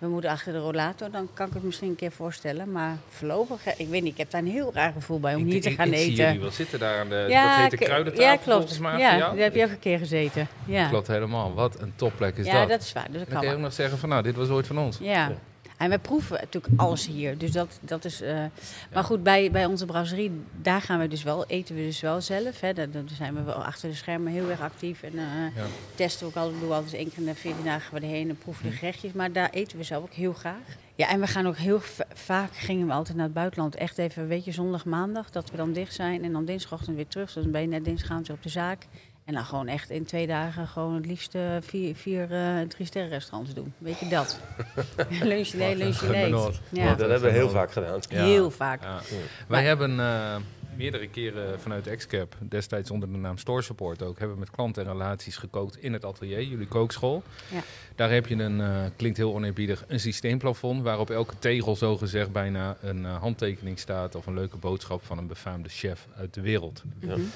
We 0.00 0.08
moeten 0.08 0.30
achter 0.30 0.52
de 0.52 0.58
rollator, 0.58 1.10
dan 1.10 1.28
kan 1.34 1.46
ik 1.46 1.52
het 1.54 1.62
misschien 1.62 1.88
een 1.88 1.96
keer 1.96 2.12
voorstellen. 2.12 2.72
Maar 2.72 2.96
voorlopig, 3.08 3.64
eh, 3.66 3.72
ik 3.76 3.88
weet 3.88 4.02
niet, 4.02 4.12
ik 4.12 4.18
heb 4.18 4.30
daar 4.30 4.40
een 4.40 4.46
heel 4.46 4.70
raar 4.74 4.92
gevoel 4.92 5.20
bij 5.20 5.34
om 5.34 5.40
Ik- 5.46 5.52
hier 5.52 5.60
te 5.62 5.70
ik- 5.70 5.76
gaan 5.76 5.86
ik 5.86 5.92
eten. 5.92 6.04
zie 6.16 6.24
jullie 6.24 6.40
wel 6.40 6.50
zitten 6.50 6.78
daar 6.78 6.98
aan 7.00 7.08
de, 7.08 7.26
dat 7.28 7.56
heet 7.56 7.70
de 7.70 7.76
ik- 7.76 7.84
kruidentafel 7.86 8.24
ja, 8.30 8.36
klopt. 8.36 8.58
volgens 8.58 8.78
mij. 8.78 8.98
ja, 8.98 9.18
daar 9.18 9.36
heb 9.36 9.54
je 9.54 9.64
ook 9.64 9.70
een 9.70 9.78
keer 9.78 9.98
gezeten. 9.98 10.48
Ja, 10.64 10.88
Klopt 10.88 11.06
helemaal. 11.06 11.54
Wat 11.54 11.80
een 11.80 11.92
topplek 11.96 12.36
is 12.36 12.46
ja 12.46 12.52
dat. 12.60 12.68
dat. 12.68 12.80
is 12.82 12.92
waar. 12.92 13.06
Dus 13.10 13.18
dat 13.18 13.28
Dan 13.30 13.38
kan 13.40 13.48
je 13.48 13.54
ook 13.54 13.60
nog 13.60 13.72
zeggen 13.72 13.98
van 13.98 14.08
nou, 14.08 14.22
dit 14.22 14.36
was 14.36 14.48
ooit 14.48 14.66
van 14.66 14.78
ons. 14.78 14.98
Ja. 15.00 15.32
En 15.80 15.90
we 15.90 15.98
proeven 15.98 16.36
natuurlijk 16.40 16.72
alles 16.80 17.06
hier. 17.06 17.38
Dus 17.38 17.50
dat, 17.52 17.78
dat 17.80 18.04
is. 18.04 18.20
eh, 18.20 18.44
Maar 18.92 19.04
goed, 19.04 19.22
bij, 19.22 19.50
bij 19.50 19.64
onze 19.66 19.86
brasserie, 19.86 20.32
daar 20.62 20.80
gaan 20.80 20.98
we 21.00 21.08
dus 21.08 21.22
wel, 21.22 21.46
eten 21.46 21.74
we 21.74 21.80
dus 21.80 22.00
wel 22.00 22.20
zelf. 22.20 22.60
Hè. 22.60 22.72
Daar, 22.72 22.90
daar 22.90 23.02
zijn 23.16 23.34
we 23.34 23.42
wel 23.42 23.64
achter 23.64 23.88
de 23.88 23.94
schermen 23.94 24.32
heel 24.32 24.50
erg 24.50 24.60
actief. 24.60 25.02
En 25.02 25.12
Ja. 25.14 25.50
testen 25.94 26.20
we 26.20 26.26
ook 26.32 26.36
altijd, 26.36 26.60
doen 26.60 26.68
we 26.68 26.74
altijd 26.74 26.94
één 26.94 27.08
keer 27.08 27.18
in 27.18 27.24
de 27.24 27.34
14 27.34 27.64
dagen 27.64 27.94
we 27.94 28.00
erheen 28.00 28.28
en 28.28 28.36
proeven 28.38 28.64
Hm. 28.64 28.70
de 28.70 28.76
gerechtjes. 28.76 29.12
Maar 29.12 29.32
daar 29.32 29.50
eten 29.50 29.78
we 29.78 29.84
zelf 29.84 30.02
ook 30.02 30.12
heel 30.12 30.32
graag. 30.32 30.76
Ja, 30.94 31.08
en 31.08 31.20
we 31.20 31.26
gaan 31.26 31.46
ook 31.46 31.56
heel 31.56 31.80
va- 31.80 32.04
vaak 32.14 32.56
gingen 32.56 32.86
we 32.86 32.92
altijd 32.92 33.16
naar 33.16 33.24
het 33.24 33.34
buitenland. 33.34 33.74
Echt 33.74 33.98
even, 33.98 34.26
weet 34.28 34.44
je, 34.44 34.52
zondag, 34.52 34.84
maandag, 34.84 35.30
dat 35.30 35.50
we 35.50 35.56
dan 35.56 35.72
dicht 35.72 35.94
zijn. 35.94 36.24
En 36.24 36.32
dan 36.32 36.44
dinsdagochtend 36.44 36.96
weer 36.96 37.06
terug. 37.06 37.32
Dus 37.32 37.42
dan 37.42 37.52
ben 37.52 37.60
je 37.60 37.66
net 37.66 37.84
dinsdag 37.84 38.08
gaan 38.08 38.24
ze 38.24 38.32
op 38.32 38.42
de 38.42 38.48
zaak. 38.48 38.86
En 39.30 39.36
dan 39.36 39.44
gewoon 39.44 39.68
echt 39.68 39.90
in 39.90 40.04
twee 40.04 40.26
dagen 40.26 40.66
gewoon 40.66 40.94
het 40.94 41.06
liefst 41.06 41.36
vier, 41.60 41.94
vier 41.94 42.32
eh 42.32 42.60
drie 42.68 42.86
sterren 42.86 43.10
restaurants 43.10 43.54
doen. 43.54 43.72
Weet 43.78 43.98
je 43.98 44.08
dat? 44.08 44.40
lunch, 45.22 45.52
nee, 45.52 45.76
lunch, 45.76 46.02
nee. 46.02 46.34
Ja. 46.68 46.94
dat 46.94 47.10
hebben 47.10 47.22
we 47.22 47.30
heel 47.30 47.50
vaak 47.50 47.72
gedaan. 47.72 48.00
Ja. 48.08 48.24
Heel 48.24 48.50
vaak. 48.50 48.82
Ja. 48.82 49.00
Wij 49.46 49.64
hebben 49.64 50.00
eh, 50.00 50.36
meerdere 50.76 51.08
keren 51.08 51.60
vanuit 51.60 51.86
Excap, 51.86 52.36
destijds 52.40 52.90
onder 52.90 53.12
de 53.12 53.18
naam 53.18 53.38
Store 53.38 53.62
Support 53.62 54.02
ook, 54.02 54.18
hebben 54.18 54.36
we 54.36 54.40
met 54.40 54.50
klanten 54.50 54.84
en 54.84 54.92
relaties 54.92 55.36
gekookt 55.36 55.76
in 55.76 55.92
het 55.92 56.04
atelier, 56.04 56.42
jullie 56.42 56.68
kookschool. 56.68 57.22
Ja. 57.50 57.60
Daar 57.94 58.10
heb 58.10 58.26
je 58.26 58.34
een, 58.34 58.60
eh, 58.60 58.84
klinkt 58.96 59.18
heel 59.18 59.34
oneerbiedig, 59.34 59.84
een 59.88 60.00
systeemplafond 60.00 60.82
waarop 60.82 61.10
elke 61.10 61.38
tegel 61.38 61.76
zogezegd 61.76 62.32
bijna 62.32 62.76
een 62.80 63.04
eh, 63.06 63.20
handtekening 63.20 63.78
staat 63.78 64.14
of 64.14 64.26
een 64.26 64.34
leuke 64.34 64.56
boodschap 64.56 65.04
van 65.04 65.18
een 65.18 65.26
befaamde 65.26 65.68
chef 65.68 66.06
uit 66.16 66.34
de 66.34 66.40
wereld. 66.40 66.82
Ja. 67.00 67.16
Mhm. 67.16 67.26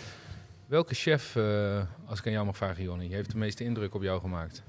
Welke 0.67 0.95
chef, 0.95 1.37
eh, 1.37 1.81
als 2.07 2.19
ik 2.19 2.27
aan 2.27 2.33
jou 2.33 2.45
mag 2.47 2.57
vragen, 2.57 2.83
Jonny, 2.83 3.09
heeft 3.11 3.31
de 3.31 3.37
meeste 3.39 3.65
indruk 3.65 3.95
op 3.95 4.03
jou 4.03 4.21
gemaakt? 4.21 4.63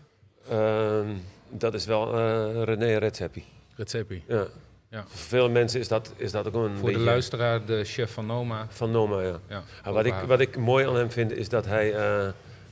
Ehm, 0.50 1.08
dat 1.50 1.74
is 1.74 1.86
wel 1.86 2.14
eh 2.18 2.64
René 2.64 2.98
Redzepi. 2.98 3.44
Redzepi. 3.76 4.24
Ja. 4.28 4.46
Ja. 4.90 5.04
Voor 5.08 5.18
veel 5.20 5.50
mensen 5.50 5.80
is 5.80 5.88
dat, 5.88 6.14
is 6.16 6.32
dat 6.32 6.48
ook 6.48 6.54
een 6.54 6.76
Voor 6.76 6.86
beetje 6.86 6.98
de 6.98 7.04
luisteraar, 7.04 7.66
de 7.66 7.84
chef 7.84 8.12
van 8.14 8.26
Noma. 8.26 8.68
van 8.70 8.92
Noma. 8.92 9.22
Ja. 9.22 9.40
Ja, 9.50 9.64
Ja, 9.84 9.92
wat, 9.92 10.06
ik, 10.06 10.14
wat 10.14 10.40
ik 10.40 10.58
mooi 10.58 10.88
aan 10.88 10.96
hem 10.96 11.12
vind 11.12 11.32
is 11.32 11.50
dat 11.50 11.66
hij, 11.66 11.94
eh, 11.94 12.28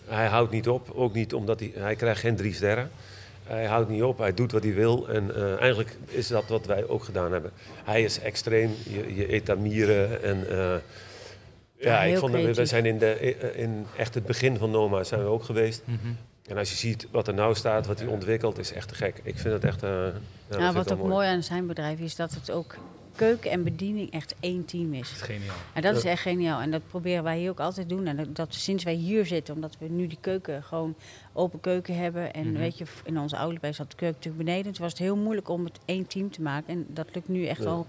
hij 0.06 0.28
houdt 0.28 0.52
niet 0.52 0.68
op. 0.70 0.92
Ook 0.94 1.14
niet 1.14 1.34
omdat 1.34 1.60
hij, 1.60 1.72
hij 1.76 1.96
krijgt 1.96 2.20
geen 2.20 2.36
drie 2.36 2.54
sterren. 2.54 2.92
Hij 3.44 3.66
houdt 3.66 3.90
niet 3.90 4.04
op, 4.04 4.18
hij 4.18 4.34
doet 4.34 4.52
wat 4.52 4.64
hij 4.64 4.74
wil. 4.74 5.08
En 5.10 5.36
eigenlijk 5.60 5.98
is 6.08 6.28
dat 6.28 6.48
wat 6.48 6.66
wij 6.66 6.88
ook 6.88 7.04
gedaan 7.04 7.32
hebben. 7.32 7.52
Hij 7.84 8.04
is 8.04 8.20
extreem, 8.20 8.72
je, 8.84 9.16
je 9.16 9.34
eet 9.34 9.46
daar 9.46 9.60
mieren. 9.60 10.24
En, 10.24 10.46
ja, 11.84 12.04
ik 12.04 12.17
vond 12.17 12.32
dat 12.34 12.56
we, 12.56 12.65
zijn 12.65 12.86
in, 12.86 12.98
de, 12.98 13.36
in 13.56 13.86
echt 13.98 14.13
het 14.13 14.26
begin 14.26 14.58
van 14.58 14.72
Noma 14.72 15.04
zijn 15.04 15.22
we 15.22 15.28
ook 15.28 15.43
geweest. 15.43 15.82
Mhm. 15.86 15.98
En 16.48 16.58
als 16.58 16.69
je 16.69 16.76
ziet 16.76 17.08
wat 17.12 17.28
er 17.28 17.34
nou 17.34 17.56
staat, 17.56 17.86
wat 17.86 18.00
hij 18.00 18.08
ontwikkelt, 18.08 18.58
is 18.60 18.74
echt 18.74 18.88
te 18.88 18.96
gek. 18.96 19.19
Ik 19.24 19.38
vind 19.39 19.54
het 19.54 19.63
echt. 19.63 19.84
eh, 19.84 19.89
ja, 19.89 20.04
dat 20.04 20.13
vind 20.48 20.60
Nou, 20.60 20.69
ik 20.69 20.76
wat 20.76 20.88
wel 20.89 20.98
ook 20.98 21.08
mooi 21.08 21.28
aan 21.28 21.43
zijn 21.43 21.67
bedrijf 21.67 22.00
is 22.00 22.15
dat 22.15 22.32
het 22.34 22.52
ook 22.52 22.76
keuken 23.15 23.52
en 23.52 23.63
bediening 23.63 24.12
echt 24.12 24.36
één 24.39 24.65
team 24.65 24.93
is. 24.93 25.10
Dat 25.10 25.17
is 25.30 25.36
geniaal. 25.36 25.56
En 25.74 25.82
dat 25.82 25.96
is 25.96 26.04
echt 26.04 26.22
geniaal. 26.22 26.62
En 26.62 26.72
dat 26.72 26.82
proberen 26.88 27.24
wij 27.24 27.38
hier 27.38 27.50
ook 27.50 27.60
altijd 27.60 27.88
te 27.89 27.96
doen. 27.96 28.08
En 28.08 28.15
dat, 28.17 28.36
dat 28.36 28.54
sinds 28.54 28.84
wij 28.84 28.93
hier 28.93 29.26
zitten, 29.26 29.54
omdat 29.54 29.76
we 29.80 29.88
nu 29.89 30.08
die 30.08 30.17
keuken 30.22 30.63
gewoon 30.63 30.96
open 31.34 31.60
keuken 31.60 31.96
hebben. 31.98 32.34
En 32.34 32.50
Mhm. 32.52 32.60
weet 32.60 32.78
je, 32.78 32.86
in 33.04 33.19
onze 33.19 33.38
oude 33.38 33.60
bij 33.60 33.74
zat 33.74 33.89
de 33.89 33.96
keuken 33.96 34.17
natuurlijk 34.17 34.46
beneden. 34.46 34.72
Toen 34.74 34.82
was 34.82 34.91
het 34.91 35.02
heel 35.02 35.15
moeilijk 35.17 35.50
om 35.50 35.63
het 35.65 35.80
één 35.86 36.08
team 36.08 36.32
te 36.32 36.41
maken. 36.41 36.74
En 36.74 36.86
dat 36.89 37.08
lukt 37.13 37.28
nu 37.28 37.46
echt 37.46 37.63
Ja. 37.63 37.84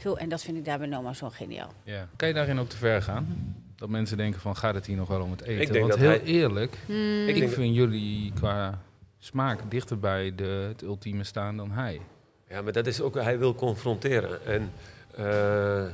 Veel. 0.00 0.18
En 0.18 0.28
dat 0.28 0.42
vind 0.42 0.56
ik 0.56 0.64
daar 0.64 0.78
bij 0.78 0.86
Noma 0.86 1.12
zo 1.12 1.30
geniaal. 1.30 1.72
Ja. 1.82 2.08
Kan 2.16 2.28
je 2.28 2.34
daarin 2.34 2.58
ook 2.58 2.68
te 2.68 2.76
ver 2.76 3.02
gaan? 3.02 3.54
Dat 3.76 3.88
mensen 3.88 4.16
denken 4.16 4.40
van, 4.40 4.56
gaat 4.56 4.74
het 4.74 4.86
hier 4.86 4.96
nog 4.96 5.08
wel 5.08 5.20
om 5.20 5.30
het 5.30 5.40
eten? 5.42 5.60
Ik 5.62 5.66
denk 5.72 5.78
Want 5.78 5.90
dat 5.90 5.98
heel 6.00 6.08
hij- 6.08 6.22
eerlijk, 6.22 6.76
Hmm. 6.86 7.26
ik, 7.28 7.34
denk- 7.38 7.52
vind 7.52 7.74
jullie 7.74 8.32
qua 8.32 8.78
smaak 9.18 9.60
dichter 9.70 9.98
bij 9.98 10.34
de, 10.34 10.64
het 10.68 10.82
ultieme 10.82 11.24
staan 11.24 11.56
dan 11.56 11.70
hij. 11.70 12.00
Ja, 12.48 12.62
maar 12.62 12.72
dat 12.72 12.86
is 12.86 13.00
ook, 13.00 13.14
hij 13.14 13.38
wil 13.38 13.54
confronteren. 13.54 14.46
En 14.46 14.70
eh, 15.16 15.84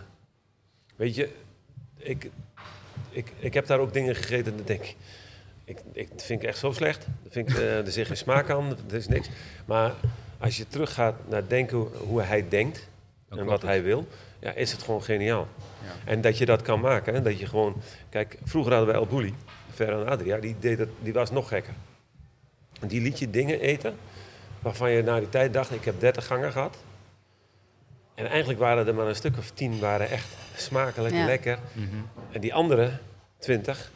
weet 0.97 1.15
je, 1.15 1.31
ik, 1.97 2.31
ik, 3.11 3.33
ik 3.39 3.55
heb 3.55 3.67
daar 3.67 3.79
ook 3.79 3.93
dingen 3.93 4.15
gegeten 4.17 4.51
en 4.53 4.57
dan 4.57 4.67
denk 4.67 4.83
ik, 4.83 4.97
ik, 5.65 5.79
ik 5.93 6.11
dat 6.11 6.23
vind 6.23 6.43
ik 6.43 6.49
echt 6.49 6.59
zo 6.59 6.73
slecht. 6.73 7.07
Dat 7.23 7.33
vind 7.33 7.51
ik, 7.51 7.57
eh, 7.57 7.79
er 7.87 7.93
zit 7.93 8.07
geen 8.07 8.17
smaak 8.17 8.51
aan, 8.51 8.77
er 8.89 8.95
is 8.95 9.09
niks. 9.09 9.29
Maar 9.65 9.93
als 10.39 10.57
je 10.57 10.69
teruggaat 10.69 11.15
naar 11.29 11.49
denken 11.49 11.77
hoe, 11.77 11.89
hoe 11.97 12.23
hij 12.23 12.49
denkt 12.49 12.89
Dan 13.29 13.39
en 13.39 13.45
wat 13.45 13.61
het. 13.61 13.71
hij 13.71 13.83
wil, 13.83 14.09
ja, 14.39 14.53
is 14.53 14.73
het 14.73 14.83
gewoon 14.83 15.03
geniaal. 15.03 15.49
Ja. 15.83 16.11
En 16.11 16.21
dat 16.21 16.39
je 16.39 16.47
dat 16.47 16.63
kan 16.63 16.81
maken. 16.81 17.15
Hè? 17.15 17.23
Dat 17.23 17.39
je 17.39 17.47
gewoon, 17.47 17.83
kijk, 18.09 18.39
vroeger 18.45 18.73
hadden 18.73 18.91
wij 18.93 19.01
El 19.01 19.07
Bulli, 19.07 19.35
Ferran 19.75 20.07
Adria, 20.09 20.39
die, 20.39 20.57
deed 20.59 20.79
het, 20.79 20.89
die 21.01 21.13
was 21.13 21.31
nog 21.31 21.49
gekker. 21.49 21.73
En 22.81 22.89
die 22.89 23.01
liet 23.01 23.19
je 23.19 23.31
dingen 23.31 23.61
eten 23.61 23.97
waarvan 24.61 24.91
je 24.91 25.03
na 25.03 25.19
die 25.19 25.29
tijd 25.29 25.53
dacht, 25.53 25.71
ik 25.71 25.85
heb 25.85 26.01
30 26.01 26.27
gangen 26.27 26.53
gehad. 26.53 26.77
En 28.15 28.27
eigenlijk 28.27 28.59
waren 28.59 28.87
er 28.87 28.95
maar 28.95 29.07
een 29.07 29.15
stuk 29.17 29.37
of 29.39 29.51
tien 29.51 29.79
waren 29.81 30.09
echt 30.11 30.29
smakelijk, 30.57 31.15
Ja. 31.15 31.25
lekker. 31.25 31.59
Mhm. 31.73 31.87
En 32.31 32.41
die 32.41 32.55
andere 32.55 32.91
20, 33.39 33.91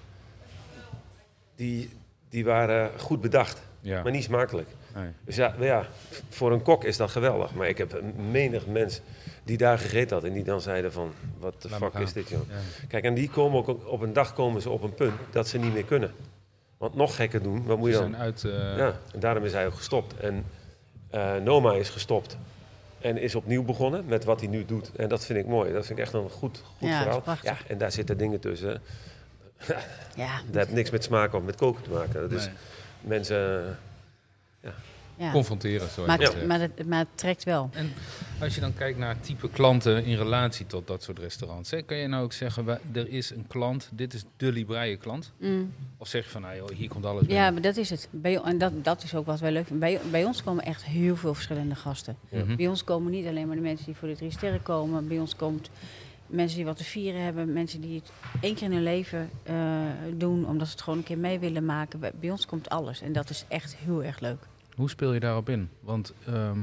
die, 1.56 1.90
die 2.28 2.44
waren 2.44 2.98
goed 3.00 3.20
bedacht, 3.20 3.62
Ja. 3.80 4.02
maar 4.02 4.12
niet 4.12 4.24
smakelijk. 4.24 4.68
Nee. 4.94 5.08
Dus 5.24 5.36
ja, 5.36 5.54
ja, 5.58 5.86
voor 6.28 6.52
een 6.52 6.62
kok 6.62 6.84
is 6.84 6.96
dat 6.96 7.10
geweldig. 7.10 7.54
Maar 7.54 7.68
ik 7.68 7.78
heb 7.78 8.00
menig 8.30 8.66
mens 8.66 9.00
die 9.44 9.56
daar 9.56 9.78
gegeten 9.78 10.16
had 10.16 10.24
en 10.26 10.32
die 10.32 10.44
dan 10.44 10.60
zeiden 10.60 10.92
van, 10.92 11.12
wat 11.38 11.62
de 11.62 11.68
fuck 11.68 11.94
is 11.94 12.12
dit 12.12 12.28
joh. 12.28 12.40
Ja. 12.48 12.54
Kijk, 12.88 13.04
en 13.04 13.14
die 13.14 13.30
komen 13.30 13.58
ook 13.58 13.86
op 13.86 14.00
een 14.00 14.12
dag 14.12 14.32
komen 14.34 14.62
ze 14.62 14.70
op 14.70 14.82
een 14.82 14.94
punt 14.94 15.14
dat 15.30 15.48
ze 15.48 15.58
niet 15.58 15.72
meer 15.72 15.84
kunnen. 15.84 16.12
Want 16.78 16.94
nog 16.94 17.16
gekker 17.16 17.42
doen, 17.42 17.64
wat 17.64 17.78
moet 17.78 17.86
Ze 17.86 17.92
je 17.92 17.98
zijn 17.98 18.10
dan? 18.12 18.20
uit... 18.20 18.44
eh, 18.44 18.76
Ja, 18.76 18.94
en 19.12 19.20
daarom 19.20 19.44
is 19.44 19.52
hij 19.52 19.66
ook 19.66 19.74
gestopt. 19.74 20.16
En 20.16 20.44
eh, 21.10 21.36
Noma 21.36 21.72
is 21.72 21.88
gestopt 21.88 22.36
en 23.00 23.16
is 23.16 23.34
opnieuw 23.34 23.62
begonnen 23.62 24.04
met 24.06 24.24
wat 24.24 24.40
hij 24.40 24.48
nu 24.48 24.64
doet. 24.64 24.90
En 24.96 25.08
dat 25.08 25.24
vind 25.24 25.38
ik 25.38 25.46
mooi. 25.46 25.72
Dat 25.72 25.86
vind 25.86 25.98
ik 25.98 26.04
echt 26.04 26.14
een 26.14 26.30
goed, 26.30 26.62
goed 26.78 26.88
Ja, 26.88 27.02
verhaal. 27.02 27.20
prachtig. 27.20 27.50
Ja, 27.50 27.56
en 27.66 27.78
daar 27.78 27.92
zitten 27.92 28.18
dingen 28.18 28.40
tussen. 28.40 28.82
Ja, 30.16 30.40
Dat 30.46 30.54
heeft 30.54 30.72
niks 30.72 30.90
met 30.90 31.04
smaak 31.04 31.32
of 31.34 31.42
met 31.42 31.56
koken 31.56 31.82
te 31.82 31.90
maken. 31.90 32.20
Dat 32.20 32.32
is 32.32 32.44
nee. 32.44 32.54
mensen... 33.00 33.78
ja. 35.16 35.30
Confronteren, 35.32 35.88
zo 35.88 36.06
Maar, 36.06 36.18
het, 36.18 36.46
maar, 36.46 36.60
het, 36.60 36.86
maar 36.86 36.98
het 36.98 37.08
trekt 37.14 37.44
wel. 37.44 37.70
En 37.72 37.92
als 38.40 38.54
je 38.54 38.60
dan 38.60 38.74
kijkt 38.74 38.98
naar 38.98 39.14
het 39.14 39.24
type 39.24 39.48
klanten 39.50 40.04
in 40.04 40.16
relatie 40.16 40.66
tot 40.66 40.86
dat 40.86 41.02
soort 41.02 41.18
restaurants, 41.18 41.70
hè, 41.70 41.82
kan 41.82 41.96
je 41.96 42.06
nou 42.06 42.24
ook 42.24 42.32
zeggen, 42.32 42.64
wij- 42.64 42.78
er 42.92 43.08
is 43.08 43.30
een 43.30 43.44
klant, 43.48 43.88
dit 43.92 44.14
is 44.14 44.24
de 44.36 44.52
Libraïe 44.52 44.96
klant? 44.96 45.32
Mm. 45.38 45.72
Of 45.96 46.08
zeg 46.08 46.24
je 46.24 46.30
van, 46.30 46.40
nou 46.42 46.56
joh, 46.56 46.68
hier 46.70 46.88
komt 46.88 47.04
alles 47.06 47.20
binnen? 47.26 47.44
Ja, 47.44 47.50
maar 47.50 47.62
dat 47.62 47.76
is 47.76 47.90
het. 47.90 48.08
Bij, 48.10 48.40
en 48.42 48.58
dat, 48.58 48.72
dat 48.84 49.02
is 49.02 49.14
ook 49.14 49.26
wat 49.26 49.40
wij 49.40 49.52
leuk 49.52 49.66
vinden. 49.66 49.90
Bij, 49.92 50.00
bij 50.10 50.24
ons 50.24 50.42
komen 50.42 50.64
echt 50.64 50.84
heel 50.84 51.16
veel 51.16 51.34
verschillende 51.34 51.74
gasten. 51.74 52.16
Mhm. 52.28 52.56
Bij 52.56 52.66
ons 52.68 52.84
komen 52.84 53.10
niet 53.12 53.26
alleen 53.26 53.46
maar 53.46 53.56
de 53.56 53.62
mensen 53.62 53.86
die 53.86 53.94
voor 53.96 54.08
de 54.08 54.16
drie 54.16 54.30
sterren 54.30 54.62
komen. 54.62 55.08
Bij 55.08 55.18
ons 55.18 55.36
komt 55.36 55.70
mensen 56.30 56.56
die 56.56 56.66
wat 56.66 56.76
te 56.76 56.84
vieren 56.84 57.22
hebben. 57.22 57.52
Mensen 57.52 57.80
die 57.80 57.94
het 57.98 58.12
één 58.40 58.54
keer 58.54 58.62
in 58.62 58.72
hun 58.72 58.82
leven 58.82 59.30
eh, 59.42 59.54
doen, 60.16 60.46
omdat 60.46 60.66
ze 60.66 60.72
het 60.72 60.82
gewoon 60.82 60.98
een 60.98 61.04
keer 61.04 61.18
mee 61.18 61.38
willen 61.38 61.64
maken. 61.64 62.00
Bij, 62.00 62.12
bij 62.20 62.30
ons 62.30 62.46
komt 62.46 62.68
alles. 62.68 63.00
En 63.00 63.12
dat 63.12 63.30
is 63.30 63.44
echt 63.48 63.76
heel 63.76 64.04
erg 64.04 64.20
leuk. 64.20 64.46
Hoe 64.74 64.90
speel 64.90 65.12
je 65.12 65.20
daarop 65.20 65.48
in? 65.48 65.68
Want 65.80 66.12
ehm, 66.26 66.58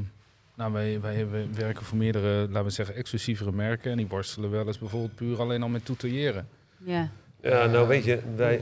Nou, 0.56 0.72
wij, 0.72 1.02
wij, 1.02 1.30
wij 1.30 1.48
werken 1.54 1.86
voor 1.86 1.98
meerdere, 1.98 2.48
laten 2.48 2.64
we 2.64 2.70
zeggen, 2.70 2.96
exclusievere 2.96 3.52
merken. 3.52 3.92
En 3.92 3.98
die 3.98 4.08
worstelen 4.08 4.50
wel 4.50 4.68
eens 4.68 4.80
bijvoorbeeld 4.80 5.16
puur 5.16 5.40
alleen 5.40 5.64
al 5.64 5.70
met 5.70 5.86
tutoyeren. 5.86 6.48
Ja. 6.78 7.10
Ja, 7.42 7.66
nou 7.66 7.88
weet 7.88 8.04
je, 8.04 8.20
wij, 8.36 8.62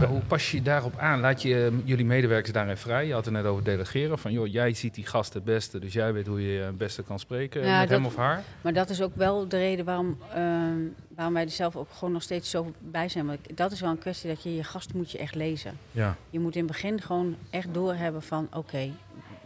Ja, 0.00 0.06
hoe 0.06 0.20
pas 0.20 0.50
je 0.50 0.56
je 0.56 0.62
daarop 0.62 0.96
aan? 0.98 1.20
Laat 1.20 1.42
je 1.42 1.64
eh, 1.66 1.72
jullie 1.88 2.04
medewerkers 2.04 2.52
daarin 2.52 2.76
vrij? 2.76 3.06
Je 3.06 3.12
had 3.12 3.24
het 3.24 3.34
net 3.34 3.44
over 3.44 3.64
delegeren. 3.64 4.18
Van, 4.18 4.32
joh, 4.32 4.46
jij 4.46 4.74
ziet 4.74 4.94
die 4.94 5.06
gast 5.06 5.34
het 5.34 5.44
beste, 5.44 5.78
dus 5.78 5.92
jij 5.92 6.12
weet 6.12 6.26
hoe 6.26 6.42
je 6.52 6.60
het 6.60 6.78
beste 6.78 7.02
kan 7.02 7.18
spreken 7.18 7.62
Ja, 7.64 7.78
met 7.80 7.88
dat- 7.88 7.98
hem 7.98 8.06
of 8.06 8.16
haar. 8.16 8.42
Maar 8.60 8.72
dat 8.72 8.90
is 8.90 9.02
ook 9.02 9.16
wel 9.16 9.48
de 9.48 9.58
reden 9.58 9.84
waarom, 9.84 10.18
ehm, 10.34 10.78
waarom 11.14 11.34
wij 11.34 11.42
er 11.44 11.50
zelf 11.50 11.76
ook 11.76 11.90
gewoon 11.92 12.12
nog 12.12 12.22
steeds 12.22 12.50
zo 12.50 12.72
bij 12.78 13.08
zijn. 13.08 13.26
Want 13.26 13.38
dat 13.56 13.72
is 13.72 13.80
wel 13.80 13.90
een 13.90 13.98
kwestie 13.98 14.28
dat 14.28 14.42
je 14.42 14.54
je 14.54 14.64
gast 14.64 14.94
moet 14.94 15.10
je 15.10 15.18
echt 15.18 15.34
lezen. 15.34 15.78
Ja, 15.90 16.16
Je 16.30 16.40
moet 16.40 16.54
in 16.56 16.62
het 16.62 16.72
begin 16.72 17.00
gewoon 17.00 17.36
echt 17.50 17.68
doorhebben 17.74 18.22
van 18.22 18.48
oké, 18.54 18.90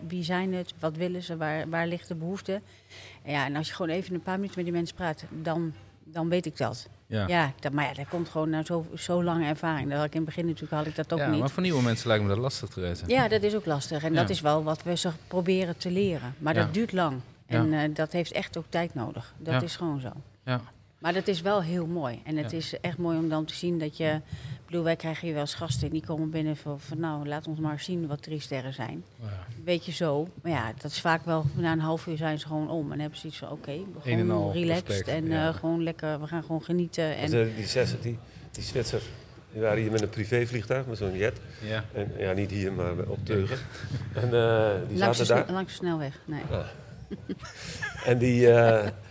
wie 0.08 0.22
zijn 0.22 0.54
het, 0.54 0.74
wat 0.78 0.96
willen 0.96 1.22
ze, 1.22 1.36
waar, 1.36 1.68
waar 1.68 1.86
ligt 1.86 2.08
de 2.08 2.14
behoefte. 2.14 2.60
En, 3.22 3.32
ja, 3.32 3.44
en 3.46 3.56
als 3.56 3.68
je 3.68 3.74
gewoon 3.74 3.90
even 3.96 4.14
een 4.14 4.22
paar 4.22 4.34
minuten 4.36 4.56
met 4.56 4.64
die 4.64 4.74
mensen 4.74 4.96
praat, 4.96 5.24
dan, 5.42 5.72
dan 6.04 6.28
weet 6.28 6.46
ik 6.46 6.56
dat. 6.56 6.88
Ja. 7.06 7.26
Ja, 7.26 7.52
dat, 7.60 7.72
maar 7.72 7.84
ja, 7.84 7.92
dat 7.94 8.08
komt 8.08 8.28
gewoon 8.28 8.50
na 8.50 8.64
zo, 8.64 8.86
zo 8.94 9.22
lange 9.24 9.46
ervaring. 9.46 9.88
Dat 9.88 9.96
had 9.98 10.06
ik 10.06 10.12
in 10.14 10.20
het 10.20 10.26
begin 10.28 10.46
natuurlijk 10.46 10.72
had 10.72 10.86
ik 10.86 10.96
dat 10.96 11.12
ook 11.12 11.18
Ja, 11.18 11.26
niet. 11.30 11.40
maar 11.40 11.50
voor 11.50 11.62
nieuwe 11.62 11.82
mensen 11.82 12.08
lijkt 12.08 12.22
me 12.22 12.28
dat 12.28 12.38
lastig, 12.38 12.68
Therese. 12.68 13.04
Ja, 13.06 13.28
dat 13.28 13.42
is 13.42 13.54
ook 13.54 13.66
lastig. 13.66 14.02
En 14.04 14.12
Ja. 14.12 14.20
dat 14.20 14.30
is 14.30 14.40
wel 14.40 14.62
wat 14.64 14.82
we 14.82 14.96
ze 14.96 15.10
proberen 15.28 15.76
te 15.76 15.90
leren. 15.90 16.34
Maar 16.38 16.54
dat 16.54 16.74
duurt 16.74 16.92
lang. 16.92 17.20
En 17.46 17.72
eh, 17.72 17.94
dat 17.94 18.12
heeft 18.12 18.32
echt 18.32 18.56
ook 18.58 18.64
tijd 18.68 18.94
nodig. 18.94 19.34
Dat 19.38 19.62
is 19.62 19.76
gewoon 19.76 20.00
zo. 20.00 20.10
Ja. 20.44 20.60
Maar 20.98 21.12
dat 21.12 21.28
is 21.28 21.40
wel 21.40 21.62
heel 21.62 21.86
mooi. 21.86 22.20
En 22.24 22.36
het 22.36 22.50
Ja. 22.50 22.56
is 22.56 22.80
echt 22.80 22.98
mooi 22.98 23.18
om 23.18 23.28
dan 23.28 23.44
te 23.44 23.54
zien 23.54 23.78
dat 23.78 23.96
je... 23.96 24.20
Ik 24.34 24.72
bedoel, 24.72 24.84
wij 24.84 24.96
krijgen 24.96 25.22
hier 25.24 25.32
wel 25.32 25.42
eens 25.42 25.54
gasten 25.54 25.90
die 25.90 26.04
komen 26.06 26.30
binnen 26.30 26.56
van, 26.56 26.80
van... 26.80 27.00
nou, 27.00 27.26
laat 27.28 27.46
ons 27.48 27.58
maar 27.58 27.80
zien 27.80 28.06
wat 28.06 28.22
drie 28.22 28.40
sterren 28.40 28.74
zijn. 28.74 29.04
Ja. 29.22 29.26
Weet 29.64 29.84
je 29.84 29.92
zo. 29.92 30.28
Maar 30.42 30.52
ja, 30.52 30.72
dat 30.82 30.90
is 30.90 31.00
vaak 31.00 31.24
wel... 31.24 31.44
Na 31.54 31.72
een 31.72 31.80
half 31.80 32.06
uur 32.06 32.16
zijn 32.16 32.38
ze 32.38 32.46
gewoon 32.46 32.70
om. 32.70 32.82
En 32.82 32.88
dan 32.88 32.98
hebben 32.98 33.18
ze 33.18 33.26
iets 33.26 33.36
van, 33.38 33.50
oké, 33.50 33.70
en 33.70 33.84
gewoon 34.04 34.30
al 34.30 34.52
relaxed. 34.52 34.86
respect, 34.88 35.08
En 35.08 35.26
ja. 35.26 35.48
eh, 35.48 35.54
gewoon 35.54 35.82
lekker, 35.82 36.20
we 36.20 36.26
gaan 36.26 36.42
gewoon 36.42 36.62
genieten. 36.64 37.16
En, 37.16 37.30
de, 37.30 37.52
die 37.56 37.66
zes, 37.66 38.00
die, 38.00 38.18
die 38.50 38.62
Zwitsers, 38.64 39.04
die 39.52 39.60
waren 39.62 39.82
hier 39.82 39.90
met 39.90 40.02
een 40.02 40.08
privévliegtuig, 40.08 40.86
met 40.86 40.98
zo'n 40.98 41.16
jet. 41.16 41.40
Ja. 41.62 41.84
En, 41.92 42.12
ja, 42.18 42.32
niet 42.32 42.50
hier, 42.50 42.72
maar 42.72 42.92
op 43.06 43.18
Teugen. 43.24 43.58
En 44.14 44.22
eh, 44.34 44.70
die 44.88 44.98
langs, 44.98 45.18
de, 45.18 45.24
zaten 45.24 45.26
daar. 45.34 45.44
sne- 45.44 45.52
langs 45.54 45.72
de 45.72 45.78
snelweg. 45.78 46.20
Nee. 46.24 46.42
En 48.04 48.18
die, 48.18 48.50
eh, 48.52 48.88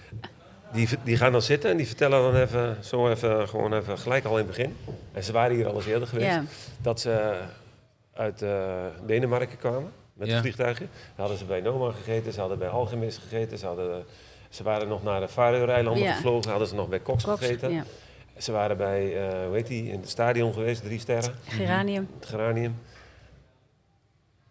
die, 0.72 0.90
die 1.04 1.18
gaan 1.18 1.32
dan 1.32 1.42
zitten 1.42 1.72
en 1.72 1.78
die 1.78 1.88
vertellen 1.88 2.22
dan 2.32 2.42
even, 2.42 2.78
zo 2.84 3.10
even, 3.10 3.48
gewoon 3.50 3.74
even 3.74 3.98
gelijk 3.98 4.26
al 4.26 4.32
in 4.32 4.38
het 4.38 4.48
begin. 4.48 4.78
En 5.14 5.24
ze 5.24 5.32
waren 5.32 5.56
hier 5.56 5.68
al 5.68 5.76
eens 5.76 5.86
eerder 5.86 6.08
geweest. 6.08 6.28
Ja, 6.28 6.44
Dat 6.82 7.00
ze 7.00 7.42
uit 8.14 8.42
eh, 8.42 8.86
Denemarken 9.06 9.58
kwamen 9.58 9.92
met 10.14 10.28
Ja. 10.28 10.34
het 10.34 10.42
vliegtuigje. 10.42 10.86
Dan 10.94 11.16
hadden 11.16 11.38
ze 11.38 11.46
bij 11.46 11.62
Noma 11.62 11.92
gegeten, 11.92 12.34
ze 12.34 12.40
hadden 12.40 12.58
bij 12.60 12.70
Algemis 12.70 13.18
gegeten. 13.18 13.58
Ze, 13.58 13.66
hadden, 13.66 14.06
ze 14.50 14.64
waren 14.64 14.88
nog 14.88 15.04
naar 15.04 15.20
de 15.20 15.28
Faroe-eilanden 15.28 16.04
Ja. 16.04 16.14
gevlogen, 16.14 16.50
hadden 16.50 16.68
ze 16.68 16.76
nog 16.76 16.90
bij 16.90 17.02
Cox, 17.02 17.24
Cox, 17.24 17.40
gegeten. 17.40 17.72
ja. 17.72 17.84
Ze 18.38 18.52
waren 18.52 18.78
bij, 18.78 19.28
eh 19.30 19.46
hoe 19.46 19.56
heet 19.56 19.68
die, 19.68 19.92
in 19.92 20.00
het 20.00 20.10
stadion 20.10 20.54
geweest, 20.54 20.84
drie 20.84 21.00
sterren, 21.00 21.34
Geranium. 21.48 22.08
het 22.20 22.26
Geranium. 22.30 22.76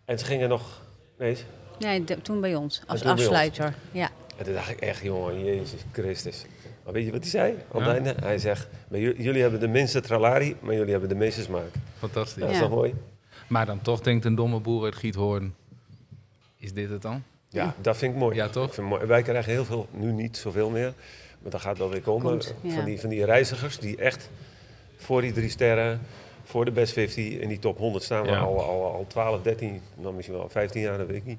En 0.04 0.18
ze 0.18 0.24
gingen 0.24 0.48
nog, 0.48 0.62
nee, 1.18 1.36
Nee, 1.78 2.04
de- 2.04 2.22
toen 2.22 2.40
bij 2.40 2.54
ons. 2.54 2.82
Als 2.86 3.02
ons. 3.02 3.10
afsluiter. 3.10 3.74
Ja. 3.92 4.10
En 4.36 4.44
toen 4.44 4.54
dacht 4.54 4.70
ik 4.70 4.80
echt, 4.80 5.02
jongen, 5.02 5.44
Jezus 5.44 5.80
Christus. 5.92 6.44
Maar 6.84 6.92
weet 6.92 7.04
je 7.04 7.10
wat 7.12 7.20
hij 7.20 7.30
zei? 7.30 7.54
Aan 7.72 7.80
Ja. 7.82 7.86
het 7.88 7.94
einde? 8.06 8.14
Hij 8.26 8.38
zegt, 8.38 8.68
"Maar 8.88 9.00
j- 9.00 9.14
jullie 9.22 9.42
hebben 9.42 9.60
de 9.60 9.68
minste 9.68 10.00
tralari, 10.00 10.56
maar 10.60 10.74
jullie 10.74 10.90
hebben 10.90 11.08
de 11.08 11.14
meeste 11.14 11.42
smaak. 11.42 11.70
Fantastisch. 11.98 12.40
Dat 12.42 12.50
is 12.50 12.56
Ja. 12.56 12.62
toch 12.62 12.70
mooi? 12.70 12.94
Maar 13.48 13.66
dan 13.66 13.82
toch 13.82 14.00
denkt 14.00 14.24
een 14.24 14.34
domme 14.34 14.60
boer 14.60 14.84
uit 14.84 14.94
Giethoorn, 14.96 15.54
is 16.58 16.72
dit 16.72 16.90
het 16.90 17.02
dan? 17.02 17.22
Ja, 17.48 17.74
dat 17.80 17.96
vind 17.96 18.12
ik 18.12 18.18
mooi. 18.18 18.36
Ja, 18.36 18.48
toch? 18.48 18.66
Ik 18.66 18.72
vind 18.72 18.86
het 18.88 18.96
mooi. 18.96 19.08
Wij 19.08 19.22
krijgen 19.22 19.52
heel 19.52 19.64
veel, 19.64 19.86
nu 19.90 20.12
niet 20.12 20.36
zoveel 20.36 20.70
meer, 20.70 20.92
maar 21.42 21.50
dat 21.50 21.60
gaat 21.60 21.78
wel 21.78 21.90
weer 21.90 22.00
komen. 22.00 22.26
Komt, 22.30 22.54
ja. 22.60 22.70
van, 22.74 22.84
die, 22.84 23.00
van 23.00 23.08
die 23.08 23.24
reizigers 23.24 23.78
die 23.78 23.96
echt 23.96 24.30
voor 24.96 25.20
die 25.20 25.32
drie 25.32 25.48
sterren, 25.48 26.00
voor 26.44 26.64
de 26.64 26.70
best 26.70 26.92
50, 26.92 27.24
in 27.32 27.48
die 27.48 27.58
top 27.58 27.78
100 27.78 28.04
staan 28.04 28.22
we 28.22 28.28
Ja. 28.30 28.38
al, 28.38 28.62
al, 28.62 28.84
al 28.94 29.04
12, 29.08 29.42
13, 29.42 29.80
nou 29.94 30.14
misschien 30.14 30.36
wel 30.36 30.48
15 30.48 30.80
jaar, 30.82 30.98
dat 30.98 31.06
weet 31.06 31.16
ik 31.16 31.24
niet. 31.24 31.38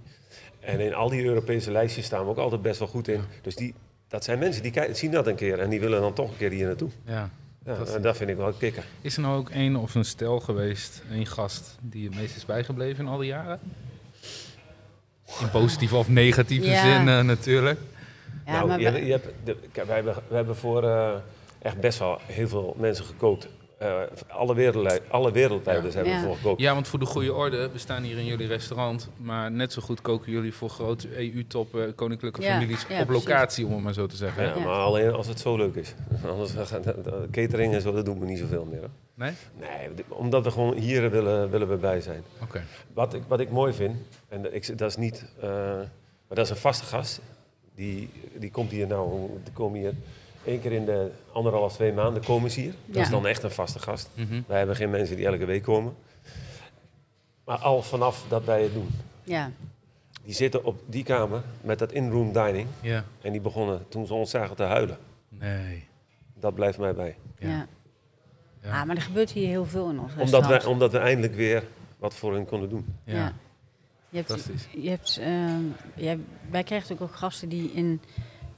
En 0.66 0.80
in 0.80 0.94
al 0.94 1.10
die 1.10 1.24
Europese 1.24 1.72
lijstjes 1.72 2.06
staan 2.06 2.24
we 2.24 2.30
ook 2.30 2.38
altijd 2.38 2.62
best 2.62 2.80
wel 2.80 2.88
goed 2.88 3.08
in. 3.08 3.22
Dus 3.42 3.56
die, 3.56 3.74
dat 4.08 4.24
zijn 4.24 4.40
mensen 4.40 4.64
die 4.64 4.72
kijken, 4.72 4.96
zien 4.96 5.12
dat 5.12 5.28
een 5.28 5.36
keer 5.36 5.60
en 5.60 5.70
die 5.70 5.80
willen 5.80 6.02
dan 6.02 6.14
toch 6.14 6.30
een 6.30 6.38
keer 6.38 6.52
hier 6.52 6.66
naartoe. 6.66 6.90
Ja. 7.06 7.30
Ja, 7.66 7.76
Dat 7.76 7.96
en 7.96 8.02
dat 8.02 8.18
vind 8.18 8.30
ik 8.30 8.36
wel 8.38 8.54
kicken. 8.54 8.84
Is 9.02 9.16
er 9.16 9.22
nou 9.22 9.38
ook 9.38 9.50
één 9.50 9.76
of 9.76 9.96
een 9.96 10.06
stel 10.06 10.40
geweest, 10.40 11.04
één 11.12 11.26
gast, 11.26 11.78
die 11.82 12.06
het 12.08 12.16
meest 12.16 12.36
is 12.36 12.46
bijgebleven 12.46 13.06
in 13.06 13.12
al 13.12 13.18
die 13.18 13.28
jaren? 13.28 13.60
In 15.42 15.50
positieve 15.52 15.96
of 15.96 16.10
negatieve 16.10 16.68
Ja. 16.68 16.82
zin 16.98 17.08
eh, 17.10 17.22
natuurlijk. 17.22 17.80
Ja, 18.46 18.52
nou, 18.52 18.68
maar 18.68 18.80
je, 18.80 18.92
we- 18.92 19.06
je 19.06 19.12
hebt 19.12 19.28
de, 19.44 19.58
kijk, 19.72 19.88
wij, 19.88 19.96
hebben, 19.96 20.14
wij 20.28 20.38
hebben 20.38 20.56
voor 20.56 20.84
eh, 20.84 21.10
echt 21.62 21.80
best 21.80 22.00
wel 22.00 22.20
heel 22.26 22.48
veel 22.48 22.76
mensen 22.80 23.06
gekookt. 23.06 23.48
Eh, 23.86 24.02
alle, 24.28 24.56
wereldlei- 24.56 25.00
alle 25.10 25.32
wereldleiders 25.32 25.94
Ja. 25.94 26.00
hebben 26.00 26.14
Ja. 26.18 26.22
we 26.22 26.28
voor 26.28 26.36
gekookt. 26.38 26.62
Ja, 26.62 26.74
want 26.74 26.88
voor 26.88 27.00
de 27.00 27.06
goede 27.06 27.34
orde, 27.34 27.70
we 27.72 27.78
staan 27.78 28.04
hier 28.04 28.18
in 28.18 28.26
jullie 28.26 28.48
restaurant. 28.48 29.10
Maar 29.18 29.52
net 29.52 29.74
zo 29.74 29.82
goed 29.82 30.02
koken 30.02 30.32
jullie 30.32 30.54
voor 30.54 30.70
grote 30.70 31.08
EU-top 31.20 31.78
koninklijke 31.96 32.42
Ja, 32.42 32.54
families 32.54 32.86
ja, 32.90 33.02
op 33.02 33.10
locatie, 33.10 33.66
om 33.66 33.74
het 33.74 33.84
maar 33.84 33.94
zo 33.94 34.06
te 34.08 34.16
zeggen. 34.16 34.44
Ja, 34.44 34.56
Ja. 34.56 34.64
maar 34.64 34.74
alleen 34.80 35.12
als 35.14 35.28
het 35.28 35.40
zo 35.40 35.58
leuk 35.58 35.76
is. 35.76 35.94
Anders 36.32 36.52
gaat 36.52 36.84
de 36.84 37.28
catering 37.32 37.74
en 37.74 37.82
zo, 37.82 37.92
dat 37.92 38.06
doen 38.06 38.20
we 38.20 38.26
niet 38.26 38.40
zoveel 38.40 38.66
meer. 38.66 38.80
hoor. 38.80 38.90
Nee? 39.14 39.32
Nee, 39.60 39.90
omdat 40.08 40.44
we 40.44 40.52
gewoon 40.52 40.74
hier 40.78 41.10
willen, 41.12 41.50
willen 41.50 41.68
we 41.70 41.76
bij 41.78 42.02
zijn. 42.02 42.24
Oké. 42.44 42.64
Wat 42.94 43.14
ik, 43.14 43.22
wat 43.28 43.40
ik 43.40 43.50
mooi 43.50 43.74
vind, 43.74 43.96
en 44.30 44.42
dat, 44.42 44.54
ik, 44.54 44.78
dat 44.78 44.90
is 44.90 44.96
niet, 44.98 45.26
eh, 45.42 45.50
maar 46.28 46.36
dat 46.38 46.46
is 46.46 46.50
een 46.50 46.56
vaste 46.58 46.86
gast. 46.86 47.22
Die, 47.76 48.10
die 48.40 48.52
komt 48.52 48.72
hier 48.72 48.88
nou, 48.88 49.30
die 49.44 49.54
komen 49.54 49.80
hier 49.80 49.94
één 50.46 50.62
keer 50.62 50.72
in 50.72 50.86
de 50.86 51.12
anderhalf, 51.32 51.74
twee 51.74 51.94
maanden 51.94 52.24
komen 52.24 52.52
ze 52.52 52.60
hier. 52.60 52.74
Dat 52.86 53.02
is 53.02 53.10
dan 53.10 53.28
echt 53.28 53.44
een 53.44 53.52
vaste 53.52 53.80
gast. 53.80 54.10
Mhm. 54.14 54.42
Wij 54.48 54.58
hebben 54.58 54.76
geen 54.76 54.90
mensen 54.90 55.16
die 55.16 55.26
elke 55.26 55.46
week 55.46 55.64
komen. 55.64 55.96
Maar 57.46 57.58
al 57.58 57.82
vanaf 57.82 58.26
dat 58.30 58.44
wij 58.46 58.64
het 58.64 58.74
doen. 58.74 58.90
ja. 59.24 59.52
Die 60.24 60.34
zitten 60.34 60.64
op 60.64 60.80
die 60.86 61.04
kamer 61.04 61.44
met 61.62 61.80
dat 61.80 61.92
in-room 61.92 62.34
dining. 62.34 62.68
Ja. 62.82 63.04
En 63.22 63.32
die 63.32 63.42
begonnen 63.42 63.86
toen 63.90 64.06
ze 64.08 64.14
ons 64.14 64.30
zagen 64.30 64.56
te 64.56 64.64
huilen. 64.64 64.98
Nee. 65.30 65.88
Dat 66.40 66.54
blijft 66.54 66.78
mij 66.78 66.96
bij. 66.96 67.16
Ja. 67.40 67.48
Ja. 67.50 67.68
Ja. 68.62 68.80
Ah, 68.80 68.86
maar 68.86 68.96
er 68.96 69.02
gebeurt 69.02 69.32
hier 69.32 69.48
heel 69.48 69.66
veel 69.66 69.90
in 69.90 70.00
ons 70.00 70.12
Omdat 70.20 70.66
omdat 70.66 70.92
we 70.92 70.98
eindelijk 70.98 71.36
weer 71.36 71.64
wat 71.98 72.14
voor 72.14 72.34
hun 72.34 72.46
konden 72.46 72.70
doen. 72.70 72.86
Ja. 73.04 73.14
Ja. 73.14 73.34
Je 74.10 74.18
hebt, 74.18 74.28
Fantastisch. 74.30 74.68
je 74.82 74.90
hebt, 74.90 75.14
jij- 75.96 76.20
wij 76.50 76.64
krijgen 76.64 76.88
natuurlijk 76.90 77.02
ook 77.02 77.16
gasten 77.16 77.50
die 77.50 77.72
in 77.72 78.02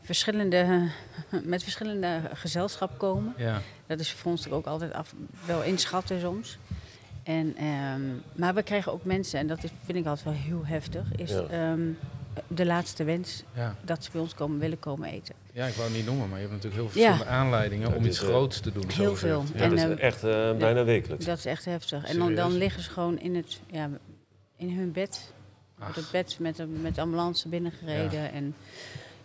verschillende, 0.07 0.89
met 1.53 1.63
verschillende 1.63 2.21
gezelschap 2.33 2.97
komen. 2.97 3.33
Ja. 3.37 3.61
Dat 3.87 3.99
is 3.99 4.11
voor 4.11 4.31
ons 4.31 4.39
natuurlijk 4.43 4.67
ook 4.67 4.73
altijd 4.73 4.93
af, 4.93 5.13
wel 5.45 5.63
inschatten 5.63 6.19
soms. 6.19 6.57
En, 7.23 7.55
ehm, 7.57 8.01
maar 8.35 8.53
we 8.53 8.63
krijgen 8.63 8.91
ook 8.91 9.03
mensen, 9.05 9.39
en 9.39 9.47
dat 9.47 9.63
is, 9.63 9.69
vind 9.85 9.97
ik 9.97 10.05
altijd 10.05 10.25
wel 10.25 10.33
heel 10.33 10.65
heftig, 10.65 11.15
is 11.15 11.31
Ja. 11.31 11.43
ehm, 11.49 11.81
de 12.47 12.65
laatste 12.65 13.03
wens 13.03 13.43
Ja. 13.53 13.75
dat 13.81 14.03
ze 14.03 14.11
bij 14.11 14.21
ons 14.21 14.33
komen, 14.33 14.59
willen 14.59 14.79
komen 14.79 15.09
eten. 15.09 15.35
ja, 15.53 15.65
ik 15.65 15.73
wou 15.73 15.87
het 15.87 15.97
niet 15.97 16.05
noemen, 16.05 16.29
maar 16.29 16.39
je 16.39 16.47
hebt 16.47 16.63
natuurlijk 16.63 16.81
heel 16.81 16.89
veel 16.91 17.01
verschillende 17.01 17.35
aanleidingen 17.39 17.95
om 17.95 18.05
iets 18.05 18.21
eh, 18.21 18.27
groots 18.27 18.59
te 18.59 18.71
doen. 18.71 18.83
heel 18.93 19.15
veel. 19.15 19.43
Ja. 19.53 19.57
Ja, 19.57 19.63
En, 19.63 19.69
dat 19.69 19.77
is 19.79 19.83
eh, 19.97 20.03
echt 20.03 20.23
eh, 20.23 20.57
bijna 20.57 20.83
wekelijks. 20.83 21.25
Dat 21.25 21.37
is 21.37 21.45
echt 21.45 21.65
heftig. 21.65 22.03
En 22.05 22.17
dan, 22.17 22.35
dan 22.35 22.51
liggen 22.57 22.83
ze 22.83 22.89
gewoon 22.89 23.19
in, 23.19 23.35
het, 23.35 23.59
ja, 23.71 23.89
in 24.55 24.77
hun 24.77 24.91
bed. 24.91 25.33
Op 25.87 25.95
het 25.95 26.11
bed 26.11 26.37
met 26.39 26.55
de, 26.55 26.65
met 26.65 26.95
de 26.95 27.01
ambulance 27.01 27.47
binnengereden. 27.49 28.31
En 28.31 28.55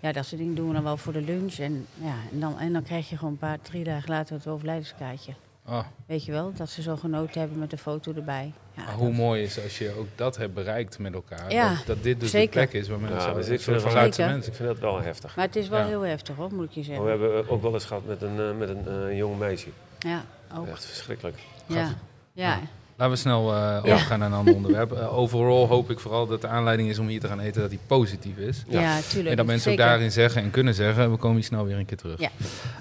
ja, 0.02 0.12
dat 0.12 0.24
soort 0.26 0.40
dingen 0.40 0.54
doen 0.54 0.68
we 0.68 0.74
dan 0.74 0.82
wel 0.82 0.96
voor 0.96 1.12
de 1.12 1.20
lunch. 1.22 1.54
En, 1.58 1.86
ja, 2.00 2.14
en, 2.32 2.40
dan, 2.40 2.58
en 2.58 2.72
dan 2.72 2.82
krijg 2.82 3.08
je 3.08 3.16
gewoon 3.16 3.32
een 3.32 3.38
paar, 3.38 3.60
drie 3.60 3.84
dagen 3.84 4.10
later 4.10 4.34
het 4.36 4.46
overlijdenskaartje. 4.46 5.32
Oh, 5.66 5.84
Weet 6.06 6.24
je 6.24 6.32
wel, 6.32 6.52
dat 6.56 6.70
ze 6.70 6.82
zo 6.82 6.96
genoten 6.96 7.40
hebben 7.40 7.58
met 7.58 7.70
de 7.70 7.78
foto 7.78 8.12
erbij. 8.14 8.52
Ja, 8.76 8.84
maar 8.84 8.94
hoe 8.94 9.06
dat- 9.08 9.16
mooi 9.16 9.42
is 9.42 9.62
als 9.62 9.78
je 9.78 9.94
ook 9.98 10.06
dat 10.14 10.36
hebt 10.36 10.54
bereikt 10.54 10.98
met 10.98 11.14
elkaar. 11.14 11.52
Ja, 11.52 11.68
dat, 11.74 11.86
dat 11.86 12.02
dit 12.02 12.20
dus 12.20 12.30
zeker. 12.30 12.60
de 12.60 12.68
plek 12.68 12.82
is 12.82 12.88
waar 12.88 12.98
mensen 12.98 13.18
Ja, 13.18 13.24
zo, 13.24 13.34
dus 13.34 13.48
ik 13.48 13.60
vind 13.60 13.82
mensen. 14.18 14.24
Ik 14.52 14.54
vind 14.54 14.68
dat 14.68 14.78
wel 14.78 15.00
heftig. 15.00 15.36
Maar 15.36 15.44
het 15.46 15.56
is 15.56 15.68
wel 15.68 15.78
Ja. 15.78 15.86
heel 15.86 16.00
heftig 16.00 16.36
hoor, 16.36 16.52
moet 16.54 16.64
ik 16.64 16.70
je 16.70 16.76
Maar 16.78 16.84
zeggen. 16.88 17.04
we 17.04 17.10
hebben 17.10 17.48
ook 17.48 17.62
wel 17.62 17.72
eens 17.74 17.84
gehad 17.84 18.06
met 18.06 18.22
een, 18.22 18.40
eh, 18.40 18.56
met 18.58 18.68
een 18.68 18.88
eh, 19.08 19.16
jong 19.16 19.38
meisje. 19.38 19.68
Ja, 19.98 20.24
ook. 20.56 20.66
Echt 20.66 20.84
verschrikkelijk. 20.84 21.38
Ja, 21.66 21.94
ja. 22.32 22.58
Laten 23.02 23.16
we 23.16 23.22
snel 23.22 23.52
eh 23.54 23.58
Ja. 23.84 23.92
overgaan 23.94 24.18
naar 24.18 24.28
een 24.28 24.34
ander 24.36 24.54
onderwerp. 24.54 24.92
Eh, 24.92 25.18
overal 25.18 25.66
hoop 25.66 25.90
ik 25.90 26.00
vooral 26.00 26.26
dat 26.26 26.40
de 26.40 26.46
aanleiding 26.48 26.88
is 26.88 26.98
om 26.98 27.06
hier 27.06 27.20
te 27.20 27.26
gaan 27.26 27.40
eten, 27.40 27.60
dat 27.60 27.70
die 27.70 27.78
positief 27.86 28.36
is. 28.36 28.62
ja. 28.68 28.80
Ja. 28.80 29.00
tuurlijk. 29.08 29.30
En 29.30 29.36
dat 29.36 29.46
mensen 29.46 29.70
Zeker. 29.70 29.84
ook 29.84 29.90
daarin 29.90 30.10
zeggen 30.12 30.42
en 30.42 30.50
kunnen 30.50 30.74
zeggen, 30.74 31.10
we 31.10 31.16
komen 31.16 31.36
hier 31.36 31.44
snel 31.44 31.64
weer 31.66 31.76
een 31.78 31.84
keer 31.84 31.96
terug. 31.96 32.20
Ja, 32.20 32.30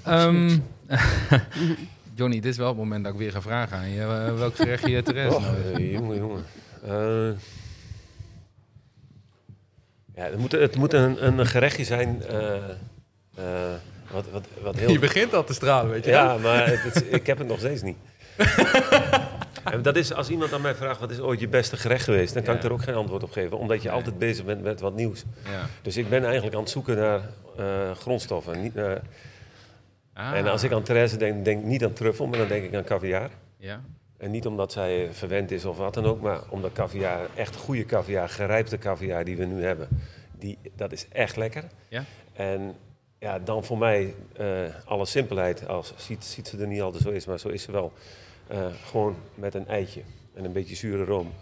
Ehm, 0.04 0.58
Johnny, 2.14 2.40
dit 2.40 2.50
is 2.52 2.56
wel 2.56 2.68
het 2.68 2.76
moment 2.76 3.04
dat 3.04 3.12
ik 3.12 3.18
weer 3.18 3.32
ga 3.32 3.42
vragen 3.42 3.76
aan 3.76 3.88
je. 3.90 4.00
eh, 4.00 4.34
welk 4.38 4.56
gerecht 4.56 4.86
je 4.86 5.02
Therese 5.02 5.36
Oh, 5.36 5.44
jongen, 5.78 6.16
jongen. 6.16 6.44
Eh, 6.84 7.38
ja, 10.14 10.24
het 10.24 10.38
moet, 10.38 10.52
het 10.52 10.76
moet 10.76 10.92
een, 10.92 11.26
een 11.26 11.46
gerechtje 11.46 11.84
zijn. 11.84 12.22
eh, 12.28 12.54
eh, 13.34 13.72
wat, 14.10 14.24
wat, 14.32 14.46
wat 14.62 14.76
heel. 14.78 14.98
begint 14.98 15.34
al 15.34 15.44
te 15.44 15.54
stralen, 15.54 15.90
weet 15.90 16.04
Ja, 16.04 16.36
maar 16.36 16.66
het, 16.68 16.82
het- 16.82 17.06
ik 17.12 17.26
heb 17.26 17.38
het 17.38 17.48
nog 17.48 17.58
steeds 17.58 17.82
niet. 17.82 17.96
En 19.64 19.82
dat 19.82 19.96
is, 19.96 20.12
als 20.14 20.30
iemand 20.30 20.52
aan 20.52 20.60
mij 20.60 20.74
vraagt 20.74 21.00
wat 21.00 21.10
is 21.10 21.20
ooit 21.20 21.40
je 21.40 21.48
beste 21.48 21.76
gerecht 21.76 22.04
geweest, 22.04 22.34
dan 22.34 22.42
kan 22.42 22.52
Ja. 22.54 22.58
ik 22.60 22.66
er 22.66 22.72
ook 22.72 22.82
geen 22.82 22.94
antwoord 22.94 23.22
op 23.22 23.30
geven, 23.30 23.58
omdat 23.58 23.82
je 23.82 23.88
Nee. 23.88 23.96
altijd 23.96 24.18
bezig 24.18 24.44
bent 24.44 24.62
met 24.62 24.80
wat 24.80 24.94
nieuws. 24.94 25.24
Ja. 25.50 25.66
Dus 25.82 25.96
ik 25.96 26.08
ben 26.08 26.24
eigenlijk 26.24 26.54
aan 26.54 26.60
het 26.62 26.70
zoeken 26.70 26.96
naar 26.96 27.20
eh, 27.56 27.90
grondstoffen. 27.90 28.62
Niet 28.62 28.74
naar- 28.74 29.00
Ah, 30.14 30.36
En 30.36 30.46
als 30.46 30.62
ik 30.62 30.72
aan 30.72 30.82
Therese 30.82 31.16
denk, 31.16 31.44
denk 31.44 31.60
ik 31.60 31.66
niet 31.66 31.84
aan 31.84 31.92
truffel, 31.92 32.26
maar 32.26 32.38
dan 32.38 32.48
denk 32.48 32.64
ik 32.64 32.74
aan 32.74 32.84
caviar. 32.84 33.30
Ja, 33.56 33.80
En 34.18 34.30
niet 34.30 34.46
omdat 34.46 34.72
zij 34.72 35.08
verwend 35.12 35.50
is 35.50 35.64
of 35.64 35.76
wat 35.76 35.94
dan 35.94 36.04
ook, 36.04 36.20
maar 36.20 36.40
omdat 36.48 36.72
caviar, 36.72 37.20
echt 37.34 37.56
goede 37.56 37.84
caviar, 37.84 38.28
gerijpte 38.28 38.78
caviar 38.78 39.24
die 39.24 39.36
we 39.36 39.44
nu 39.44 39.62
hebben, 39.64 39.88
die, 40.38 40.58
dat 40.76 40.92
is 40.92 41.06
echt 41.08 41.36
lekker. 41.36 41.64
Ja. 41.88 42.04
En 42.32 42.74
ja, 43.18 43.38
dan 43.38 43.64
voor 43.64 43.78
mij 43.78 44.14
eh, 44.36 44.46
alle 44.84 45.06
simpelheid, 45.06 45.68
als 45.68 45.92
ziet, 45.96 46.24
ziet 46.24 46.48
ze 46.48 46.58
er 46.58 46.66
niet 46.66 46.80
altijd 46.82 47.02
zo 47.02 47.10
is, 47.10 47.26
maar 47.26 47.38
zo 47.38 47.48
is 47.48 47.62
ze 47.62 47.72
wel. 47.72 47.92
Eh, 48.52 48.66
gewoon 48.84 49.16
met 49.34 49.54
een 49.54 49.66
eitje 49.66 50.02
en 50.34 50.44
een 50.44 50.52
beetje 50.52 50.74
zure 50.74 51.04
room 51.04 51.32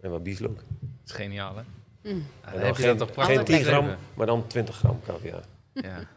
en 0.00 0.10
wat 0.10 0.22
bieslook. 0.22 0.56
dat 0.56 0.88
is 1.06 1.12
geniaal, 1.12 1.56
hè? 1.56 1.62
Mm. 1.62 2.10
En 2.10 2.24
dan 2.42 2.52
dan 2.52 2.60
heb 2.60 2.76
je 2.76 2.82
geen, 2.82 2.96
dat 2.96 2.98
toch 2.98 3.12
prachtig 3.12 3.36
geen 3.36 3.44
10 3.44 3.56
beschreven. 3.56 3.84
gram, 3.84 3.96
maar 4.14 4.26
dan 4.26 4.46
20 4.46 4.76
gram 4.76 5.00
caviar. 5.04 5.44
Ja. 5.72 6.08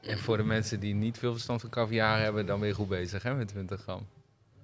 En 0.00 0.18
voor 0.18 0.36
de 0.36 0.42
mensen 0.42 0.80
die 0.80 0.94
niet 0.94 1.18
veel 1.18 1.32
verstand 1.32 1.60
van 1.60 1.70
caviar 1.70 2.20
hebben, 2.20 2.46
dan 2.46 2.58
ben 2.58 2.68
je 2.68 2.74
goed 2.74 2.88
bezig, 2.88 3.22
hè, 3.22 3.34
met 3.34 3.48
20 3.48 3.82
gram. 3.82 4.06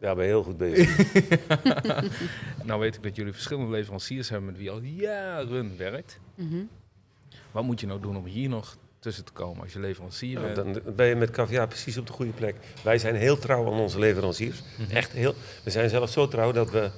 Ja, 0.00 0.14
ben 0.14 0.24
je 0.24 0.30
heel 0.30 0.42
goed 0.42 0.56
bezig. 0.56 1.12
Nou 2.64 2.80
weet 2.80 2.96
ik 2.96 3.02
dat 3.02 3.16
jullie 3.16 3.32
verschillende 3.32 3.70
leveranciers 3.70 4.28
hebben 4.28 4.46
met 4.48 4.58
wie 4.58 4.70
al 4.70 4.80
jaren 4.80 5.76
werkt. 5.76 6.18
Mhm. 6.34 6.62
Wat 7.50 7.64
moet 7.64 7.80
je 7.80 7.86
nou 7.86 8.00
doen 8.00 8.16
om 8.16 8.24
hier 8.24 8.48
nog 8.48 8.76
tussen 9.00 9.24
te 9.24 9.32
komen 9.32 9.62
als 9.62 9.72
je 9.72 9.78
leverancier 9.80 10.40
bent? 10.40 10.56
dan 10.56 10.80
ben 10.96 11.06
je 11.06 11.14
met 11.14 11.30
caviar 11.30 11.68
precies 11.68 11.96
op 11.96 12.06
de 12.06 12.12
goede 12.12 12.32
plek. 12.32 12.54
Wij 12.82 12.98
zijn 12.98 13.14
heel 13.14 13.38
trouw 13.38 13.66
aan 13.66 13.80
onze 13.80 13.98
leveranciers. 13.98 14.62
Mhm. 14.76 14.96
Echt 14.96 15.12
heel. 15.12 15.34
We 15.64 15.70
zijn 15.70 15.88
zelfs 15.90 16.12
zo 16.12 16.28
trouw 16.28 16.52
dat 16.52 16.70
we 16.70 16.90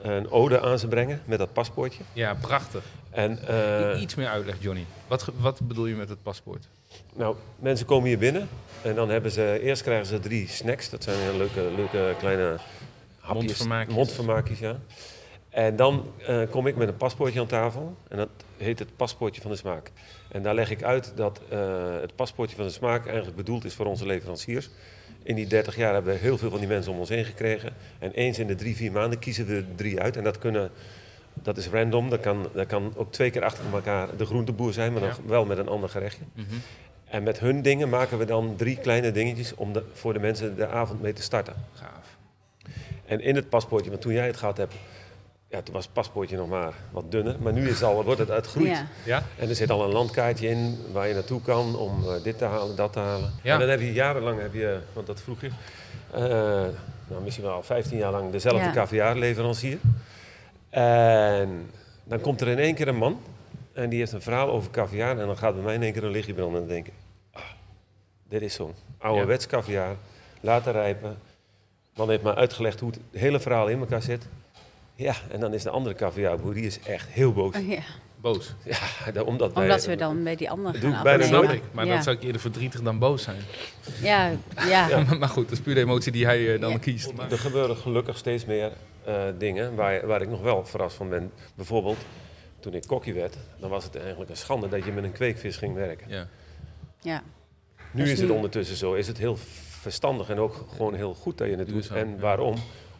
een 0.00 0.30
ode 0.30 0.60
aan 0.60 0.78
ze 0.78 0.88
brengen 0.88 1.22
met 1.24 1.38
dat 1.38 1.52
paspoortje. 1.52 2.02
Ja, 2.12 2.34
prachtig. 2.34 2.84
En 3.10 3.38
I- 3.96 4.00
Iets 4.00 4.14
meer 4.14 4.28
uitleg, 4.28 4.56
Johnny. 4.58 4.84
Wat, 5.06 5.26
wat 5.38 5.60
bedoel 5.60 5.86
je 5.86 5.94
met 5.94 6.08
het 6.08 6.22
paspoort? 6.22 6.68
nou, 7.14 7.36
mensen 7.58 7.86
komen 7.86 8.08
hier 8.08 8.18
binnen 8.18 8.48
en 8.82 8.94
dan 8.94 9.08
hebben 9.08 9.30
ze 9.30 9.58
eerst 9.62 9.82
krijgen 9.82 10.06
ze 10.06 10.20
drie 10.20 10.48
snacks. 10.48 10.90
Dat 10.90 11.02
zijn 11.02 11.36
leuke, 11.36 11.60
leuke 11.76 12.14
kleine 12.18 12.56
hapjes, 13.20 13.44
Mondvermaakjes. 13.46 13.94
mondvermaakjes, 13.94 14.58
ja. 14.58 14.76
En 15.56 15.76
dan 15.76 16.12
eh, 16.26 16.42
kom 16.50 16.66
ik 16.66 16.76
met 16.76 16.88
een 16.88 16.96
paspoortje 16.96 17.40
aan 17.40 17.46
tafel 17.46 17.96
en 18.08 18.16
dat 18.16 18.28
heet 18.56 18.78
het 18.78 18.96
paspoortje 18.96 19.40
van 19.42 19.50
de 19.50 19.56
smaak. 19.56 19.90
En 20.28 20.42
daar 20.42 20.54
leg 20.54 20.70
ik 20.70 20.82
uit 20.82 21.12
dat 21.14 21.40
eh, 21.48 21.58
het 22.00 22.14
paspoortje 22.14 22.56
van 22.56 22.64
de 22.64 22.70
smaak 22.70 23.06
eigenlijk 23.06 23.36
bedoeld 23.36 23.64
is 23.64 23.74
voor 23.74 23.86
onze 23.86 24.06
leveranciers. 24.06 24.70
In 25.22 25.34
die 25.34 25.46
30 25.46 25.76
jaar 25.76 25.94
hebben 25.94 26.12
we 26.12 26.18
heel 26.18 26.38
veel 26.38 26.50
van 26.50 26.58
die 26.58 26.68
mensen 26.68 26.92
om 26.92 26.98
ons 26.98 27.08
heen 27.08 27.24
gekregen. 27.24 27.72
En 27.98 28.12
eens 28.12 28.38
in 28.38 28.46
de 28.46 28.54
drie, 28.54 28.76
vier 28.76 28.92
maanden 28.92 29.18
kiezen 29.18 29.46
we 29.46 29.54
er 29.54 29.64
drie 29.74 30.00
uit. 30.00 30.16
En 30.16 30.24
dat, 30.24 30.38
kunnen, 30.38 30.70
dat 31.32 31.56
is 31.56 31.68
random. 31.68 32.10
Dat 32.10 32.20
kan, 32.20 32.48
dat 32.54 32.66
kan 32.66 32.92
ook 32.96 33.12
twee 33.12 33.30
keer 33.30 33.44
achter 33.44 33.64
elkaar 33.72 34.16
de 34.16 34.26
groenteboer 34.26 34.72
zijn, 34.72 34.92
maar 34.92 35.00
dan 35.00 35.10
Ja. 35.10 35.16
wel 35.26 35.44
met 35.44 35.58
een 35.58 35.68
ander 35.68 35.88
gerechtje. 35.88 36.24
Mhm. 36.32 36.46
En 37.04 37.22
met 37.22 37.38
hun 37.38 37.62
dingen 37.62 37.88
maken 37.88 38.18
we 38.18 38.24
dan 38.24 38.56
drie 38.56 38.76
kleine 38.76 39.12
dingetjes 39.12 39.54
om 39.54 39.72
de, 39.72 39.82
voor 39.92 40.12
de 40.12 40.18
mensen 40.20 40.56
de 40.56 40.66
avond 40.66 41.02
mee 41.02 41.12
te 41.12 41.22
starten. 41.22 41.54
Gaaf. 41.72 42.16
En 43.06 43.20
in 43.20 43.36
het 43.36 43.48
paspoortje, 43.48 43.90
want 43.90 44.02
toen 44.02 44.12
jij 44.12 44.26
het 44.26 44.36
gehad 44.36 44.56
hebt, 44.56 44.74
ja, 45.56 45.62
toen 45.62 45.74
was 45.74 45.84
het 45.84 45.92
paspoortje 45.92 46.36
nog 46.36 46.48
maar 46.48 46.72
wat 46.90 47.10
dunner. 47.10 47.36
Maar 47.40 47.52
nu 47.52 47.68
is 47.68 47.82
al, 47.82 48.04
wordt 48.04 48.20
het 48.20 48.30
uitgroeid. 48.30 48.68
Ja. 48.68 48.86
Ja? 49.04 49.22
En 49.38 49.48
er 49.48 49.54
zit 49.54 49.70
al 49.70 49.84
een 49.84 49.92
landkaartje 49.92 50.48
in 50.48 50.78
waar 50.92 51.08
je 51.08 51.14
naartoe 51.14 51.42
kan 51.42 51.76
om 51.76 52.04
eh, 52.04 52.22
dit 52.22 52.38
te 52.38 52.44
halen, 52.44 52.76
dat 52.76 52.92
te 52.92 52.98
halen. 52.98 53.32
Ja. 53.42 53.52
En 53.54 53.60
dan 53.60 53.68
heb 53.68 53.80
je 53.80 53.92
jarenlang, 53.92 54.40
heb 54.40 54.54
je, 54.54 54.78
want 54.92 55.06
dat 55.06 55.20
vroeg 55.20 55.40
je, 55.40 55.50
eh, 56.10 56.20
nou, 57.08 57.22
misschien 57.22 57.44
wel 57.44 57.54
al 57.54 57.62
15 57.62 57.98
jaar 57.98 58.12
lang 58.12 58.30
dezelfde 58.30 58.64
Ja. 58.64 58.72
caviarleverancier. 58.72 59.78
En 60.70 61.70
dan 62.04 62.20
komt 62.20 62.40
er 62.40 62.48
in 62.48 62.58
één 62.58 62.74
keer 62.74 62.88
een 62.88 62.96
man 62.96 63.20
en 63.72 63.88
die 63.88 63.98
heeft 63.98 64.12
een 64.12 64.22
verhaal 64.22 64.48
over 64.48 64.70
caviar. 64.70 65.18
En 65.18 65.26
dan 65.26 65.36
gaat 65.36 65.54
bij 65.54 65.62
mij 65.62 65.74
in 65.74 65.82
één 65.82 65.92
keer 65.92 66.04
een 66.04 66.10
lichtje 66.10 66.34
branden 66.34 66.60
en 66.60 66.66
dan 66.66 66.74
denk 66.74 66.86
ik, 66.86 66.92
ah, 67.32 67.42
dit 68.28 68.42
is 68.42 68.54
zo'n 68.54 68.74
ouderwets 68.98 69.46
caviar, 69.46 69.96
laten 70.40 70.72
rijpen. 70.72 71.16
Man 71.94 72.08
heeft 72.08 72.22
me 72.22 72.34
uitgelegd 72.34 72.80
hoe 72.80 72.90
het 72.90 73.00
hele 73.20 73.40
verhaal 73.40 73.68
in 73.68 73.78
elkaar 73.78 74.02
zit. 74.02 74.26
Ja, 74.96 75.14
en 75.30 75.40
dan 75.40 75.54
is 75.54 75.62
de 75.62 75.70
andere 75.70 75.94
caviarboer, 75.94 76.54
die 76.54 76.66
is 76.66 76.80
echt 76.80 77.08
heel 77.08 77.32
boos. 77.32 77.54
Ja. 77.66 77.78
Boos. 78.20 78.54
Ja, 78.64 79.10
da- 79.12 79.22
omdat 79.22 79.52
wij... 79.52 79.62
Omdat 79.62 79.84
we 79.84 79.96
dan 79.96 80.22
bij 80.24 80.36
die 80.36 80.50
andere 80.50 80.78
Doe 80.78 80.90
gaan 80.90 80.98
ik 80.98 81.04
bijna 81.04 81.18
Dat 81.18 81.28
snap 81.28 81.52
ik. 81.52 81.62
Maar 81.72 81.86
ja. 81.86 81.94
dat 81.94 82.04
zou 82.04 82.16
ik 82.16 82.22
eerder 82.22 82.40
verdrietig 82.40 82.82
dan 82.82 82.98
boos 82.98 83.22
zijn. 83.22 83.36
Ja, 84.02 84.30
ja. 84.68 84.88
Ja. 84.98 85.14
maar 85.18 85.28
goed, 85.28 85.42
dat 85.48 85.52
is 85.58 85.60
puur 85.64 85.74
de 85.74 85.80
emotie 85.80 86.12
die 86.12 86.24
hij 86.24 86.54
eh, 86.54 86.60
dan 86.60 86.70
Ja. 86.70 86.78
kiest. 86.78 87.12
Maar, 87.12 87.30
Er 87.30 87.38
gebeuren 87.38 87.76
gelukkig 87.76 88.16
steeds 88.18 88.44
meer 88.44 88.72
eh, 89.04 89.22
dingen 89.38 89.74
waar, 89.74 90.06
waar 90.06 90.22
ik 90.22 90.28
nog 90.28 90.40
wel 90.40 90.64
verrast 90.64 90.96
van 90.96 91.08
ben. 91.08 91.32
Bijvoorbeeld, 91.54 91.98
toen 92.60 92.74
ik 92.74 92.82
kokkie 92.86 93.14
werd, 93.14 93.36
dan 93.60 93.70
was 93.70 93.84
het 93.84 93.96
eigenlijk 93.96 94.30
een 94.30 94.36
schande 94.36 94.68
dat 94.68 94.84
je 94.84 94.92
met 94.92 95.04
een 95.04 95.12
kweekvis 95.12 95.56
ging 95.56 95.74
werken. 95.74 96.08
ja. 96.08 96.28
ja. 97.00 97.22
Nu 97.92 98.02
Dus 98.02 98.10
is 98.12 98.18
het 98.18 98.28
nu- 98.28 98.34
ondertussen 98.34 98.76
zo, 98.76 98.92
is 98.94 99.06
het 99.06 99.18
heel 99.18 99.36
verstandig 99.80 100.28
en 100.28 100.38
ook 100.38 100.64
gewoon 100.76 100.94
heel 100.94 101.14
goed 101.14 101.38
dat 101.38 101.48
je 101.48 101.56
het 101.56 101.68
doet. 101.68 101.88
En 101.90 102.08
ja. 102.10 102.16
waarom? 102.16 102.54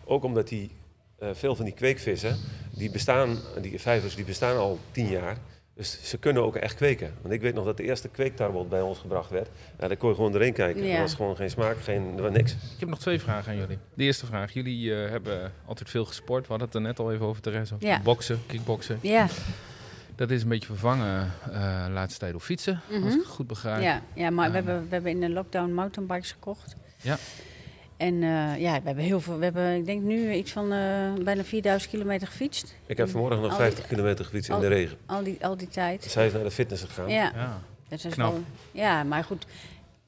Ook 0.04 0.24
omdat 0.24 0.48
die, 0.48 0.70
eh, 1.18 1.28
veel 1.32 1.56
van 1.56 1.64
die 1.64 1.74
kweekvissen, 1.74 2.36
die 2.76 2.90
bestaan, 2.90 3.38
die 3.60 3.80
vijvers, 3.80 4.14
die 4.14 4.24
bestaan 4.24 4.56
al 4.56 4.78
tien 4.90 5.08
jaar. 5.08 5.36
Dus 5.74 5.98
ze 6.02 6.18
kunnen 6.18 6.42
ook 6.42 6.56
echt 6.56 6.74
kweken. 6.74 7.14
Want 7.22 7.34
ik 7.34 7.40
weet 7.40 7.54
nog 7.54 7.64
dat 7.64 7.76
de 7.76 7.82
eerste 7.82 8.08
kweektarwel 8.08 8.66
bij 8.66 8.80
ons 8.80 8.98
gebracht 8.98 9.30
werd. 9.30 9.48
Ja, 9.78 9.88
daar 9.88 9.96
kon 9.96 10.08
je 10.08 10.14
gewoon 10.14 10.32
doorheen 10.32 10.52
kijken. 10.52 10.84
Ja. 10.84 10.94
Er 10.94 11.00
was 11.00 11.14
gewoon 11.14 11.36
geen 11.36 11.50
smaak, 11.50 11.76
geen, 11.80 12.12
er 12.16 12.22
was 12.22 12.32
niks. 12.32 12.52
Ik 12.52 12.80
heb 12.80 12.88
nog 12.88 12.98
twee 12.98 13.20
vragen 13.20 13.52
aan 13.52 13.58
jullie. 13.58 13.78
De 13.94 14.04
eerste 14.04 14.26
vraag. 14.26 14.52
Jullie 14.52 14.94
eh, 15.02 15.10
hebben 15.10 15.52
altijd 15.66 15.90
veel 15.90 16.04
gesport. 16.04 16.42
We 16.42 16.48
hadden 16.48 16.66
het 16.66 16.76
er 16.76 16.82
net 16.82 16.98
al 16.98 17.12
even 17.12 17.26
over, 17.26 17.42
Therese. 17.42 17.74
Ja. 17.78 18.00
Boksen, 18.00 18.40
kickboksen. 18.46 18.98
Ja, 19.02 19.26
Dat 20.14 20.30
is 20.30 20.42
een 20.42 20.48
beetje 20.48 20.66
vervangen 20.66 21.32
eh 21.52 21.86
laatste 21.90 22.18
tijd 22.18 22.32
door 22.32 22.40
fietsen. 22.40 22.80
Als 22.90 22.98
Mhm. 22.98 23.08
ik 23.08 23.18
het 23.18 23.26
goed 23.26 23.46
begrijp. 23.46 23.82
ja, 23.82 24.02
ja, 24.14 24.30
maar 24.30 24.50
we, 24.50 24.56
Ehm. 24.56 24.66
hebben, 24.66 24.88
we 24.88 24.94
hebben 24.94 25.10
in 25.10 25.20
de 25.20 25.30
lockdown 25.30 25.72
mountainbikes 25.72 26.32
gekocht. 26.32 26.76
Ja. 27.02 27.16
En 27.96 28.14
eh, 28.22 28.60
ja, 28.60 28.72
we 28.78 28.86
hebben 28.86 29.04
heel 29.04 29.20
veel. 29.20 29.38
We 29.38 29.44
hebben, 29.44 29.74
ik 29.74 29.84
denk 29.86 30.02
nu 30.02 30.32
iets 30.32 30.52
van 30.52 30.72
eh, 30.72 31.12
bijna 31.24 31.44
4000 31.44 31.90
kilometer 31.92 32.26
gefietst. 32.26 32.74
Ik 32.86 32.96
heb 32.96 33.08
vanmorgen 33.08 33.40
nog 33.40 33.50
Al- 33.50 33.56
50 33.56 33.86
kilometer 33.86 34.24
gefietst 34.24 34.48
in 34.48 34.54
al- 34.54 34.60
de 34.60 34.66
regen. 34.68 34.96
Al 35.06 35.22
die, 35.22 35.44
al 35.46 35.56
die 35.56 35.68
tijd. 35.68 36.04
Zij 36.04 36.26
is 36.26 36.32
naar 36.32 36.42
de 36.42 36.50
fitness 36.50 36.82
gegaan. 36.82 37.08
Ja, 37.08 37.32
Ja. 37.34 37.60
dat 37.88 38.04
is 38.04 38.12
knap. 38.14 38.32
wel. 38.32 38.42
Ja, 38.72 39.02
maar 39.02 39.24
goed. 39.24 39.46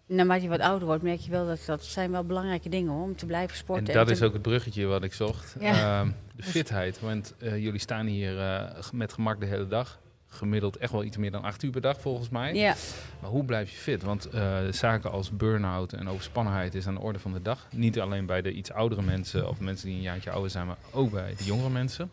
Naarmate 0.06 0.42
je 0.42 0.48
wat 0.48 0.60
ouder 0.60 0.86
wordt, 0.86 1.02
merk 1.02 1.20
je 1.20 1.30
wel 1.30 1.46
dat 1.46 1.60
dat 1.66 1.84
zijn 1.84 2.10
wel 2.10 2.24
belangrijke 2.24 2.68
dingen 2.68 2.92
hoor, 2.92 3.02
om 3.02 3.16
te 3.16 3.26
blijven 3.26 3.50
En 3.50 3.56
sporten. 3.56 3.94
dat 3.94 4.06
te- 4.06 4.12
is 4.12 4.22
ook 4.22 4.32
het 4.32 4.42
bruggetje 4.42 4.86
wat 4.86 5.02
ik 5.04 5.12
zocht. 5.12 5.56
Ja. 5.60 6.00
Ehm, 6.00 6.10
de 6.36 6.42
fitheid. 6.56 7.00
Want 7.00 7.34
eh, 7.38 7.56
jullie 7.62 7.80
staan 7.80 8.06
hier 8.06 8.38
eh, 8.40 8.62
met 8.92 9.12
gemak 9.12 9.40
de 9.40 9.46
hele 9.46 9.66
dag. 9.68 9.98
Gemiddeld 10.28 10.76
echt 10.76 10.92
wel 10.92 11.04
iets 11.04 11.16
meer 11.16 11.30
dan 11.30 11.42
acht 11.42 11.62
uur 11.62 11.70
per 11.70 11.80
dag 11.80 12.00
volgens 12.00 12.28
mij. 12.28 12.54
Ja, 12.54 12.74
Maar 13.20 13.30
hoe 13.30 13.44
blijf 13.44 13.70
je 13.70 13.76
fit? 13.76 14.02
Want 14.02 14.24
eh, 14.26 14.58
zaken 14.70 15.10
als 15.10 15.30
burn-out 15.30 15.92
en 15.92 16.08
overspannenheid 16.08 16.74
is 16.74 16.86
aan 16.86 16.94
de 16.94 17.00
orde 17.00 17.18
van 17.18 17.32
de 17.32 17.42
dag. 17.42 17.66
Niet 17.70 18.00
alleen 18.00 18.26
bij 18.26 18.42
de 18.42 18.52
iets 18.52 18.72
oudere 18.72 19.02
mensen 19.02 19.48
of 19.48 19.60
mensen 19.60 19.86
die 19.86 19.96
een 19.96 20.02
jaartje 20.02 20.30
ouder 20.30 20.50
zijn, 20.50 20.66
maar 20.66 20.76
ook 20.92 21.10
bij 21.10 21.34
de 21.36 21.44
jongere 21.44 21.70
mensen. 21.70 22.10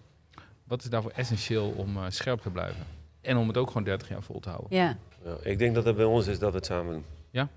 Wat 0.64 0.84
is 0.84 0.90
daarvoor 0.90 1.12
essentieel 1.16 1.70
om 1.70 1.98
eh, 1.98 2.04
scherp 2.08 2.42
te 2.42 2.50
blijven? 2.50 2.86
En 3.22 3.38
om 3.38 3.48
het 3.48 3.58
ook 3.58 3.68
gewoon 3.68 3.84
30 3.84 4.10
jaar 4.10 4.22
vol 4.24 4.40
te 4.40 4.50
houden. 4.50 4.78
ja. 4.78 4.98
Ja, 5.26 5.36
ik 5.42 5.58
denk 5.58 5.76
dat 5.76 5.86
het 5.86 5.96
bij 5.96 6.06
ons 6.06 6.28
is 6.28 6.40
dat 6.40 6.52
we 6.52 6.58
het 6.58 6.66
samen 6.66 6.94
doen. 6.94 7.06
Ja? 7.32 7.50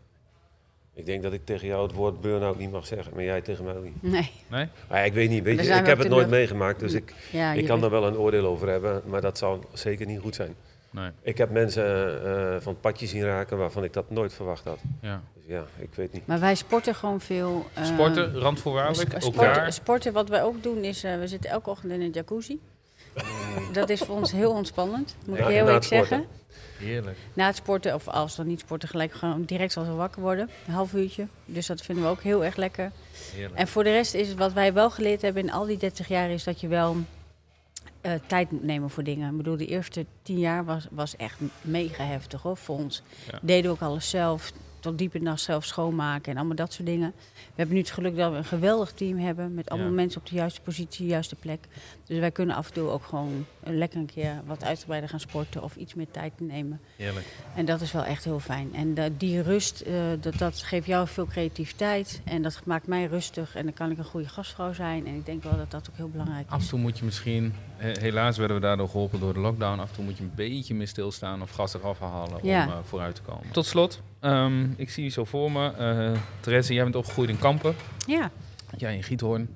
Ik 0.98 1.06
denk 1.06 1.22
dat 1.22 1.32
ik 1.32 1.40
tegen 1.44 1.66
jou 1.66 1.82
het 1.82 1.92
woord 1.92 2.20
burn-out 2.20 2.58
niet 2.58 2.70
mag 2.70 2.86
zeggen, 2.86 3.14
maar 3.14 3.24
jij 3.24 3.40
tegen 3.40 3.64
mij 3.64 3.76
ook 3.76 3.84
niet. 3.84 4.02
Nee. 4.02 4.30
Nee? 4.48 4.68
Maar 4.88 5.06
ik 5.06 5.12
weet 5.12 5.30
niet, 5.30 5.42
weet 5.44 5.64
je, 5.66 5.72
ik 5.74 5.86
heb 5.86 5.98
het 5.98 6.08
nooit 6.08 6.28
meegemaakt, 6.28 6.80
dus 6.80 6.92
ik, 6.92 7.14
Ja, 7.32 7.52
ik 7.52 7.66
kan 7.66 7.82
er 7.84 7.90
wel 7.90 8.06
een 8.06 8.16
oordeel 8.16 8.46
over 8.46 8.68
hebben, 8.68 9.02
maar 9.06 9.20
dat 9.20 9.38
zal 9.38 9.64
zeker 9.72 10.06
niet 10.06 10.20
goed 10.20 10.34
zijn. 10.34 10.54
Nee. 10.90 11.10
Ik 11.22 11.38
heb 11.38 11.50
mensen 11.50 11.84
eh, 12.24 12.60
van 12.60 12.72
het 12.72 12.80
padje 12.80 13.06
zien 13.06 13.22
raken 13.24 13.58
waarvan 13.58 13.84
ik 13.84 13.92
dat 13.92 14.10
nooit 14.10 14.32
verwacht 14.34 14.64
had. 14.64 14.78
Ja. 15.02 15.22
Dus 15.34 15.42
ja, 15.46 15.64
ik 15.78 15.88
weet 15.94 16.12
niet. 16.12 16.26
Maar 16.26 16.40
wij 16.40 16.54
sporten 16.54 16.94
gewoon 16.94 17.20
veel. 17.20 17.66
eh, 17.74 17.84
Sporten, 17.84 18.32
we 18.32 18.38
randvoorwaardelijk, 18.38 19.10
sp- 19.10 19.14
ook 19.14 19.20
sporten, 19.22 19.54
daar. 19.54 19.72
sporten, 19.72 20.12
wat 20.12 20.28
wij 20.28 20.42
ook 20.42 20.62
doen, 20.62 20.84
is 20.84 21.04
eh, 21.04 21.18
we 21.18 21.26
zitten 21.26 21.50
elke 21.50 21.70
ochtend 21.70 21.92
in 21.92 22.00
een 22.00 22.10
jacuzzi. 22.10 22.58
Dat 23.72 23.88
is 23.88 24.00
voor 24.00 24.16
ons 24.16 24.32
heel 24.32 24.52
ontspannend, 24.52 25.16
moet 25.26 25.38
Ja, 25.38 25.42
ik 25.42 25.50
heel 25.50 25.66
eerlijk 25.66 25.84
zeggen. 25.84 26.26
Heerlijk. 26.78 27.16
Na 27.32 27.46
het 27.46 27.56
sporten, 27.56 27.94
of 27.94 28.08
als 28.08 28.36
we 28.36 28.44
niet 28.44 28.60
sporten, 28.60 28.88
gelijk 28.88 29.12
gewoon 29.12 29.44
direct 29.44 29.76
als 29.76 29.86
we 29.86 29.92
wakker 29.92 30.22
worden. 30.22 30.50
Een 30.66 30.72
half 30.72 30.92
uurtje. 30.92 31.26
Dus 31.44 31.66
dat 31.66 31.80
vinden 31.80 32.04
we 32.04 32.10
ook 32.10 32.22
heel 32.22 32.44
erg 32.44 32.56
lekker. 32.56 32.92
Heerlijk. 33.34 33.58
En 33.58 33.68
voor 33.68 33.84
de 33.84 33.90
rest 33.90 34.14
is 34.14 34.34
wat 34.34 34.52
wij 34.52 34.72
wel 34.72 34.90
geleerd 34.90 35.22
hebben 35.22 35.42
in 35.42 35.52
al 35.52 35.66
die 35.66 35.76
30 35.76 36.08
jaar, 36.08 36.30
is 36.30 36.44
dat 36.44 36.60
je 36.60 36.68
wel 36.68 36.96
eh, 38.00 38.12
tijd 38.26 38.50
moet 38.50 38.62
nemen 38.62 38.90
voor 38.90 39.02
dingen. 39.02 39.30
Ik 39.30 39.36
bedoel, 39.36 39.56
de 39.56 39.66
eerste 39.66 40.06
10 40.22 40.38
jaar 40.38 40.64
was, 40.64 40.86
was 40.90 41.16
echt 41.16 41.38
mega 41.60 42.04
heftig 42.04 42.42
hoor, 42.42 42.56
voor 42.56 42.76
ons. 42.76 43.02
Ja. 43.30 43.38
Deden 43.42 43.64
we 43.64 43.76
ook 43.76 43.88
alles 43.88 44.10
zelf. 44.10 44.52
Tot 44.80 44.98
diep 44.98 45.14
in 45.14 45.20
de 45.20 45.26
nacht 45.26 45.40
zelf 45.40 45.64
schoonmaken 45.64 46.32
en 46.32 46.38
allemaal 46.38 46.56
dat 46.56 46.72
soort 46.72 46.86
dingen. 46.86 47.12
We 47.34 47.52
hebben 47.54 47.74
nu 47.74 47.80
het 47.80 47.90
geluk 47.90 48.16
dat 48.16 48.30
we 48.30 48.36
een 48.36 48.44
geweldig 48.44 48.92
team 48.92 49.18
hebben 49.18 49.54
met 49.54 49.70
allemaal 49.70 49.88
Ja. 49.88 49.94
mensen 49.94 50.20
op 50.20 50.26
de 50.26 50.34
juiste 50.34 50.60
positie, 50.60 51.04
de 51.06 51.10
juiste 51.10 51.34
plek. 51.34 51.66
Dus 52.06 52.18
wij 52.18 52.30
kunnen 52.30 52.56
af 52.56 52.66
en 52.68 52.72
toe 52.74 52.88
ook 52.88 53.04
gewoon 53.04 53.46
een 53.62 53.78
lekker 53.78 53.98
een 53.98 54.06
keer 54.06 54.40
wat 54.46 54.64
uitgebreider 54.64 55.10
gaan 55.10 55.20
sporten 55.20 55.62
of 55.62 55.76
iets 55.76 55.94
meer 55.94 56.10
tijd 56.10 56.32
nemen. 56.36 56.80
Heerlijk. 56.96 57.26
En 57.54 57.64
dat 57.64 57.80
is 57.80 57.92
wel 57.92 58.04
echt 58.04 58.24
heel 58.24 58.40
fijn. 58.40 58.74
En 58.74 58.94
da- 58.94 59.08
die 59.18 59.42
rust, 59.42 59.80
eh, 59.80 59.92
dat, 60.20 60.38
dat 60.38 60.62
geeft 60.62 60.86
jou 60.86 61.08
veel 61.08 61.26
creativiteit. 61.26 62.20
En 62.24 62.42
dat 62.42 62.60
maakt 62.64 62.86
mij 62.86 63.04
rustig. 63.06 63.54
En 63.54 63.64
dan 63.64 63.72
kan 63.74 63.90
ik 63.90 63.98
een 63.98 64.04
goede 64.04 64.28
gastvrouw 64.28 64.72
zijn. 64.72 65.06
En 65.06 65.14
ik 65.14 65.26
denk 65.26 65.42
wel 65.42 65.56
dat 65.56 65.70
dat 65.70 65.88
ook 65.90 65.96
heel 65.96 66.08
belangrijk 66.08 66.46
Af 66.48 66.52
en 66.56 66.60
is. 66.62 66.68
toe 66.68 66.78
moet 66.78 66.98
je 66.98 67.04
misschien, 67.04 67.54
he- 67.76 68.00
helaas 68.00 68.36
werden 68.36 68.56
we 68.56 68.62
daardoor 68.62 68.88
geholpen 68.88 69.20
door 69.20 69.32
de 69.34 69.40
lockdown. 69.40 69.78
Af 69.80 69.88
en 69.88 69.94
toe 69.94 70.04
moet 70.04 70.16
je 70.16 70.22
een 70.22 70.32
beetje 70.34 70.74
meer 70.74 70.88
stilstaan 70.88 71.42
of 71.42 71.50
gas 71.50 71.74
eraf 71.74 71.98
halen 71.98 72.38
Ja. 72.42 72.64
om 72.66 72.70
eh, 72.72 72.78
vooruit 72.84 73.14
te 73.14 73.22
komen. 73.22 73.50
Tot 73.50 73.66
slot, 73.66 74.00
ehm, 74.20 74.64
ik 74.76 74.90
zie 74.90 75.04
je 75.04 75.10
zo 75.10 75.24
voor 75.24 75.52
me. 75.52 75.70
eh 75.72 76.20
Therese, 76.40 76.74
jij 76.74 76.82
bent 76.82 76.96
opgegroeid 76.96 77.28
in 77.28 77.38
Kampen. 77.38 77.74
Ja, 78.06 78.30
Jij 78.76 78.94
in 78.96 79.02
Giethoorn. 79.02 79.48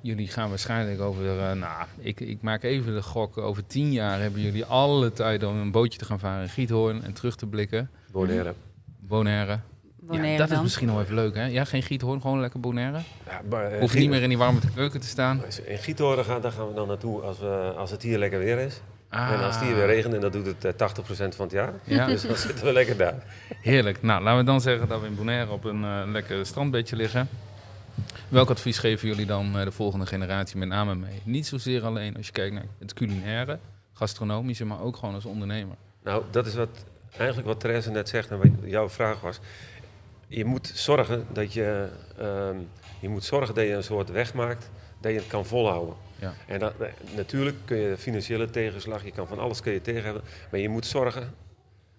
Jullie 0.00 0.28
gaan 0.28 0.48
waarschijnlijk 0.48 1.00
over, 1.00 1.38
eh, 1.38 1.52
nou, 1.52 1.84
ik, 1.98 2.20
ik 2.20 2.42
maak 2.42 2.62
even 2.62 2.94
de 2.94 3.02
gok. 3.02 3.38
Over 3.38 3.66
tien 3.66 3.92
jaar 3.92 4.20
hebben 4.20 4.40
jullie 4.40 4.64
alle 4.64 5.12
tijd 5.12 5.42
om 5.44 5.56
een 5.56 5.70
bootje 5.70 5.98
te 5.98 6.04
gaan 6.04 6.18
varen 6.18 6.42
in 6.42 6.48
Giethoorn 6.48 7.02
en 7.02 7.12
terug 7.12 7.36
te 7.36 7.46
blikken. 7.46 7.90
Bonaire. 8.12 8.54
Bonaire. 9.00 9.58
Bonaire 10.00 10.32
ja, 10.32 10.38
dat 10.38 10.50
is 10.50 10.62
misschien 10.62 10.86
nog 10.86 11.00
even 11.00 11.14
leuk, 11.14 11.34
hè? 11.34 11.44
Ja, 11.44 11.64
geen 11.64 11.82
Giethoorn, 11.82 12.20
gewoon 12.20 12.40
lekker 12.40 12.60
Bonaire. 12.60 12.98
Ja, 13.26 13.40
maar, 13.50 13.64
eh, 13.72 13.80
Hoef 13.80 13.92
je 13.92 13.98
niet 13.98 14.10
meer 14.10 14.22
in 14.22 14.28
die 14.28 14.38
warme 14.38 14.60
keuken 14.74 15.00
te 15.00 15.06
staan. 15.06 15.42
In 15.66 15.78
Giethoorn 15.78 16.24
gaan, 16.24 16.40
daar 16.40 16.52
gaan 16.52 16.68
we 16.68 16.74
dan 16.74 16.88
naartoe 16.88 17.20
als, 17.22 17.38
we, 17.38 17.72
als 17.76 17.90
het 17.90 18.02
hier 18.02 18.18
lekker 18.18 18.38
weer 18.38 18.58
is. 18.58 18.80
Ah, 19.14 19.30
En 19.32 19.40
als 19.44 19.60
hier 19.60 19.74
weer 19.74 19.86
regent, 19.86 20.14
en 20.14 20.20
dat 20.20 20.32
doet 20.32 20.46
het 20.46 20.64
eh, 20.64 20.72
80% 20.72 21.04
van 21.06 21.44
het 21.44 21.50
jaar. 21.50 21.72
Ja, 21.84 22.06
Dus 22.14 22.22
dan 22.26 22.36
zitten 22.36 22.64
we 22.64 22.72
lekker 22.72 22.96
daar. 22.96 23.14
heerlijk. 23.60 24.02
Nou, 24.02 24.22
laten 24.22 24.38
we 24.38 24.44
dan 24.44 24.60
zeggen 24.60 24.88
dat 24.88 25.00
we 25.00 25.06
in 25.06 25.14
Bonaire 25.14 25.50
op 25.52 25.64
een 25.64 25.84
eh, 25.84 26.02
lekker 26.06 26.46
strandbedje 26.46 26.96
liggen. 26.96 27.28
Welk 28.28 28.50
advies 28.50 28.78
geven 28.78 29.08
jullie 29.08 29.26
dan 29.26 29.58
eh, 29.58 29.64
de 29.64 29.72
volgende 29.72 30.06
generatie 30.06 30.56
met 30.58 30.68
name 30.68 30.94
mee? 30.94 31.20
Niet 31.24 31.46
zozeer 31.46 31.84
alleen 31.84 32.16
als 32.16 32.26
je 32.26 32.32
kijkt 32.32 32.54
naar 32.54 32.64
het 32.78 32.92
culinaire, 32.94 33.58
gastronomische, 33.92 34.64
maar 34.64 34.80
ook 34.80 34.96
gewoon 34.96 35.14
als 35.14 35.24
ondernemer. 35.24 35.76
Nou, 36.02 36.22
dat 36.30 36.46
is 36.46 36.54
wat, 36.54 36.84
eigenlijk 37.16 37.48
wat 37.48 37.60
Therese 37.60 37.90
net 37.90 38.08
zegt 38.08 38.30
en 38.30 38.38
wat 38.38 38.48
jouw 38.70 38.88
vraag 38.88 39.20
was. 39.20 39.40
Je 40.26 40.44
moet 40.44 40.72
zorgen 40.74 41.26
dat 41.32 41.52
je, 41.52 41.88
ehm, 42.18 42.56
je, 43.00 43.08
moet 43.08 43.24
zorgen 43.24 43.54
dat 43.54 43.64
je 43.64 43.72
een 43.72 43.82
soort 43.82 44.10
weg 44.10 44.34
maakt 44.34 44.70
dat 45.00 45.12
je 45.12 45.18
het 45.18 45.26
kan 45.26 45.46
volhouden. 45.46 45.94
Ja. 46.24 46.34
En 46.46 46.58
dat, 46.58 46.72
eh, 46.80 46.88
natuurlijk 47.16 47.56
kun 47.64 47.76
je 47.76 47.96
financiële 47.96 48.50
tegenslag, 48.50 49.04
je 49.04 49.10
kan 49.12 49.26
van 49.28 49.38
alles 49.38 49.60
kun 49.60 49.72
je 49.72 49.80
tegen 49.80 50.04
hebben. 50.04 50.22
Maar 50.50 50.60
je 50.60 50.68
moet 50.68 50.86
zorgen 50.86 51.34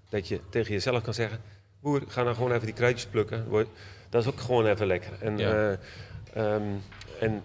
dat 0.10 0.28
je 0.28 0.40
tegen 0.50 0.74
jezelf 0.74 1.02
kan 1.02 1.14
zeggen... 1.14 1.40
Boer, 1.82 2.04
ga 2.08 2.24
nou 2.24 2.36
gewoon 2.36 2.52
even 2.52 2.66
die 2.66 2.76
kruidjes 2.76 3.06
plukken. 3.06 3.46
Dat 4.10 4.22
is 4.22 4.30
ook 4.30 4.40
gewoon 4.40 4.66
even 4.66 4.88
lekker. 4.88 5.12
En, 5.20 5.38
Ja. 5.38 5.78
eh, 6.34 6.54
ehm, 6.54 6.64
en 7.20 7.42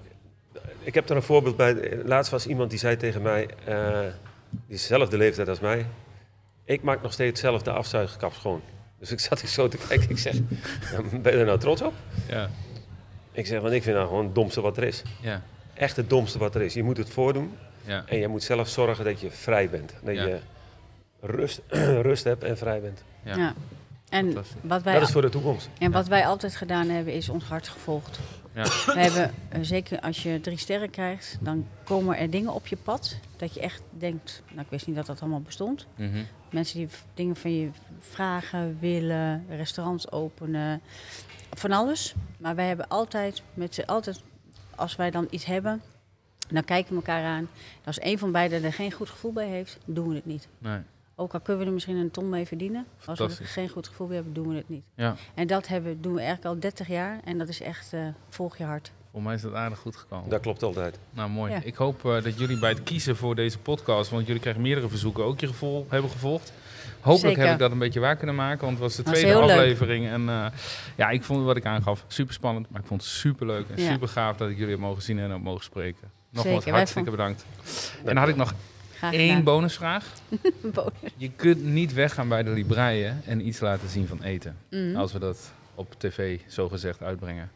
ik 0.83 0.95
heb 0.95 1.11
er 1.11 1.17
een 1.17 1.23
voorbeeld 1.23 1.57
bij. 1.57 1.97
Laatst 2.05 2.31
was 2.31 2.47
iemand 2.47 2.71
die 2.71 2.79
zei 2.79 2.97
tegen 2.97 3.23
mij... 3.23 3.49
eh, 3.65 4.01
die 4.51 4.75
is 4.77 4.81
dezelfde 4.81 5.17
leeftijd 5.17 5.49
als 5.49 5.61
mij... 5.61 5.87
Ik 6.65 6.83
maak 6.83 7.03
nog 7.03 7.13
steeds 7.13 7.41
zelf 7.41 7.63
de 7.63 7.71
afzuigkap 7.71 8.33
schoon. 8.33 8.63
Dus 8.99 9.11
ik 9.11 9.21
zat 9.21 9.43
ik 9.43 9.49
zo 9.49 9.69
te 9.69 9.77
kijken. 9.89 10.11
Ik 10.11 10.19
zeg, 10.19 10.35
"Ja, 10.35 11.19
ben 11.21 11.33
je 11.33 11.39
er 11.39 11.45
nou 11.47 11.59
trots 11.59 11.83
op? 11.83 11.93
Ja, 12.29 12.51
Ik 13.33 13.47
zeg, 13.47 13.61
want 13.61 13.75
ik 13.75 13.83
vind 13.83 13.97
dat 13.97 14.07
gewoon 14.09 14.25
het 14.25 14.35
domste 14.35 14.61
wat 14.61 14.77
er 14.77 14.83
is. 14.83 15.03
ja, 15.21 15.43
Echt 15.81 15.97
het 15.97 16.11
domste 16.11 16.39
wat 16.39 16.55
er 16.55 16.63
is. 16.63 16.75
Je 16.75 16.83
moet 16.83 16.97
het 16.97 17.11
voordoen. 17.11 17.53
ja. 17.85 18.05
En 18.07 18.19
je 18.19 18.29
moet 18.29 18.43
zelf 18.43 18.69
zorgen 18.69 19.05
dat 19.05 19.21
je 19.21 19.31
vrij 19.31 19.71
bent. 19.71 19.95
Dat 20.03 20.15
Ja. 20.15 20.27
je 20.27 20.39
rust, 21.21 21.61
rust 22.09 22.25
hebt 22.25 22.45
en 22.45 22.59
vrij 22.59 22.81
bent. 22.81 23.03
ja. 23.25 23.37
ja. 23.37 23.55
En 24.09 24.35
wat, 24.61 24.83
wij, 24.83 24.95
Dat 24.95 25.03
is 25.03 25.11
voor 25.11 25.23
de 25.23 25.29
toekomst. 25.29 25.69
en 25.79 25.91
wat 25.91 26.07
wij 26.09 26.27
altijd 26.27 26.57
gedaan 26.57 26.89
hebben, 26.89 27.13
is 27.13 27.29
ons 27.29 27.45
hart 27.45 27.69
gevolgd. 27.69 28.19
Ja. 28.55 28.63
We 28.63 28.93
hebben, 29.01 29.35
eh, 29.49 29.59
zeker 29.63 30.01
als 30.01 30.23
je 30.23 30.41
drie 30.41 30.57
sterren 30.57 30.91
krijgt, 30.91 31.37
dan 31.41 31.67
komen 31.85 32.17
er 32.19 32.31
dingen 32.31 32.53
op 32.53 32.67
je 32.67 32.77
pad. 32.77 33.17
Dat 33.37 33.55
je 33.55 33.61
echt 33.61 33.83
denkt, 33.91 34.43
nou 34.49 34.61
ik 34.61 34.71
wist 34.71 34.87
niet 34.87 34.97
dat 34.97 35.07
dat 35.07 35.21
allemaal 35.21 35.41
bestond. 35.41 35.87
Mhm. 35.97 36.23
Mensen 36.51 36.79
die 36.79 36.89
dingen 37.15 37.37
van 37.37 37.57
je 37.57 37.69
vragen, 38.01 38.77
willen, 38.81 39.45
restaurants 39.49 40.11
openen, 40.13 40.81
van 41.51 41.73
alles. 41.73 42.15
Maar 42.39 42.55
wij 42.55 42.67
hebben 42.67 42.89
altijd, 42.89 43.43
met 43.55 43.75
z'n 43.75 43.81
altijd, 43.87 44.21
als 44.81 44.97
wij 44.97 45.11
dan 45.11 45.27
iets 45.31 45.45
hebben, 45.45 45.83
dan 46.49 46.65
kijken 46.65 46.91
we 46.91 46.97
elkaar 46.97 47.25
aan. 47.25 47.49
En 47.81 47.87
als 47.87 48.03
een 48.03 48.19
van 48.19 48.33
beiden 48.33 48.65
er 48.65 48.73
geen 48.73 48.93
goed 48.93 49.09
gevoel 49.09 49.33
bij 49.33 49.47
heeft, 49.47 49.79
doen 49.85 50.09
we 50.09 50.15
het 50.15 50.27
niet. 50.27 50.49
Nee. 50.59 50.79
Ook 51.15 51.33
al 51.35 51.41
kunnen 51.41 51.63
we 51.63 51.69
er 51.69 51.75
misschien 51.75 51.97
een 51.97 52.11
ton 52.11 52.29
mee 52.29 52.47
verdienen. 52.47 52.87
Als 53.05 53.19
we 53.19 53.25
er 53.25 53.31
geen 53.31 53.69
goed 53.69 53.89
gevoel 53.89 54.07
bij 54.07 54.17
hebben, 54.17 54.35
doen 54.35 54.49
we 54.49 54.55
het 54.55 54.69
niet. 54.69 54.85
Ja, 54.95 55.15
En 55.35 55.47
dat 55.47 55.67
hebben, 55.67 56.01
doen 56.01 56.13
we 56.15 56.21
eigenlijk 56.21 56.55
al 56.55 56.61
30 56.61 56.89
jaar. 56.89 57.21
En 57.25 57.39
dat 57.39 57.49
is 57.49 57.61
echt, 57.61 57.93
eh, 57.93 58.01
volg 58.29 58.57
je 58.57 58.65
hart. 58.65 58.91
voor 59.13 59.23
mij 59.23 59.35
is 59.35 59.43
dat 59.43 59.55
aardig 59.55 59.79
goed 59.79 59.97
gekomen. 59.97 60.31
Dat 60.31 60.41
klopt 60.41 60.63
altijd. 60.63 60.99
Nou, 61.11 61.31
mooi. 61.31 61.53
Ja. 61.53 61.61
Ik 61.63 61.75
hoop 61.75 62.05
eh, 62.05 62.23
dat 62.23 62.39
jullie 62.39 62.59
bij 62.59 62.71
het 62.71 62.83
kiezen 62.83 63.17
voor 63.17 63.35
deze 63.35 63.59
podcast, 63.59 64.11
want 64.11 64.27
jullie 64.27 64.41
krijgen 64.41 64.63
meerdere 64.63 64.89
verzoeken, 64.89 65.25
ook 65.25 65.41
je 65.41 65.47
gevoel 65.47 65.87
hebben 65.89 66.11
gevolgd. 66.11 66.53
Hopelijk 67.01 67.21
Zeker. 67.29 67.43
heb 67.43 67.53
ik 67.53 67.59
dat 67.59 67.71
een 67.71 67.79
beetje 67.79 68.01
waar 68.01 68.17
kunnen 68.17 68.35
maken, 68.35 68.61
want 68.61 68.73
het 68.73 68.81
was 68.83 68.97
de 68.97 69.03
tweede 69.03 69.29
leuk. 69.41 69.51
aflevering. 69.51 70.09
En 70.09 70.29
eh, 70.29 70.47
ja, 70.97 71.09
ik 71.11 71.23
vond 71.25 71.45
wat 71.45 71.57
ik 71.57 71.65
aangaf 71.67 72.05
super 72.09 72.35
spannend, 72.35 72.71
maar 72.71 72.81
ik 72.81 72.87
vond 72.87 73.01
het 73.03 73.11
super 73.11 73.47
leuk 73.47 73.65
en 73.75 73.83
Ja. 73.83 73.91
super 73.93 74.09
gaaf 74.09 74.37
dat 74.37 74.49
ik 74.51 74.57
jullie 74.57 74.71
heb 74.73 74.81
mogen 74.81 75.03
zien 75.03 75.19
en 75.19 75.33
ook 75.33 75.43
mogen 75.43 75.65
spreken. 75.65 76.11
Nogmaals, 76.31 76.57
Zeker, 76.59 76.73
hartstikke 76.79 77.11
bedankt. 77.11 77.45
En 77.99 78.05
dan 78.05 78.17
had 78.17 78.29
ik 78.29 78.37
nog 78.37 78.55
één 79.11 79.45
bonusvraag. 79.45 80.07
Bonus. 80.75 80.93
Je 81.17 81.31
kunt 81.31 81.65
niet 81.65 81.93
weggaan 81.93 82.29
bij 82.29 82.43
de 82.43 82.51
Libreien 82.51 83.23
en 83.27 83.47
iets 83.47 83.61
laten 83.61 83.89
zien 83.89 84.07
van 84.07 84.23
eten. 84.23 84.57
Mhm. 84.71 84.97
Als 84.97 85.13
we 85.13 85.19
dat 85.19 85.53
op 85.75 85.95
tv 85.99 86.41
zo 86.49 86.69
gezegd 86.69 87.03
uitbrengen. 87.03 87.51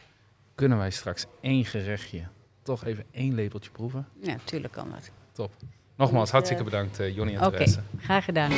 Kunnen 0.54 0.78
wij 0.78 0.90
straks 0.90 1.26
één 1.40 1.64
gerechtje, 1.64 2.22
toch 2.62 2.84
even 2.84 3.04
één 3.10 3.34
lepeltje 3.34 3.70
proeven? 3.70 4.06
Ja, 4.22 4.36
tuurlijk 4.44 4.72
kan 4.72 4.90
dat. 4.90 5.10
Top. 5.32 5.52
Nogmaals, 5.96 6.26
Eh, 6.28 6.32
hartstikke 6.34 6.64
bedankt, 6.64 7.00
eh 7.00 7.14
Jonny 7.14 7.34
en 7.34 7.40
Oké, 7.46 7.50
Therese. 7.56 7.80
graag 8.00 8.24
gedaan. 8.24 8.50